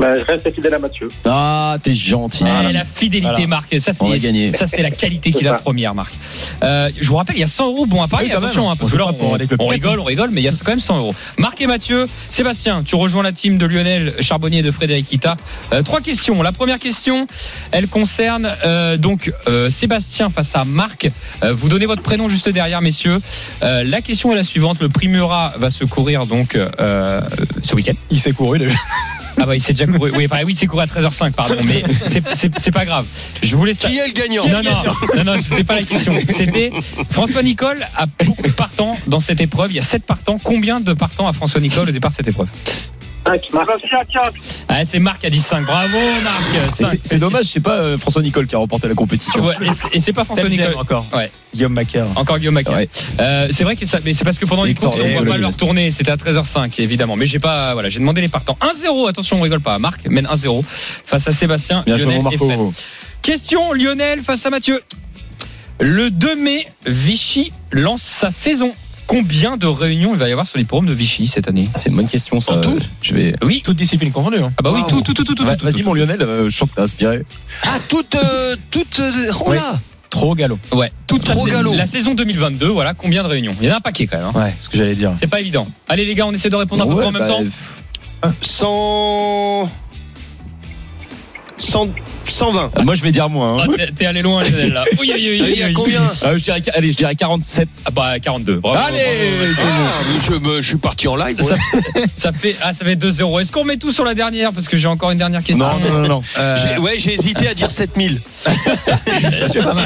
Bah, 0.00 0.12
je 0.14 0.24
reste 0.24 0.54
fidèle 0.54 0.74
à 0.74 0.78
Mathieu. 0.78 1.08
Ah, 1.24 1.76
t'es 1.82 1.94
gentil. 1.94 2.44
Eh, 2.68 2.72
la 2.72 2.84
fidélité, 2.84 3.30
Voilà. 3.32 3.46
Marc. 3.48 3.80
Ça, 3.80 3.92
c'est 3.92 4.18
gagné. 4.18 4.52
ça, 4.52 4.66
c'est 4.66 4.82
la 4.82 4.90
qualité 4.90 5.32
qu'il 5.32 5.42
C'est 5.42 5.48
a 5.48 5.56
ça. 5.56 5.58
première, 5.58 5.94
Marc. 5.94 6.14
Euh, 6.62 6.90
je 7.00 7.08
vous 7.08 7.16
rappelle, 7.16 7.36
il 7.36 7.40
y 7.40 7.44
a 7.44 7.48
100 7.48 7.66
euros 7.66 7.86
bon 7.86 8.02
à 8.02 8.08
Paris. 8.08 8.26
Oui, 8.28 8.32
Attention, 8.32 8.70
hein, 8.70 8.76
parce 8.76 8.90
On 8.92 8.94
que 8.94 8.98
là, 8.98 9.06
on, 9.20 9.26
aller 9.34 9.44
avec 9.44 9.50
le 9.50 9.56
on 9.60 9.66
rigole, 9.66 9.98
on 10.00 10.04
rigole, 10.04 10.30
mais 10.30 10.40
il 10.40 10.44
y 10.44 10.48
a 10.48 10.52
quand 10.52 10.70
même 10.72 10.78
100 10.80 10.98
euros. 10.98 11.14
Marc 11.36 11.60
et 11.60 11.66
Mathieu, 11.66 12.06
Sébastien, 12.30 12.82
tu 12.84 12.94
rejoins 12.94 13.22
la 13.22 13.32
team 13.32 13.58
de 13.58 13.66
Lionel 13.66 14.14
Charbonnier 14.20 14.58
et 14.58 14.62
de 14.62 14.70
Frédéric 14.70 15.06
Kita. 15.06 15.36
Euh, 15.72 15.82
trois 15.82 16.00
questions. 16.00 16.40
La 16.42 16.52
première 16.52 16.78
question, 16.78 17.26
elle 17.72 17.88
concerne 17.88 18.48
euh, 18.64 18.96
donc 18.96 19.32
euh, 19.48 19.68
Sébastien 19.70 20.30
face 20.30 20.54
à 20.54 20.64
Marc. 20.64 21.08
Euh, 21.42 21.52
vous 21.52 21.68
donnez 21.68 21.86
votre 21.86 22.02
prénom 22.02 22.28
juste 22.28 22.48
derrière, 22.48 22.80
messieurs. 22.82 23.18
Euh, 23.62 23.82
la 23.84 24.00
question 24.00 24.32
est 24.32 24.36
la 24.36 24.44
suivante. 24.44 24.80
Le 24.80 24.88
prix 24.88 25.08
Murat 25.08 25.54
va 25.58 25.70
se 25.70 25.84
courir 25.84 26.26
donc 26.26 26.54
euh, 26.54 27.20
ce 27.64 27.74
week-end. 27.74 27.94
Il 28.10 28.20
s'est 28.20 28.32
couru 28.32 28.58
déjà. 28.58 28.76
Ah 29.40 29.46
bah 29.46 29.54
il 29.54 29.60
s'est 29.60 29.72
déjà 29.72 29.86
couru. 29.86 30.10
Oui, 30.14 30.26
enfin 30.30 30.42
oui, 30.44 30.52
il 30.52 30.56
s'est 30.56 30.66
couru 30.66 30.82
à 30.82 30.86
13h05, 30.86 31.32
pardon, 31.32 31.54
mais 31.64 31.82
c'est- 32.06 32.22
c'est 32.34 32.58
c'est 32.58 32.70
pas 32.70 32.84
grave. 32.84 33.06
Je 33.42 33.56
voulais 33.56 33.74
ça. 33.74 33.88
Qui 33.88 33.98
est 33.98 34.06
le 34.06 34.12
gagnant 34.12 34.46
Non, 34.48 34.62
non, 34.62 35.24
non, 35.24 35.32
non, 35.34 35.40
c'était 35.42 35.64
pas 35.64 35.76
la 35.76 35.82
question. 35.82 36.12
C'était 36.28 36.70
François 37.10 37.42
Nicole 37.42 37.78
a 37.96 38.06
beaucoup 38.24 38.42
de 38.46 38.52
partants 38.52 38.96
dans 39.06 39.20
cette 39.20 39.40
épreuve. 39.40 39.70
Il 39.72 39.76
y 39.76 39.80
a 39.80 39.82
7 39.82 40.04
partants. 40.04 40.38
Combien 40.42 40.80
de 40.80 40.92
partants 40.92 41.28
a 41.28 41.32
François 41.32 41.60
Nicole 41.60 41.88
au 41.88 41.92
départ 41.92 42.10
de 42.10 42.16
cette 42.16 42.28
épreuve? 42.28 42.48
5, 43.28 43.52
Marc. 43.52 43.66
Sébastien, 43.66 43.98
4. 44.12 44.32
ah, 44.68 44.84
C'est 44.84 44.98
Marc 44.98 45.20
qui 45.20 45.26
a 45.26 45.30
dit 45.30 45.40
5. 45.40 45.64
Bravo 45.66 45.98
Marc. 46.24 46.98
C'est- 47.04 47.18
dommage, 47.18 47.44
c'est 47.46 47.60
pas 47.60 47.76
euh, 47.78 47.98
François 47.98 48.22
Nicole 48.22 48.46
qui 48.46 48.54
a 48.54 48.58
remporté 48.58 48.88
la 48.88 48.94
compétition. 48.94 49.44
Ouais, 49.44 49.54
et 49.92 50.00
c'est- 50.00 50.12
pas 50.12 50.24
François 50.24 50.48
Nicole. 50.48 50.74
encore. 50.76 51.06
Ouais. 51.14 51.30
Guillaume 51.54 51.72
Macaire. 51.72 52.06
Encore 52.16 52.38
Guillaume 52.38 52.54
Macaire. 52.54 52.76
Ouais. 52.76 52.88
Euh, 53.20 53.48
c'est 53.50 53.64
vrai 53.64 53.76
que 53.76 53.86
ça, 53.86 53.98
mais 54.04 54.12
c'est 54.12 54.24
parce 54.24 54.38
que 54.38 54.46
pendant 54.46 54.64
les 54.64 54.74
courses, 54.74 54.98
on 54.98 55.08
voit 55.12 55.24
pas 55.24 55.36
le 55.36 55.42
leur 55.42 55.56
tournée. 55.56 55.90
C'était 55.90 56.10
à 56.10 56.16
13h05, 56.16 56.78
évidemment. 56.80 57.16
Mais 57.16 57.26
j'ai 57.26 57.38
pas, 57.38 57.72
voilà, 57.74 57.88
j'ai 57.88 57.98
demandé 58.00 58.20
les 58.20 58.28
partants. 58.28 58.56
1-0. 58.60 59.08
Attention, 59.08 59.38
on 59.38 59.42
rigole 59.42 59.60
pas. 59.60 59.78
Marc 59.78 60.06
mène 60.08 60.26
1-0 60.26 60.62
face 61.04 61.26
à 61.28 61.32
Sébastien. 61.32 61.82
Bien 61.86 61.96
joué, 61.96 62.06
Lionel 62.14 62.22
mon 62.22 62.30
et 62.30 62.36
Fred. 62.36 62.48
Marco. 62.48 62.72
Question 63.22 63.72
Lionel 63.72 64.20
face 64.22 64.44
à 64.46 64.50
Mathieu. 64.50 64.80
Le 65.80 66.10
2 66.10 66.34
mai, 66.36 66.66
Vichy 66.86 67.52
lance 67.72 68.02
sa 68.02 68.30
saison. 68.30 68.70
Combien 69.08 69.56
de 69.56 69.66
réunions 69.66 70.12
il 70.12 70.18
va 70.18 70.28
y 70.28 70.32
avoir 70.32 70.46
sur 70.46 70.58
l'hippodrome 70.58 70.86
de 70.86 70.92
Vichy 70.92 71.26
cette 71.26 71.48
année? 71.48 71.64
C'est 71.76 71.88
une 71.88 71.96
bonne 71.96 72.06
question, 72.08 72.40
ça. 72.40 72.52
En 72.52 72.60
tout 72.60 72.78
Je 73.02 73.14
vais. 73.14 73.34
Oui. 73.42 73.62
Toute 73.64 73.76
discipline 73.76 74.12
confondue. 74.12 74.38
Hein. 74.38 74.52
Ah 74.58 74.62
bah 74.62 74.70
oui, 74.72 74.82
Wow. 74.82 74.88
tout, 74.88 75.00
tout, 75.00 75.14
tout, 75.14 75.24
tout, 75.24 75.34
tout. 75.34 75.44
Ouais, 75.44 75.56
tout, 75.56 75.64
Vas-y, 75.64 75.82
mon 75.82 75.94
Lionel, 75.94 76.22
euh, 76.22 76.48
je 76.48 76.56
sens 76.56 76.68
que 76.68 76.74
t'as 76.76 76.82
inspiré. 76.84 77.24
Ah, 77.64 77.78
toute. 77.88 78.14
euh, 78.14 78.54
toute 78.70 79.00
euh, 79.00 79.32
oh 79.46 79.52
là 79.52 79.80
Trop 80.10 80.34
galop. 80.34 80.58
Ouais, 80.72 80.92
toute 81.06 81.22
Trop 81.22 81.46
la, 81.46 81.52
galop. 81.54 81.74
la 81.74 81.86
saison 81.86 82.14
2022, 82.14 82.66
voilà, 82.68 82.94
combien 82.94 83.22
de 83.22 83.28
réunions 83.28 83.54
Il 83.60 83.66
y 83.66 83.70
en 83.70 83.74
a 83.74 83.76
un 83.78 83.80
paquet 83.80 84.06
quand 84.06 84.18
même. 84.18 84.26
hein. 84.26 84.32
Ouais, 84.38 84.54
ce 84.60 84.68
que 84.70 84.78
j'allais 84.78 84.94
dire. 84.94 85.12
C'est 85.16 85.26
pas 85.26 85.40
évident. 85.40 85.66
Allez 85.88 86.04
les 86.06 86.14
gars, 86.14 86.26
on 86.26 86.32
essaie 86.32 86.48
de 86.50 86.56
répondre 86.56 86.82
à 86.82 86.86
peu 86.86 86.92
Ouais, 86.92 86.98
près 86.98 87.06
en 87.08 87.12
même 87.12 87.22
bah, 87.22 87.28
temps. 87.28 88.32
100. 88.42 89.70
100 91.58 91.88
120. 92.26 92.70
euh, 92.78 92.82
Moi, 92.84 92.94
je 92.94 93.02
vais 93.02 93.10
dire 93.10 93.28
moins. 93.28 93.58
hein. 93.62 93.66
Ah, 93.78 93.82
t'es- 93.96 94.06
allé 94.06 94.22
loin 94.22 94.42
Lionel 94.42 94.72
là. 94.72 94.84
Oui, 95.00 95.10
oui, 95.14 95.28
oui, 95.30 95.38
oui, 95.42 95.50
Il 95.54 95.58
y 95.58 95.62
a 95.62 95.66
oui. 95.68 95.72
combien 95.72 96.02
Ah, 96.22 96.36
je 96.36 96.42
dirais, 96.44 96.62
allez, 96.74 96.92
je 96.92 96.96
dirais 96.96 97.14
47. 97.14 97.68
Ah 97.84 97.90
bah 97.90 98.18
42. 98.20 98.56
Bravo, 98.56 98.78
Allez, 98.78 98.98
bravo. 99.38 99.54
c'est 99.56 99.62
bon. 99.62 99.68
Ah, 99.70 100.02
mais 100.06 100.20
je, 100.26 100.32
me- 100.56 100.62
je 100.62 100.68
suis 100.68 100.76
parti 100.76 101.08
en 101.08 101.16
live. 101.16 101.40
Ça, 101.40 101.54
ça 102.16 102.32
fait 102.32 102.54
ah 102.62 102.72
ça 102.72 102.84
fait 102.84 102.96
2-0. 102.96 103.40
Est-ce 103.40 103.50
qu'on 103.52 103.64
met 103.64 103.76
tout 103.76 103.92
sur 103.92 104.04
la 104.04 104.14
dernière? 104.14 104.52
Parce 104.52 104.68
que 104.68 104.76
j'ai 104.76 104.88
encore 104.88 105.10
une 105.10 105.18
dernière 105.18 105.42
question. 105.42 105.66
Non, 105.66 105.78
non, 105.80 106.00
non, 106.02 106.08
non. 106.08 106.22
Euh, 106.38 106.56
J'ai- 106.56 106.78
Ouais, 106.78 106.94
j'ai 106.98 107.14
hésité 107.14 107.48
à 107.48 107.54
dire 107.54 107.70
7000. 107.70 108.20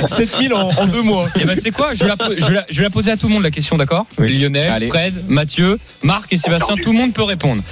7000 0.06 0.52
en, 0.54 0.68
en 0.70 0.86
deux 0.86 1.02
mois. 1.02 1.28
Et 1.40 1.44
ben 1.44 1.54
tu 1.54 1.60
sais 1.62 1.70
quoi, 1.70 1.94
je 1.94 2.00
vais, 2.00 2.08
la, 2.08 2.16
po- 2.16 2.32
je, 2.36 2.44
vais 2.46 2.54
la, 2.54 2.66
je 2.68 2.76
vais 2.78 2.84
la 2.84 2.90
poser 2.90 3.10
à 3.12 3.16
tout 3.16 3.28
le 3.28 3.34
monde 3.34 3.42
la 3.42 3.50
question, 3.50 3.76
d'accord? 3.76 4.06
Oui. 4.18 4.36
Lionel, 4.38 4.68
Allez. 4.68 4.88
Fred, 4.88 5.14
Mathieu, 5.28 5.78
Marc 6.02 6.32
et 6.32 6.36
Sébastien, 6.36 6.76
tout 6.76 6.92
le 6.92 6.98
monde 6.98 7.12
peut 7.12 7.22
répondre. 7.22 7.62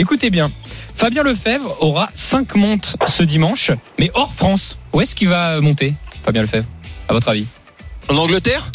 Écoutez 0.00 0.30
bien, 0.30 0.50
Fabien 0.94 1.22
Lefebvre 1.22 1.76
aura 1.80 2.08
5 2.14 2.54
montes 2.54 2.96
ce 3.06 3.22
dimanche, 3.22 3.70
mais 3.98 4.10
hors 4.14 4.32
France. 4.32 4.78
Où 4.94 5.02
est-ce 5.02 5.14
qu'il 5.14 5.28
va 5.28 5.60
monter, 5.60 5.92
Fabien 6.24 6.40
Lefebvre 6.40 6.66
À 7.06 7.12
votre 7.12 7.28
avis? 7.28 7.44
En 8.08 8.16
Angleterre? 8.16 8.72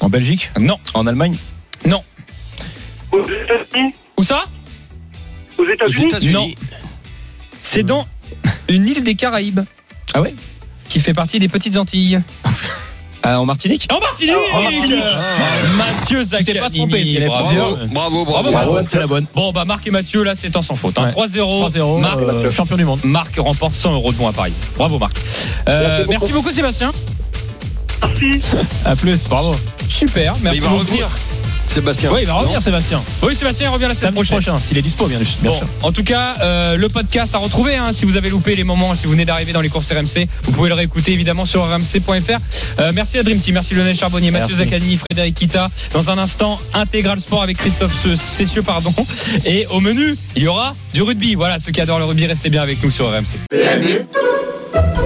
En 0.00 0.10
Belgique? 0.10 0.50
Non. 0.60 0.78
En 0.92 1.06
Allemagne? 1.06 1.38
Aux 3.10 3.22
États-Unis? 3.22 3.94
Où 4.18 4.22
ça? 4.22 4.44
Aux 5.56 5.64
États-Unis. 5.64 6.30
Non. 6.30 6.46
C'est 7.62 7.82
dans 7.82 8.06
une 8.68 8.86
île 8.86 9.02
des 9.02 9.14
Caraïbes. 9.14 9.60
Ah 10.12 10.20
ouais? 10.20 10.34
Qui 10.90 11.00
fait 11.00 11.14
partie 11.14 11.38
des 11.38 11.48
petites 11.48 11.78
Antilles. 11.78 12.20
Ah, 13.30 13.40
En 13.40 13.44
Martinique 13.46 13.88
En 13.92 14.00
Martinique 14.00 14.94
Mathieu 15.76 16.22
t'es 16.22 16.54
pas 16.54 16.68
Zaccanini. 16.68 16.78
trompé, 16.78 16.98
s'il 17.04 17.12
y 17.14 17.16
avait 17.18 17.26
bravo. 17.26 17.48
Bravo, 17.90 18.24
bravo, 18.24 18.50
Bravo, 18.50 18.50
bravo. 18.72 18.86
C'est 18.86 18.98
la 18.98 19.06
bonne. 19.06 19.26
Bon, 19.34 19.52
bah 19.52 19.64
Marc 19.64 19.86
et 19.86 19.90
Mathieu, 19.90 20.22
là, 20.22 20.34
c'est 20.34 20.56
un 20.56 20.62
sans 20.62 20.76
faute. 20.76 20.96
hein. 20.98 21.08
Ouais. 21.16 21.26
3-0. 21.26 21.68
3-0. 21.70 21.98
Marc, 22.00 22.20
euh, 22.22 22.50
champion 22.50 22.76
du 22.76 22.84
monde. 22.84 23.00
Marc 23.04 23.36
remporte 23.38 23.74
100 23.74 23.92
euros 23.94 24.12
de 24.12 24.16
bons 24.16 24.28
à 24.28 24.32
Paris. 24.32 24.52
Bravo, 24.76 24.98
Marc. 24.98 25.16
Euh, 25.68 25.82
Merci 25.82 25.98
beaucoup. 25.98 26.10
merci 26.10 26.32
beaucoup, 26.32 26.50
Sébastien. 26.50 26.90
Merci. 28.02 28.40
À 28.84 28.96
plus, 28.96 29.28
bravo. 29.28 29.54
Super. 29.88 30.34
Merci 30.40 30.58
Il 30.58 30.62
va 30.62 30.68
beaucoup. 30.70 30.80
revenir. 30.84 31.08
Sébastien. 31.68 32.10
Oui, 32.12 32.20
il 32.22 32.26
va 32.26 32.34
revenir, 32.34 32.60
Sébastien. 32.62 33.02
Oui, 33.22 33.34
Sébastien 33.34 33.68
il 33.68 33.72
revient 33.72 33.86
la 33.88 33.94
semaine 33.94 34.14
prochaine. 34.14 34.38
prochain, 34.40 34.58
s'il 34.58 34.76
est 34.78 34.82
dispo, 34.82 35.06
bien, 35.06 35.18
bien 35.18 35.26
Bon, 35.42 35.58
sûr. 35.58 35.66
en 35.82 35.92
tout 35.92 36.02
cas, 36.04 36.34
euh, 36.40 36.76
le 36.76 36.88
podcast 36.88 37.34
à 37.34 37.38
retrouver. 37.38 37.76
hein, 37.76 37.92
si 37.92 38.04
vous 38.04 38.16
avez 38.16 38.30
loupé 38.30 38.54
les 38.56 38.64
moments, 38.64 38.94
si 38.94 39.04
vous 39.06 39.12
venez 39.12 39.24
d'arriver 39.24 39.52
dans 39.52 39.60
les 39.60 39.68
courses 39.68 39.90
RMC, 39.92 40.26
vous 40.44 40.52
pouvez 40.52 40.68
le 40.68 40.74
réécouter 40.74 41.12
évidemment 41.12 41.44
sur 41.44 41.62
rmc.fr. 41.64 42.38
Euh, 42.80 42.92
merci 42.94 43.18
à 43.18 43.22
Dream 43.22 43.38
Team, 43.40 43.54
merci 43.54 43.74
Lionel 43.74 43.96
Charbonnier, 43.96 44.30
Mathieu. 44.30 44.56
Zaccani, 44.56 44.96
Frédéric 44.98 45.34
Kita. 45.34 45.68
Dans 45.92 46.10
un 46.10 46.18
instant, 46.18 46.58
intégral 46.74 47.20
sport 47.20 47.42
avec 47.42 47.56
Christophe 47.58 47.94
Cessieux, 48.18 48.62
pardon. 48.62 48.92
Et 49.44 49.66
au 49.70 49.80
menu, 49.80 50.16
il 50.36 50.42
y 50.42 50.48
aura 50.48 50.74
du 50.94 51.02
rugby. 51.02 51.34
Voilà, 51.34 51.58
ceux 51.58 51.72
qui 51.72 51.80
adorent 51.80 51.98
le 51.98 52.04
rugby, 52.06 52.26
restez 52.26 52.50
bien 52.50 52.62
avec 52.62 52.82
nous 52.82 52.90
sur 52.90 53.06
RMC. 53.08 53.36